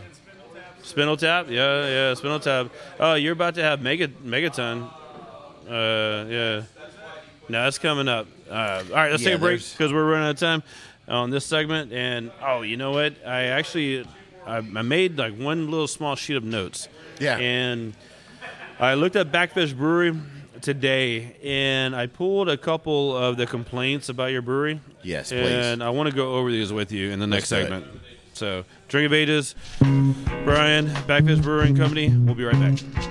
Spindletop, 0.84 1.50
yeah, 1.50 1.88
yeah, 1.88 2.14
Spindletop. 2.16 2.72
Oh, 3.00 3.14
you're 3.14 3.34
about 3.34 3.56
to 3.56 3.62
have 3.62 3.82
Mega 3.82 4.08
Megaton. 4.08 4.90
Uh, 5.70 6.26
yeah. 6.28 6.64
No, 7.50 7.64
that's 7.64 7.78
coming 7.78 8.08
up. 8.08 8.28
Uh, 8.50 8.84
all 8.90 8.96
right, 8.96 9.12
let's 9.12 9.22
Yeah, 9.24 9.30
take 9.30 9.38
a 9.38 9.42
break 9.42 9.62
because 9.72 9.94
we're 9.94 10.10
running 10.10 10.28
out 10.28 10.32
of 10.32 10.40
time 10.40 10.64
on 11.08 11.30
this 11.30 11.46
segment. 11.46 11.92
And 11.94 12.32
oh, 12.42 12.62
you 12.64 12.78
know 12.78 12.92
what? 12.92 13.14
I 13.26 13.44
actually 13.46 14.06
I, 14.46 14.58
I 14.58 14.82
made 14.82 15.18
like 15.18 15.38
one 15.38 15.70
little 15.70 15.88
small 15.88 16.16
sheet 16.16 16.36
of 16.38 16.44
notes. 16.44 16.88
Yeah. 17.20 17.38
And 17.38 17.94
I 18.80 18.96
looked 18.96 19.16
at 19.16 19.32
Bakfish 19.32 19.78
Brewery 19.78 20.18
today, 20.62 21.36
and 21.44 21.96
I 21.96 22.08
pulled 22.08 22.50
a 22.50 22.58
couple 22.58 23.16
of 23.16 23.38
the 23.38 23.46
complaints 23.46 24.10
about 24.10 24.32
your 24.32 24.42
brewery. 24.42 24.80
Yes, 25.04 25.30
please. 25.30 25.42
And 25.42 25.84
I 25.84 25.90
want 25.90 26.10
to 26.10 26.16
go 26.16 26.36
over 26.36 26.52
these 26.52 26.72
with 26.72 26.92
you 26.92 27.12
in 27.12 27.20
the 27.20 27.28
next 27.28 27.50
do 27.50 27.56
it. 27.56 27.62
segment. 27.64 27.86
So, 28.34 28.64
Drink 28.88 29.08
of 29.08 29.14
Ages, 29.14 29.56
Brian, 29.80 30.88
Bakfish 31.08 31.42
Brewing 31.42 31.76
Company. 31.76 32.10
We'll 32.10 32.36
be 32.36 32.44
right 32.44 32.54
back. 32.54 33.11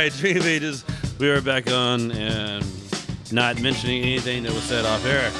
Hi, 0.00 0.08
Dream 0.08 0.38
of 0.38 0.46
Ages. 0.46 0.82
We 1.18 1.28
are 1.28 1.42
back 1.42 1.70
on 1.70 2.10
and 2.12 2.64
not 3.30 3.60
mentioning 3.60 4.00
anything 4.02 4.44
that 4.44 4.52
was 4.54 4.62
said 4.62 4.86
off 4.86 5.04
air 5.04 5.30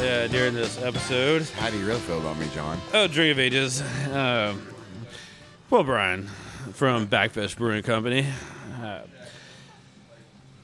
uh, 0.00 0.28
during 0.28 0.54
this 0.54 0.80
episode. 0.82 1.42
How 1.58 1.68
do 1.68 1.76
you 1.78 1.84
really 1.84 2.00
feel 2.00 2.18
about 2.18 2.38
me, 2.38 2.46
John? 2.54 2.80
Oh, 2.94 3.06
Dream 3.06 3.32
of 3.32 3.38
Ages. 3.38 3.82
Uh, 3.82 4.54
well, 5.68 5.84
Brian 5.84 6.26
from 6.72 7.06
Bakfish 7.06 7.54
Brewing 7.54 7.82
Company. 7.82 8.26
Uh, 8.82 9.00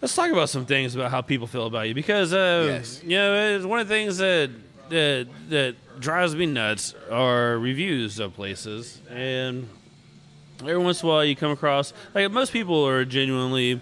let's 0.00 0.16
talk 0.16 0.30
about 0.30 0.48
some 0.48 0.64
things 0.64 0.94
about 0.94 1.10
how 1.10 1.20
people 1.20 1.46
feel 1.46 1.66
about 1.66 1.86
you 1.86 1.94
because, 1.94 2.32
uh, 2.32 2.64
Yes. 2.66 3.02
you 3.04 3.10
know, 3.10 3.56
it's 3.56 3.66
one 3.66 3.78
of 3.80 3.88
the 3.88 3.94
things 3.94 4.16
that 4.16 4.48
that 4.88 5.28
that 5.50 6.00
drives 6.00 6.34
me 6.34 6.46
nuts 6.46 6.94
are 7.10 7.58
reviews 7.58 8.20
of 8.20 8.32
places, 8.32 9.02
and 9.10 9.68
every 10.60 10.78
once 10.78 11.02
in 11.02 11.08
a 11.08 11.12
while 11.12 11.24
you 11.24 11.36
come 11.36 11.50
across 11.50 11.92
like 12.14 12.30
most 12.30 12.52
people 12.52 12.86
are 12.86 13.04
genuinely. 13.04 13.80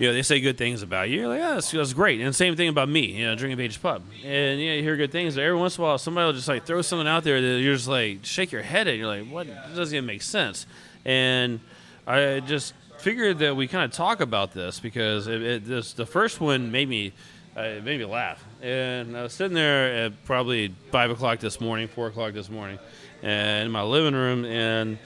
You 0.00 0.06
know, 0.06 0.12
they 0.12 0.22
say 0.22 0.38
good 0.40 0.56
things 0.56 0.82
about 0.82 1.10
you. 1.10 1.22
You're 1.22 1.28
like, 1.28 1.40
oh, 1.40 1.54
that's, 1.54 1.72
that's 1.72 1.92
great. 1.92 2.20
And 2.20 2.32
same 2.32 2.54
thing 2.54 2.68
about 2.68 2.88
me, 2.88 3.06
you 3.06 3.26
know, 3.26 3.34
Drinking 3.34 3.58
Age 3.58 3.82
Pub. 3.82 4.04
And, 4.24 4.60
you 4.60 4.70
you 4.70 4.80
hear 4.80 4.96
good 4.96 5.10
things. 5.10 5.34
But 5.34 5.42
every 5.42 5.58
once 5.58 5.76
in 5.76 5.82
a 5.82 5.86
while, 5.88 5.98
somebody 5.98 6.24
will 6.24 6.34
just, 6.34 6.46
like, 6.46 6.64
throw 6.64 6.82
something 6.82 7.08
out 7.08 7.24
there 7.24 7.40
that 7.40 7.60
you're 7.60 7.74
just, 7.74 7.88
like, 7.88 8.24
shake 8.24 8.52
your 8.52 8.62
head 8.62 8.86
at. 8.86 8.96
You're 8.96 9.08
like, 9.08 9.26
what? 9.26 9.48
It 9.48 9.74
doesn't 9.74 9.92
even 9.92 10.06
make 10.06 10.22
sense. 10.22 10.66
And 11.04 11.58
I 12.06 12.38
just 12.38 12.74
figured 12.98 13.38
that 13.38 13.56
we 13.56 13.66
kind 13.66 13.84
of 13.84 13.90
talk 13.90 14.20
about 14.20 14.52
this 14.52 14.80
because 14.80 15.26
it, 15.26 15.42
it, 15.42 15.64
this, 15.64 15.92
the 15.92 16.06
first 16.06 16.40
one 16.40 16.70
made 16.70 16.88
me, 16.88 17.12
uh, 17.56 17.62
it 17.62 17.84
made 17.84 17.98
me 17.98 18.04
laugh. 18.04 18.44
And 18.62 19.16
I 19.16 19.22
was 19.22 19.32
sitting 19.32 19.54
there 19.54 20.04
at 20.04 20.24
probably 20.24 20.74
5 20.90 21.10
o'clock 21.10 21.40
this 21.40 21.60
morning, 21.60 21.88
4 21.88 22.08
o'clock 22.08 22.34
this 22.34 22.50
morning, 22.50 22.78
and 23.22 23.66
in 23.66 23.72
my 23.72 23.82
living 23.82 24.14
room, 24.14 24.44
and 24.44 24.98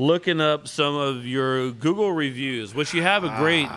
looking 0.00 0.40
up 0.40 0.66
some 0.66 0.94
of 0.96 1.26
your 1.26 1.70
Google 1.72 2.12
reviews, 2.12 2.74
which 2.74 2.94
you 2.94 3.02
have 3.02 3.22
a 3.24 3.34
great 3.38 3.68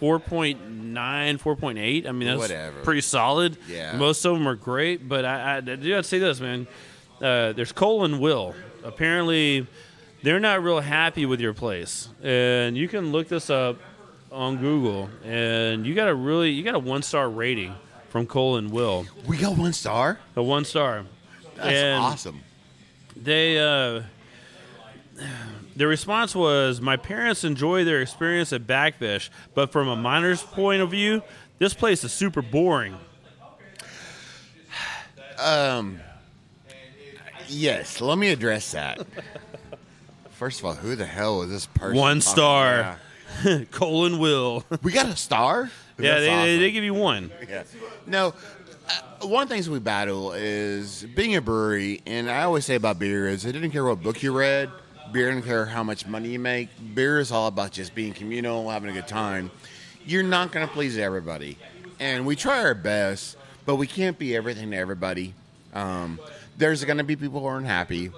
4.9, 0.00 0.58
4.8. 0.94 2.06
I 2.06 2.12
mean, 2.12 2.28
that's 2.28 2.38
Whatever. 2.38 2.80
pretty 2.82 3.00
solid. 3.00 3.56
Yeah. 3.68 3.96
Most 3.96 4.24
of 4.24 4.34
them 4.34 4.46
are 4.48 4.54
great, 4.54 5.08
but 5.08 5.24
I, 5.24 5.56
I 5.56 5.60
do 5.60 5.90
have 5.92 6.04
to 6.04 6.08
say 6.08 6.18
this, 6.18 6.40
man. 6.40 6.66
Uh, 7.20 7.52
there's 7.52 7.72
Cole 7.72 8.04
and 8.04 8.20
Will. 8.20 8.54
Apparently, 8.84 9.66
they're 10.22 10.40
not 10.40 10.62
real 10.62 10.80
happy 10.80 11.26
with 11.26 11.40
your 11.40 11.54
place. 11.54 12.08
And 12.22 12.76
you 12.76 12.88
can 12.88 13.12
look 13.12 13.28
this 13.28 13.48
up 13.50 13.78
on 14.30 14.56
Google, 14.58 15.08
and 15.24 15.86
you 15.86 15.94
got 15.94 16.08
a 16.08 16.14
really, 16.14 16.50
you 16.50 16.62
got 16.64 16.74
a 16.74 16.78
one 16.78 17.02
star 17.02 17.28
rating 17.28 17.74
from 18.08 18.26
Cole 18.26 18.56
and 18.56 18.70
Will. 18.70 19.06
We 19.26 19.36
got 19.36 19.56
one 19.56 19.72
star. 19.72 20.18
A 20.36 20.42
one 20.42 20.64
star. 20.64 21.04
That's 21.56 21.68
And- 21.68 22.02
awesome. 22.02 22.40
they 23.16 23.58
uh 23.58 24.02
the 25.76 25.86
response 25.86 26.34
was 26.34 26.80
my 26.80 26.96
parents 26.96 27.44
enjoy 27.44 27.84
their 27.84 28.00
experience 28.02 28.52
at 28.52 28.66
bakfish 28.66 29.30
but 29.54 29.72
from 29.72 29.88
a 29.88 29.96
minor's 29.96 30.42
point 30.42 30.82
of 30.82 30.90
view 30.90 31.22
this 31.58 31.74
place 31.74 32.02
is 32.04 32.12
super 32.12 32.42
boring 32.42 32.96
Um, 35.38 36.00
Yes, 37.48 38.00
let 38.00 38.16
me 38.16 38.30
address 38.30 38.72
that. 38.72 39.06
First 40.30 40.60
of 40.60 40.64
all, 40.66 40.74
who 40.74 40.96
the 40.96 41.04
hell 41.06 41.42
is 41.42 41.50
this 41.50 41.66
person? 41.66 41.96
one 41.98 42.20
star 42.20 42.98
colin 43.70 44.18
will 44.18 44.64
We 44.82 44.92
got 44.92 45.06
a 45.06 45.16
star. 45.16 45.70
yeah 45.98 46.18
they, 46.20 46.28
awesome. 46.30 46.60
they 46.60 46.70
give 46.72 46.84
you 46.84 46.94
one 46.94 47.30
Yeah. 47.48 47.64
No, 48.06 48.34
uh, 48.88 49.26
one 49.26 49.42
of 49.44 49.48
the 49.48 49.54
things 49.54 49.68
we 49.70 49.78
battle 49.78 50.32
is 50.32 51.04
being 51.14 51.36
a 51.36 51.40
brewery, 51.42 52.00
and 52.06 52.30
I 52.30 52.42
always 52.44 52.64
say 52.64 52.74
about 52.74 52.98
beer 52.98 53.28
is 53.28 53.44
it 53.44 53.52
didn't 53.52 53.70
care 53.72 53.84
what 53.84 54.02
book 54.02 54.22
you 54.22 54.32
read, 54.36 54.70
beer 55.12 55.30
didn't 55.30 55.44
care 55.44 55.66
how 55.66 55.82
much 55.82 56.06
money 56.06 56.30
you 56.30 56.38
make. 56.38 56.68
Beer 56.94 57.18
is 57.18 57.30
all 57.30 57.46
about 57.46 57.72
just 57.72 57.94
being 57.94 58.12
communal, 58.12 58.70
having 58.70 58.90
a 58.90 58.92
good 58.92 59.08
time. 59.08 59.50
You're 60.04 60.22
not 60.22 60.52
going 60.52 60.66
to 60.66 60.72
please 60.72 60.98
everybody, 60.98 61.58
and 62.00 62.26
we 62.26 62.34
try 62.34 62.62
our 62.64 62.74
best, 62.74 63.36
but 63.66 63.76
we 63.76 63.86
can't 63.86 64.18
be 64.18 64.34
everything 64.34 64.70
to 64.72 64.76
everybody. 64.76 65.34
Um, 65.74 66.18
there's 66.56 66.84
going 66.84 66.98
to 66.98 67.04
be 67.04 67.16
people 67.16 67.40
who 67.40 67.46
aren't 67.46 67.66
happy. 67.66 68.10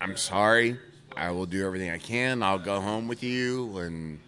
I'm 0.00 0.16
sorry. 0.16 0.78
I 1.16 1.30
will 1.30 1.46
do 1.46 1.64
everything 1.66 1.90
I 1.90 1.98
can. 1.98 2.42
I'll 2.42 2.58
go 2.58 2.80
home 2.80 3.08
with 3.08 3.22
you 3.22 3.78
and 3.78 4.18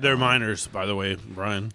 they're 0.00 0.16
minors 0.16 0.66
by 0.66 0.86
the 0.86 0.96
way 0.96 1.14
brian 1.14 1.72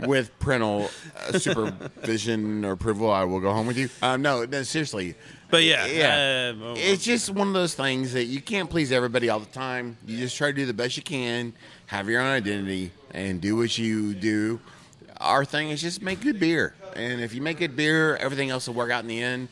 with 0.00 0.36
parental 0.38 0.88
uh, 1.28 1.38
supervision 1.38 2.64
or 2.64 2.72
approval, 2.72 3.10
I 3.10 3.24
will 3.24 3.40
go 3.40 3.52
home 3.52 3.66
with 3.66 3.76
you. 3.78 3.88
Um, 4.02 4.22
no, 4.22 4.44
no, 4.44 4.62
seriously. 4.62 5.14
but 5.50 5.62
yeah 5.62 5.86
Yeah. 5.86 6.52
uh, 6.62 6.74
It's 6.76 7.04
just 7.04 7.30
one 7.30 7.48
of 7.48 7.54
those 7.54 7.74
things 7.74 8.12
that 8.14 8.24
you 8.24 8.40
can't 8.40 8.68
please 8.70 8.92
everybody 8.92 9.28
all 9.28 9.40
the 9.40 9.46
time. 9.46 9.96
You 10.06 10.18
just 10.18 10.36
try 10.36 10.48
to 10.48 10.52
do 10.52 10.66
the 10.66 10.74
best 10.74 10.96
you 10.96 11.02
can, 11.02 11.52
have 11.86 12.08
your 12.08 12.20
own 12.20 12.28
identity, 12.28 12.90
and 13.12 13.40
do 13.40 13.56
what 13.56 13.76
you 13.78 14.14
do. 14.14 14.60
Our 15.20 15.44
thing 15.44 15.70
is 15.70 15.80
just 15.80 16.02
make 16.02 16.20
good 16.20 16.40
beer. 16.40 16.74
And 16.96 17.20
if 17.20 17.32
you 17.34 17.40
make 17.42 17.58
good 17.58 17.76
beer, 17.76 18.16
everything 18.16 18.50
else 18.50 18.66
will 18.66 18.74
work 18.74 18.90
out 18.90 19.02
in 19.02 19.08
the 19.08 19.22
end. 19.22 19.48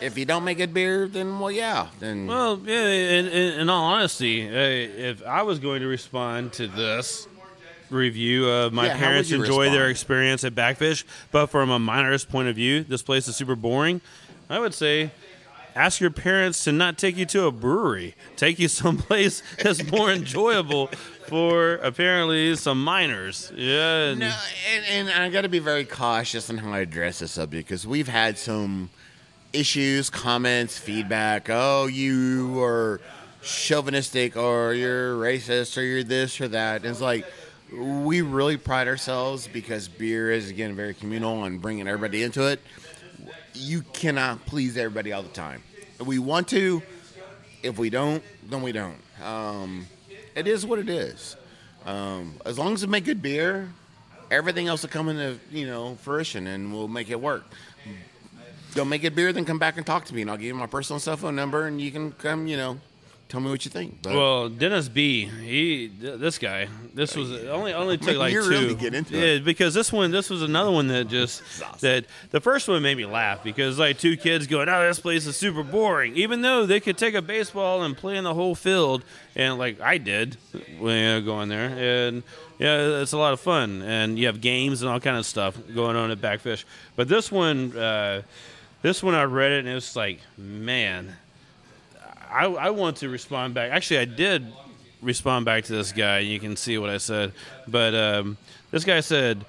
If 0.00 0.18
you 0.18 0.24
don't 0.24 0.42
make 0.42 0.58
good 0.58 0.74
beer, 0.74 1.06
then, 1.06 1.38
well, 1.38 1.50
yeah. 1.52 1.86
Then 2.00 2.26
Well, 2.26 2.60
yeah. 2.64 2.88
In, 2.88 3.26
in, 3.28 3.60
in 3.60 3.70
all 3.70 3.84
honesty, 3.84 4.48
uh, 4.48 4.52
if 4.52 5.24
I 5.24 5.42
was 5.44 5.60
going 5.60 5.80
to 5.82 5.86
respond 5.86 6.52
to 6.54 6.66
this 6.66 7.28
review 7.92 8.48
of 8.48 8.72
my 8.72 8.86
Yeah, 8.86 8.94
how 8.94 9.06
parents 9.06 9.30
would 9.30 9.38
you 9.38 9.44
enjoy 9.44 9.64
their 9.70 9.86
respond? 9.86 9.90
experience 9.90 10.44
at 10.44 10.54
Bakfish, 10.54 11.04
but 11.30 11.46
from 11.48 11.70
a 11.70 11.78
minor's 11.78 12.24
point 12.24 12.48
of 12.48 12.56
view, 12.56 12.84
this 12.84 13.02
place 13.02 13.28
is 13.28 13.36
super 13.36 13.56
boring. 13.56 14.00
I 14.50 14.58
would 14.58 14.74
say. 14.74 15.10
Ask 15.74 16.02
your 16.02 16.10
parents 16.10 16.64
to 16.64 16.72
not 16.72 16.98
take 16.98 17.16
you 17.16 17.24
to 17.24 17.44
a 17.46 17.50
brewery. 17.50 18.14
Take 18.36 18.58
you 18.58 18.68
someplace 18.82 19.42
that's 19.62 19.82
more 19.90 20.12
enjoyable 20.12 20.88
for 21.28 21.76
apparently 21.76 22.54
some 22.56 22.84
minors. 22.84 23.50
Yeah. 23.56 24.10
and- 24.10 24.20
No, 24.20 24.34
and, 24.74 25.08
and 25.08 25.22
I 25.22 25.30
got 25.30 25.40
to 25.42 25.48
be 25.48 25.60
very 25.60 25.86
cautious 25.86 26.50
on 26.50 26.58
how 26.58 26.72
I 26.72 26.80
address 26.80 27.20
this 27.20 27.32
subject 27.32 27.66
because 27.68 27.86
we've 27.86 28.06
had 28.08 28.36
some 28.36 28.90
issues, 29.54 30.10
comments, 30.10 30.76
feedback. 30.76 31.48
Oh, 31.48 31.86
you 31.86 32.60
are 32.62 33.00
chauvinistic, 33.42 34.36
or 34.36 34.74
you're 34.74 35.14
racist, 35.16 35.76
or 35.78 35.82
you're 35.82 36.04
this 36.04 36.38
or 36.40 36.48
that. 36.48 36.82
And 36.82 36.90
it's 36.90 37.00
like 37.00 37.24
we 37.72 38.20
really 38.20 38.56
pride 38.56 38.88
ourselves 38.88 39.48
because 39.48 39.88
beer 39.88 40.30
is 40.30 40.50
again 40.50 40.74
very 40.76 40.94
communal 40.94 41.44
and 41.44 41.60
bringing 41.60 41.88
everybody 41.88 42.22
into 42.22 42.48
it. 42.48 42.60
You 43.54 43.82
cannot 43.82 44.44
please 44.46 44.76
everybody 44.76 45.12
all 45.12 45.22
the 45.22 45.28
time. 45.28 45.62
If 45.98 46.06
we 46.06 46.18
want 46.18 46.48
to, 46.48 46.82
if 47.62 47.78
we 47.78 47.90
don't, 47.90 48.22
then 48.48 48.62
we 48.62 48.72
don't. 48.72 48.98
Um, 49.22 49.86
it 50.34 50.46
is 50.46 50.66
what 50.66 50.78
it 50.78 50.88
is. 50.88 51.36
Um, 51.84 52.34
as 52.44 52.58
long 52.58 52.74
as 52.74 52.84
we 52.84 52.90
make 52.90 53.04
good 53.04 53.22
beer, 53.22 53.68
everything 54.30 54.68
else 54.68 54.82
will 54.82 54.90
come 54.90 55.08
into 55.08 55.38
you 55.50 55.66
know 55.66 55.96
fruition, 55.96 56.46
and 56.46 56.72
we'll 56.72 56.88
make 56.88 57.10
it 57.10 57.20
work. 57.20 57.44
Don't 58.74 58.88
make 58.88 59.02
good 59.02 59.14
beer, 59.14 59.32
then 59.34 59.44
come 59.44 59.58
back 59.58 59.76
and 59.76 59.84
talk 59.84 60.06
to 60.06 60.14
me, 60.14 60.22
and 60.22 60.30
I'll 60.30 60.38
give 60.38 60.46
you 60.46 60.54
my 60.54 60.66
personal 60.66 60.98
cell 60.98 61.18
phone 61.18 61.36
number, 61.36 61.66
and 61.66 61.78
you 61.78 61.90
can 61.90 62.12
come, 62.12 62.46
you 62.46 62.56
know, 62.56 62.80
tell 63.32 63.40
me 63.40 63.48
what 63.48 63.64
you 63.64 63.70
think. 63.70 64.02
But 64.02 64.14
Well, 64.14 64.50
Dennis 64.50 64.88
B, 64.90 65.24
he 65.24 65.88
th- 65.88 66.20
this 66.20 66.36
guy, 66.36 66.68
this 66.92 67.16
was 67.16 67.32
only 67.46 67.72
only 67.72 67.96
took 67.96 68.18
like 68.18 68.34
two. 68.34 68.46
really 68.46 68.74
get 68.74 68.92
into 68.92 69.16
yeah, 69.16 69.36
it. 69.36 69.44
because 69.44 69.72
this 69.72 69.90
one, 69.90 70.10
this 70.10 70.28
was 70.28 70.42
another 70.42 70.70
one 70.70 70.88
that 70.88 71.08
just 71.08 71.42
that 71.80 72.04
the 72.30 72.40
first 72.40 72.68
one 72.68 72.82
made 72.82 72.98
me 72.98 73.06
laugh 73.06 73.42
because 73.42 73.78
like 73.78 73.98
two 73.98 74.18
kids 74.18 74.46
going, 74.46 74.68
"Oh, 74.68 74.86
this 74.86 75.00
place 75.00 75.26
is 75.26 75.34
super 75.34 75.62
boring," 75.62 76.14
even 76.14 76.42
though 76.42 76.66
they 76.66 76.78
could 76.78 76.98
take 76.98 77.14
a 77.14 77.22
baseball 77.22 77.82
and 77.82 77.96
play 77.96 78.18
in 78.18 78.24
the 78.24 78.34
whole 78.34 78.54
field, 78.54 79.02
and 79.34 79.56
like 79.56 79.80
I 79.80 79.96
did 79.96 80.36
when 80.78 81.16
I 81.16 81.20
go 81.20 81.40
in 81.40 81.48
there, 81.48 81.70
and 81.70 82.22
yeah, 82.58 83.00
it's 83.00 83.12
a 83.12 83.18
lot 83.18 83.32
of 83.32 83.40
fun, 83.40 83.80
and 83.80 84.18
you 84.18 84.26
have 84.26 84.42
games 84.42 84.82
and 84.82 84.90
all 84.90 85.00
kind 85.00 85.16
of 85.16 85.24
stuff 85.24 85.56
going 85.74 85.96
on 85.96 86.10
at 86.10 86.18
Bakfish. 86.20 86.64
But 86.96 87.08
this 87.08 87.32
one, 87.32 87.74
uh, 87.74 88.22
this 88.82 89.02
one 89.02 89.14
I 89.14 89.24
read 89.24 89.52
it 89.52 89.60
and 89.60 89.68
it 89.68 89.74
was 89.74 89.96
like, 89.96 90.20
man. 90.36 91.16
I, 92.32 92.46
I 92.46 92.70
want 92.70 92.96
to 92.98 93.08
respond 93.08 93.54
back. 93.54 93.70
Actually, 93.70 93.98
I 93.98 94.04
did 94.06 94.52
respond 95.00 95.44
back 95.44 95.64
to 95.64 95.72
this 95.72 95.92
guy. 95.92 96.20
You 96.20 96.40
can 96.40 96.56
see 96.56 96.78
what 96.78 96.90
I 96.90 96.98
said. 96.98 97.32
But 97.68 97.94
um, 97.94 98.36
this 98.70 98.84
guy 98.84 99.00
said, 99.00 99.44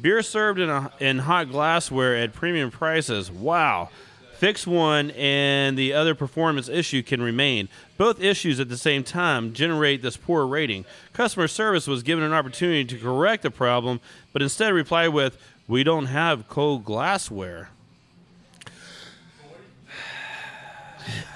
"Beer 0.00 0.22
served 0.22 0.60
in 0.60 0.68
a, 0.68 0.92
in 1.00 1.20
hot 1.20 1.50
glassware 1.50 2.16
at 2.16 2.32
premium 2.32 2.70
prices. 2.70 3.30
Wow." 3.30 3.90
Fix 4.34 4.66
one 4.66 5.12
and 5.12 5.78
the 5.78 5.94
other 5.94 6.14
performance 6.14 6.68
issue 6.68 7.02
can 7.02 7.22
remain. 7.22 7.70
Both 7.96 8.20
issues 8.20 8.60
at 8.60 8.68
the 8.68 8.76
same 8.76 9.02
time 9.02 9.54
generate 9.54 10.02
this 10.02 10.18
poor 10.18 10.46
rating. 10.46 10.84
Customer 11.14 11.48
service 11.48 11.86
was 11.86 12.02
given 12.02 12.22
an 12.22 12.34
opportunity 12.34 12.84
to 12.84 12.98
correct 12.98 13.44
the 13.44 13.50
problem, 13.50 13.98
but 14.34 14.42
instead 14.42 14.74
replied 14.74 15.08
with, 15.08 15.38
"We 15.66 15.84
don't 15.84 16.06
have 16.06 16.48
cold 16.48 16.84
glassware." 16.84 17.70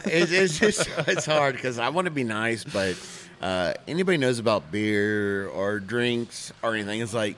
It's, 0.05 0.33
it's 0.33 0.59
just 0.59 0.89
it's 1.09 1.27
hard 1.27 1.55
because 1.55 1.79
I 1.79 1.89
want 1.91 2.07
to 2.07 2.11
be 2.11 2.25
nice, 2.25 2.65
but 2.65 2.97
uh, 3.41 3.75
anybody 3.89 4.19
knows 4.19 4.39
about 4.39 4.71
beer 4.71 5.49
or 5.49 5.81
drinks 5.81 6.53
or 6.63 6.75
anything, 6.75 7.01
it's 7.01 7.15
like 7.15 7.37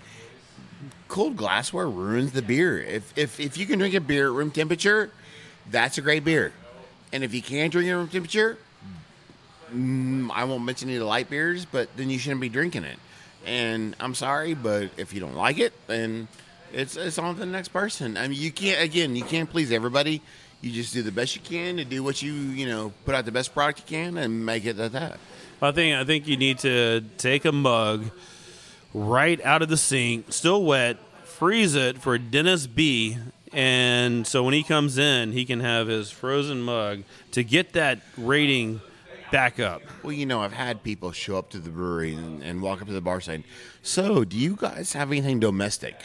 cold 1.08 1.36
glassware 1.36 1.88
ruins 1.88 2.32
the 2.32 2.42
beer. 2.42 2.80
If 2.82 3.16
if 3.16 3.38
if 3.38 3.56
you 3.58 3.66
can 3.66 3.78
drink 3.78 3.94
a 3.94 4.00
beer 4.00 4.26
at 4.28 4.32
room 4.32 4.50
temperature, 4.50 5.10
that's 5.70 5.98
a 5.98 6.00
great 6.00 6.24
beer, 6.24 6.52
and 7.12 7.22
if 7.22 7.34
you 7.34 7.42
can't 7.42 7.70
drink 7.70 7.88
it 7.88 7.92
at 7.92 7.96
room 7.96 8.08
temperature, 8.08 8.58
mm, 9.72 10.30
I 10.32 10.44
won't 10.44 10.64
mention 10.64 10.88
any 10.88 10.96
of 10.96 11.00
the 11.00 11.06
light 11.06 11.30
beers, 11.30 11.64
but 11.64 11.94
then 11.96 12.10
you 12.10 12.18
shouldn't 12.18 12.40
be 12.40 12.48
drinking 12.48 12.84
it. 12.84 12.98
And 13.44 13.96
I'm 13.98 14.14
sorry, 14.14 14.54
but 14.54 14.90
if 14.96 15.12
you 15.12 15.20
don't 15.20 15.34
like 15.34 15.58
it, 15.58 15.72
then 15.86 16.28
it's 16.72 16.96
it's 16.96 17.18
on 17.18 17.34
to 17.34 17.40
the 17.40 17.46
next 17.46 17.68
person. 17.68 18.16
I 18.16 18.28
mean, 18.28 18.40
you 18.40 18.52
can't 18.52 18.80
again, 18.80 19.16
you 19.16 19.24
can't 19.24 19.50
please 19.50 19.72
everybody. 19.72 20.22
You 20.62 20.70
just 20.70 20.94
do 20.94 21.02
the 21.02 21.12
best 21.12 21.34
you 21.34 21.42
can 21.42 21.76
to 21.76 21.84
do 21.84 22.02
what 22.02 22.22
you 22.22 22.32
you 22.32 22.66
know 22.66 22.92
put 23.04 23.14
out 23.14 23.24
the 23.24 23.32
best 23.32 23.52
product 23.52 23.80
you 23.80 23.86
can 23.86 24.16
and 24.16 24.46
make 24.46 24.64
it 24.64 24.78
at 24.78 24.92
that. 24.92 25.18
I 25.60 25.72
think 25.72 25.96
I 25.96 26.04
think 26.04 26.26
you 26.26 26.36
need 26.36 26.58
to 26.60 27.02
take 27.18 27.44
a 27.44 27.52
mug 27.52 28.10
right 28.94 29.40
out 29.44 29.62
of 29.62 29.68
the 29.68 29.76
sink, 29.76 30.32
still 30.32 30.64
wet, 30.64 30.98
freeze 31.24 31.74
it 31.74 31.98
for 31.98 32.16
Dennis 32.18 32.66
B. 32.66 33.18
And 33.52 34.26
so 34.26 34.44
when 34.44 34.54
he 34.54 34.62
comes 34.62 34.96
in, 34.96 35.32
he 35.32 35.44
can 35.44 35.60
have 35.60 35.88
his 35.88 36.10
frozen 36.10 36.62
mug 36.62 37.02
to 37.32 37.44
get 37.44 37.74
that 37.74 38.00
rating 38.16 38.80
back 39.30 39.58
up. 39.58 39.82
Well, 40.02 40.12
you 40.12 40.26
know, 40.26 40.40
I've 40.40 40.52
had 40.52 40.82
people 40.82 41.10
show 41.12 41.36
up 41.38 41.50
to 41.50 41.58
the 41.58 41.70
brewery 41.70 42.14
and, 42.14 42.42
and 42.42 42.62
walk 42.62 42.80
up 42.80 42.86
to 42.86 42.94
the 42.94 43.00
bar 43.00 43.20
saying, 43.20 43.44
"So, 43.82 44.24
do 44.24 44.38
you 44.38 44.56
guys 44.56 44.92
have 44.92 45.10
anything 45.10 45.40
domestic?" 45.40 45.96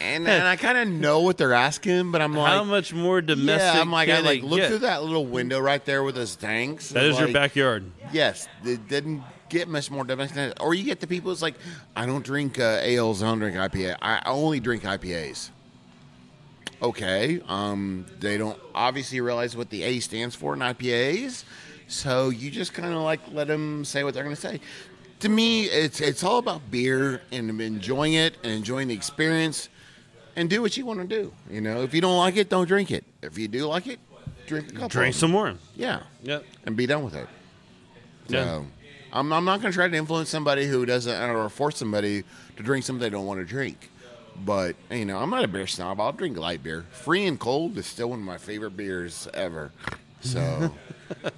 And, 0.00 0.26
and 0.26 0.46
I 0.46 0.56
kind 0.56 0.78
of 0.78 0.88
know 0.88 1.20
what 1.20 1.38
they're 1.38 1.52
asking, 1.52 2.10
but 2.12 2.20
I'm 2.20 2.34
like, 2.34 2.52
How 2.52 2.64
much 2.64 2.92
more 2.92 3.20
domestic? 3.20 3.74
Yeah, 3.74 3.80
I'm 3.80 3.90
like, 3.90 4.08
I 4.08 4.16
can 4.16 4.24
like 4.24 4.38
it 4.38 4.44
look 4.44 4.60
get? 4.60 4.68
through 4.68 4.78
that 4.80 5.02
little 5.02 5.26
window 5.26 5.60
right 5.60 5.84
there 5.84 6.02
with 6.02 6.14
those 6.14 6.36
tanks. 6.36 6.90
That 6.90 7.04
is 7.04 7.18
your 7.18 7.28
like, 7.28 7.34
backyard. 7.34 7.90
Yes, 8.12 8.48
it 8.64 8.88
didn't 8.88 9.22
get 9.48 9.68
much 9.68 9.90
more 9.90 10.04
domestic. 10.04 10.54
Or 10.60 10.74
you 10.74 10.84
get 10.84 11.00
the 11.00 11.06
people. 11.06 11.30
It's 11.32 11.42
like, 11.42 11.54
I 11.94 12.06
don't 12.06 12.24
drink 12.24 12.58
uh, 12.58 12.78
ales. 12.82 13.22
I 13.22 13.26
don't 13.26 13.38
drink 13.38 13.56
IPA. 13.56 13.96
I 14.02 14.22
only 14.26 14.60
drink 14.60 14.82
IPAs. 14.82 15.50
Okay, 16.82 17.40
um, 17.46 18.06
they 18.18 18.36
don't 18.36 18.58
obviously 18.74 19.20
realize 19.20 19.56
what 19.56 19.70
the 19.70 19.84
A 19.84 20.00
stands 20.00 20.34
for 20.34 20.52
in 20.52 20.58
IPAs, 20.58 21.44
so 21.86 22.30
you 22.30 22.50
just 22.50 22.74
kind 22.74 22.92
of 22.92 23.02
like 23.02 23.20
let 23.30 23.46
them 23.46 23.84
say 23.84 24.02
what 24.02 24.14
they're 24.14 24.24
going 24.24 24.34
to 24.34 24.40
say. 24.40 24.58
To 25.22 25.28
me, 25.28 25.64
it's 25.66 26.00
it's 26.00 26.22
all 26.24 26.38
about 26.38 26.68
beer 26.70 27.22
and 27.30 27.60
enjoying 27.60 28.14
it 28.14 28.36
and 28.42 28.52
enjoying 28.52 28.88
the 28.88 28.94
experience, 28.94 29.68
and 30.34 30.50
do 30.50 30.60
what 30.60 30.76
you 30.76 30.84
want 30.84 31.00
to 31.00 31.06
do. 31.06 31.32
You 31.48 31.60
know, 31.60 31.82
if 31.82 31.94
you 31.94 32.00
don't 32.00 32.16
like 32.16 32.36
it, 32.36 32.48
don't 32.48 32.66
drink 32.66 32.90
it. 32.90 33.04
If 33.22 33.38
you 33.38 33.46
do 33.46 33.66
like 33.66 33.86
it, 33.86 34.00
drink 34.46 34.70
a 34.70 34.72
couple. 34.72 34.88
Drink 34.88 35.14
some 35.14 35.30
more. 35.30 35.54
Yeah, 35.76 36.02
Yep. 36.24 36.44
and 36.66 36.76
be 36.76 36.86
done 36.86 37.04
with 37.04 37.14
it. 37.14 37.28
Yeah. 38.26 38.44
So 38.44 38.66
I'm, 39.12 39.32
I'm 39.32 39.44
not 39.44 39.60
going 39.60 39.70
to 39.72 39.76
try 39.76 39.86
to 39.86 39.96
influence 39.96 40.28
somebody 40.28 40.66
who 40.66 40.84
doesn't, 40.84 41.14
or 41.30 41.48
force 41.48 41.76
somebody 41.76 42.24
to 42.56 42.62
drink 42.64 42.84
something 42.84 43.00
they 43.00 43.10
don't 43.10 43.26
want 43.26 43.38
to 43.38 43.46
drink. 43.46 43.90
But 44.44 44.74
you 44.90 45.04
know, 45.04 45.18
I'm 45.18 45.30
not 45.30 45.44
a 45.44 45.48
beer 45.48 45.68
snob. 45.68 46.00
I'll 46.00 46.12
drink 46.12 46.36
light 46.36 46.64
beer. 46.64 46.84
Free 46.90 47.26
and 47.26 47.38
cold 47.38 47.78
is 47.78 47.86
still 47.86 48.10
one 48.10 48.18
of 48.18 48.24
my 48.24 48.38
favorite 48.38 48.76
beers 48.76 49.28
ever. 49.34 49.70
So 50.20 50.74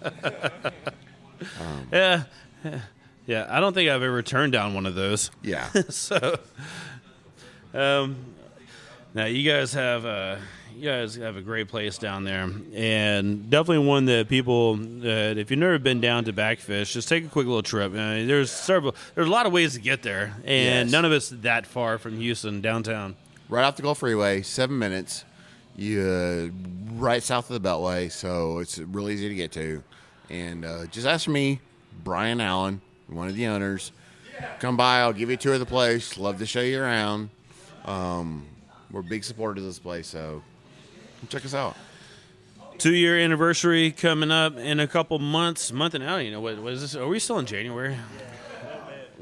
um, 1.60 1.88
Yeah. 1.92 2.22
Yeah. 3.26 3.46
I 3.48 3.60
don't 3.60 3.72
think 3.72 3.88
I've 3.90 4.02
ever 4.02 4.22
turned 4.22 4.52
down 4.52 4.74
one 4.74 4.86
of 4.86 4.94
those. 4.94 5.30
yeah, 5.42 5.68
so 5.88 6.38
um 7.72 8.16
now 9.14 9.24
you 9.26 9.48
guys 9.50 9.72
have 9.74 10.04
uh 10.04 10.36
you 10.76 10.88
guys 10.88 11.14
have 11.16 11.36
a 11.36 11.40
great 11.40 11.68
place 11.68 11.98
down 11.98 12.24
there 12.24 12.48
and 12.74 13.48
definitely 13.50 13.86
one 13.86 14.04
that 14.06 14.28
people 14.28 14.76
that 14.76 15.38
if 15.38 15.50
you've 15.50 15.60
never 15.60 15.78
been 15.78 16.00
down 16.00 16.24
to 16.24 16.32
bakfish 16.32 16.92
just 16.92 17.08
take 17.08 17.24
a 17.24 17.28
quick 17.28 17.46
little 17.46 17.62
trip 17.62 17.92
uh, 17.92 17.96
there's 17.96 18.50
several 18.50 18.94
there's 19.14 19.28
a 19.28 19.30
lot 19.30 19.46
of 19.46 19.52
ways 19.52 19.74
to 19.74 19.80
get 19.80 20.02
there 20.02 20.34
and 20.44 20.88
Yes. 20.88 20.90
none 20.92 21.04
of 21.04 21.12
it's 21.12 21.28
that 21.30 21.66
far 21.66 21.98
from 21.98 22.16
houston 22.18 22.60
downtown 22.60 23.14
right 23.48 23.62
off 23.64 23.76
the 23.76 23.82
Gulf 23.82 23.98
Freeway, 23.98 24.42
seven 24.42 24.78
minutes. 24.78 25.24
You 25.76 26.00
uh, 26.02 26.48
right 26.94 27.22
south 27.22 27.50
of 27.50 27.60
the 27.62 27.68
Beltway, 27.68 28.10
so 28.10 28.58
it's 28.60 28.78
really 28.78 29.12
easy 29.14 29.28
to 29.28 29.34
get 29.34 29.50
to. 29.52 29.82
And 30.30 30.64
uh, 30.64 30.86
just 30.86 31.04
ask 31.06 31.26
me, 31.28 31.60
Brian 32.04 32.40
Allen, 32.40 32.80
one 33.08 33.28
of 33.28 33.34
the 33.34 33.46
owners. 33.46 33.92
Come 34.58 34.76
by, 34.76 35.00
I'll 35.00 35.12
give 35.12 35.28
you 35.28 35.34
a 35.34 35.38
tour 35.38 35.54
of 35.54 35.60
the 35.60 35.66
place. 35.66 36.18
Love 36.18 36.38
to 36.38 36.46
show 36.46 36.60
you 36.60 36.82
around. 36.82 37.30
Um, 37.84 38.46
we're 38.90 39.02
big 39.02 39.24
supporters 39.24 39.62
of 39.62 39.68
this 39.68 39.78
place, 39.78 40.06
so 40.08 40.42
check 41.28 41.44
us 41.44 41.54
out. 41.54 41.76
two 42.78 42.94
year 42.94 43.18
anniversary 43.18 43.90
coming 43.92 44.30
up 44.30 44.56
in 44.56 44.80
a 44.80 44.86
couple 44.86 45.18
months 45.18 45.72
month 45.72 45.94
and 45.94 46.02
out 46.04 46.18
you 46.18 46.30
know 46.30 46.40
what, 46.40 46.58
what 46.60 46.72
is 46.72 46.80
this 46.80 46.94
are 46.96 47.06
we 47.08 47.18
still 47.18 47.38
in 47.38 47.46
january 47.46 47.96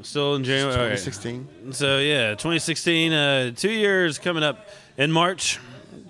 still 0.01 0.35
in 0.35 0.43
january 0.43 0.73
All 0.73 0.79
right. 0.89 0.97
2016. 0.97 1.73
So 1.73 1.99
yeah, 1.99 2.31
2016, 2.31 3.13
uh, 3.13 3.51
two 3.55 3.71
years 3.71 4.19
coming 4.19 4.43
up 4.43 4.67
in 4.97 5.11
March. 5.11 5.59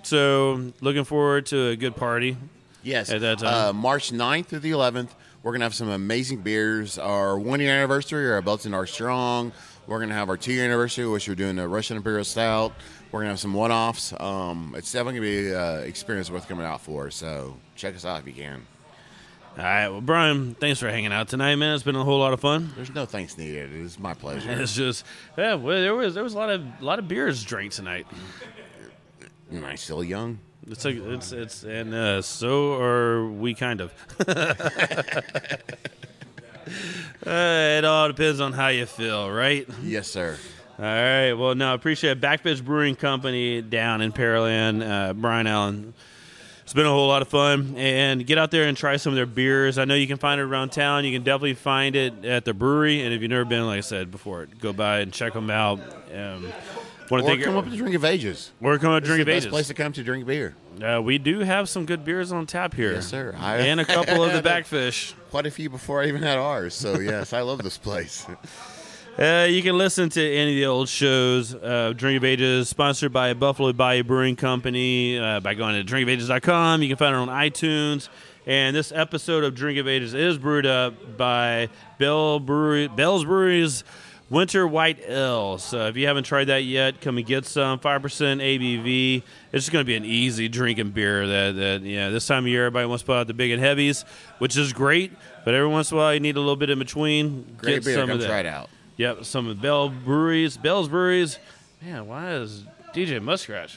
So 0.02 0.72
looking 0.80 1.04
forward 1.04 1.46
to 1.46 1.68
a 1.68 1.76
good 1.76 1.94
party. 1.96 2.36
Yes. 2.82 3.10
At 3.10 3.20
that 3.20 3.38
time. 3.38 3.68
Uh, 3.68 3.72
March 3.72 4.10
9th 4.10 4.46
through 4.46 4.58
the 4.60 4.72
11th, 4.72 5.10
we're 5.44 5.52
going 5.52 5.60
to 5.60 5.66
have 5.66 5.74
some 5.74 5.90
amazing 5.90 6.38
beers. 6.38 6.98
Our 6.98 7.38
one 7.38 7.60
year 7.60 7.70
anniversary, 7.70 8.32
our 8.32 8.40
Belts 8.40 8.64
and 8.64 8.74
our 8.74 8.86
Strong. 8.86 9.52
We're 9.86 9.98
going 9.98 10.08
to 10.08 10.14
have 10.14 10.30
our 10.30 10.38
two 10.38 10.54
year 10.54 10.64
anniversary, 10.64 11.06
which 11.06 11.28
we're 11.28 11.34
doing 11.34 11.58
a 11.58 11.68
Russian 11.68 11.98
Imperial 11.98 12.24
Stout. 12.24 12.72
We're 13.12 13.20
going 13.20 13.26
to 13.26 13.32
have 13.32 13.40
some 13.40 13.52
one 13.52 13.70
offs. 13.70 14.14
Um, 14.18 14.74
it's 14.74 14.90
definitely 14.90 15.20
going 15.20 15.28
to 15.28 15.42
be 15.42 15.54
an 15.54 15.60
uh, 15.60 15.82
experience 15.84 16.30
worth 16.30 16.48
coming 16.48 16.64
out 16.64 16.80
for. 16.80 17.10
So 17.10 17.58
check 17.76 17.94
us 17.94 18.06
out 18.06 18.20
if 18.20 18.26
you 18.26 18.32
can. 18.32 18.66
All 19.58 19.62
right, 19.62 19.88
well, 19.88 20.00
Brian, 20.00 20.54
thanks 20.54 20.80
for 20.80 20.88
hanging 20.88 21.12
out 21.12 21.28
tonight, 21.28 21.56
man. 21.56 21.74
It's 21.74 21.84
been 21.84 21.94
a 21.94 22.02
whole 22.02 22.18
lot 22.18 22.32
of 22.32 22.40
fun. 22.40 22.72
There's 22.74 22.92
no 22.92 23.04
thanks 23.04 23.36
needed. 23.38 23.70
It 23.70 23.80
is 23.82 23.98
my 24.00 24.14
pleasure. 24.14 24.50
It's 24.60 24.74
just 24.74 25.04
yeah, 25.36 25.54
well, 25.54 25.80
there 25.80 25.94
was 25.94 26.14
there 26.14 26.24
was 26.24 26.34
a 26.34 26.38
lot 26.38 26.50
of 26.50 26.64
a 26.80 26.84
lot 26.84 26.98
of 26.98 27.06
beers 27.06 27.44
drank 27.44 27.72
tonight. 27.72 28.06
Am 29.52 29.64
I 29.64 29.74
still 29.76 30.02
young? 30.02 30.40
It's 30.70 30.84
like 30.84 30.96
it's 30.96 31.32
it's 31.32 31.62
and 31.64 31.94
uh, 31.94 32.22
so 32.22 32.80
are 32.80 33.28
we 33.28 33.54
kind 33.54 33.80
of. 33.82 33.92
uh, 34.28 34.54
it 37.26 37.84
all 37.84 38.08
depends 38.08 38.40
on 38.40 38.52
how 38.52 38.68
you 38.68 38.86
feel, 38.86 39.30
right? 39.30 39.68
Yes, 39.82 40.08
sir. 40.08 40.38
All 40.78 40.84
right. 40.84 41.32
Well, 41.34 41.54
no, 41.54 41.70
I 41.70 41.74
appreciate 41.74 42.20
Bakfish 42.20 42.64
Brewing 42.64 42.96
Company 42.96 43.62
down 43.62 44.00
in 44.00 44.12
Pearland, 44.12 44.82
uh, 44.82 45.12
Brian 45.12 45.46
Allen. 45.46 45.94
It's 46.62 46.72
been 46.72 46.86
a 46.86 46.90
whole 46.90 47.08
lot 47.08 47.20
of 47.20 47.28
fun, 47.28 47.74
and 47.76 48.26
get 48.26 48.38
out 48.38 48.50
there 48.50 48.64
and 48.64 48.74
try 48.74 48.96
some 48.96 49.12
of 49.12 49.16
their 49.16 49.26
beers. 49.26 49.76
I 49.76 49.84
know 49.84 49.94
you 49.94 50.06
can 50.06 50.16
find 50.16 50.40
it 50.40 50.44
around 50.44 50.70
town. 50.70 51.04
You 51.04 51.12
can 51.12 51.22
definitely 51.22 51.54
find 51.54 51.94
it 51.94 52.24
at 52.24 52.46
the 52.46 52.54
brewery, 52.54 53.02
and 53.02 53.12
if 53.12 53.20
you've 53.20 53.30
never 53.30 53.44
been, 53.44 53.66
like 53.66 53.78
I 53.78 53.82
said 53.82 54.10
before, 54.10 54.46
go 54.60 54.72
by 54.72 55.00
and 55.00 55.12
check 55.12 55.34
them 55.34 55.50
out. 55.50 55.78
Um, 56.12 56.50
want 57.10 57.26
to 57.26 57.32
Or 57.32 57.44
come 57.44 57.56
up 57.56 57.64
to 57.68 57.76
Drink 57.76 57.94
of 57.94 58.04
Ages. 58.04 58.50
or 58.60 58.78
come 58.78 58.92
up 58.92 59.02
to 59.02 59.06
drink 59.06 59.20
of 59.20 59.26
best 59.26 59.44
ages. 59.44 59.50
place 59.50 59.66
to 59.68 59.74
come 59.74 59.92
to 59.92 60.02
drink 60.02 60.26
beer. 60.26 60.54
Uh, 60.82 61.00
we 61.02 61.18
do 61.18 61.40
have 61.40 61.68
some 61.68 61.86
good 61.86 62.04
beers 62.04 62.32
on 62.32 62.46
tap 62.46 62.74
here, 62.74 62.92
Yes, 62.94 63.06
sir. 63.06 63.34
I- 63.38 63.56
and 63.68 63.80
a 63.80 63.84
couple 63.84 64.22
of 64.24 64.32
the 64.32 64.42
Bakfish. 64.48 65.14
Quite 65.30 65.46
a 65.46 65.50
few 65.50 65.68
before 65.70 66.02
I 66.02 66.06
even 66.08 66.22
had 66.22 66.38
ours. 66.38 66.74
So, 66.74 66.98
yes, 67.00 67.32
I 67.32 67.40
love 67.42 67.62
this 67.62 67.78
place. 67.78 68.26
Uh, 69.16 69.46
you 69.48 69.62
can 69.62 69.78
listen 69.78 70.08
to 70.08 70.20
any 70.20 70.50
of 70.50 70.56
the 70.56 70.66
old 70.66 70.88
shows. 70.88 71.54
Uh, 71.54 71.92
Drink 71.96 72.16
of 72.16 72.24
Ages, 72.24 72.68
sponsored 72.68 73.12
by 73.12 73.32
Buffalo 73.32 73.72
Bayou 73.72 74.02
Brewing 74.02 74.34
Company, 74.34 75.16
uh, 75.20 75.38
by 75.38 75.54
going 75.54 75.76
to 75.76 75.84
drinkofages.com. 75.94 76.82
You 76.82 76.88
can 76.88 76.96
find 76.96 77.14
it 77.14 77.18
on 77.18 77.28
iTunes. 77.28 78.08
And 78.44 78.74
this 78.74 78.90
episode 78.90 79.44
of 79.44 79.54
Drink 79.54 79.78
of 79.78 79.86
Ages 79.86 80.14
is 80.14 80.36
brewed 80.36 80.66
up 80.66 81.16
by 81.16 81.68
Bell 82.00 82.40
Brewery, 82.40 82.88
Bell's 82.88 83.24
Brewery's 83.24 83.84
Winter 84.30 84.66
White 84.66 85.00
Ale. 85.06 85.58
So 85.58 85.86
if 85.86 85.96
you 85.96 86.06
haven't 86.06 86.24
tried 86.24 86.46
that 86.46 86.64
yet, 86.64 87.00
come 87.00 87.18
and 87.18 87.26
get 87.26 87.44
some. 87.44 87.78
5% 87.78 88.00
ABV. 88.00 89.22
It's 89.52 89.64
just 89.64 89.72
going 89.72 89.84
to 89.84 89.86
be 89.86 89.96
an 89.96 90.04
easy 90.04 90.48
drinking 90.48 90.90
beer 90.90 91.26
that, 91.26 91.56
that, 91.56 91.82
yeah, 91.82 92.08
this 92.08 92.26
time 92.26 92.44
of 92.44 92.48
year, 92.48 92.66
everybody 92.66 92.86
wants 92.86 93.02
to 93.02 93.06
put 93.06 93.16
out 93.16 93.26
the 93.26 93.34
big 93.34 93.50
and 93.50 93.60
heavies, 93.62 94.04
which 94.38 94.56
is 94.56 94.72
great. 94.72 95.12
But 95.44 95.54
every 95.54 95.68
once 95.68 95.90
in 95.90 95.98
a 95.98 96.00
while, 96.00 96.14
you 96.14 96.20
need 96.20 96.36
a 96.36 96.40
little 96.40 96.56
bit 96.56 96.70
in 96.70 96.78
between. 96.78 97.42
Great 97.58 97.74
get 97.74 97.84
beer. 97.84 97.94
some 97.94 98.08
Come 98.08 98.14
of 98.16 98.20
that. 98.22 98.28
try 98.28 98.40
it 98.40 98.46
out. 98.46 98.70
Yep, 98.96 99.24
some 99.24 99.46
of 99.48 99.60
Bell 99.60 99.88
breweries, 99.90 100.56
Bell's 100.56 100.88
breweries. 100.88 101.38
Man, 101.82 102.06
why 102.06 102.34
is 102.34 102.64
DJ 102.94 103.20
Muskrat? 103.20 103.76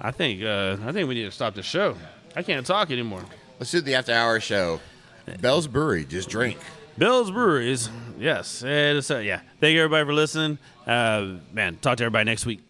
I 0.00 0.12
think 0.12 0.42
uh, 0.44 0.76
I 0.84 0.92
think 0.92 1.08
we 1.08 1.14
need 1.16 1.24
to 1.24 1.32
stop 1.32 1.54
the 1.54 1.62
show. 1.62 1.96
I 2.36 2.42
can't 2.42 2.64
talk 2.64 2.90
anymore. 2.92 3.24
Let's 3.58 3.72
do 3.72 3.80
the 3.80 3.96
after 3.96 4.12
hour 4.12 4.38
show. 4.38 4.80
Bell's 5.40 5.66
Brewery, 5.66 6.04
just 6.04 6.30
drink. 6.30 6.56
Bell's 6.98 7.30
breweries, 7.30 7.88
yes. 8.18 8.62
It's, 8.66 9.10
uh, 9.10 9.18
yeah. 9.18 9.40
Thank 9.60 9.74
you 9.74 9.82
everybody 9.84 10.04
for 10.04 10.12
listening. 10.12 10.58
Uh, 10.86 11.36
man, 11.52 11.76
talk 11.76 11.96
to 11.98 12.04
everybody 12.04 12.24
next 12.24 12.44
week. 12.44 12.67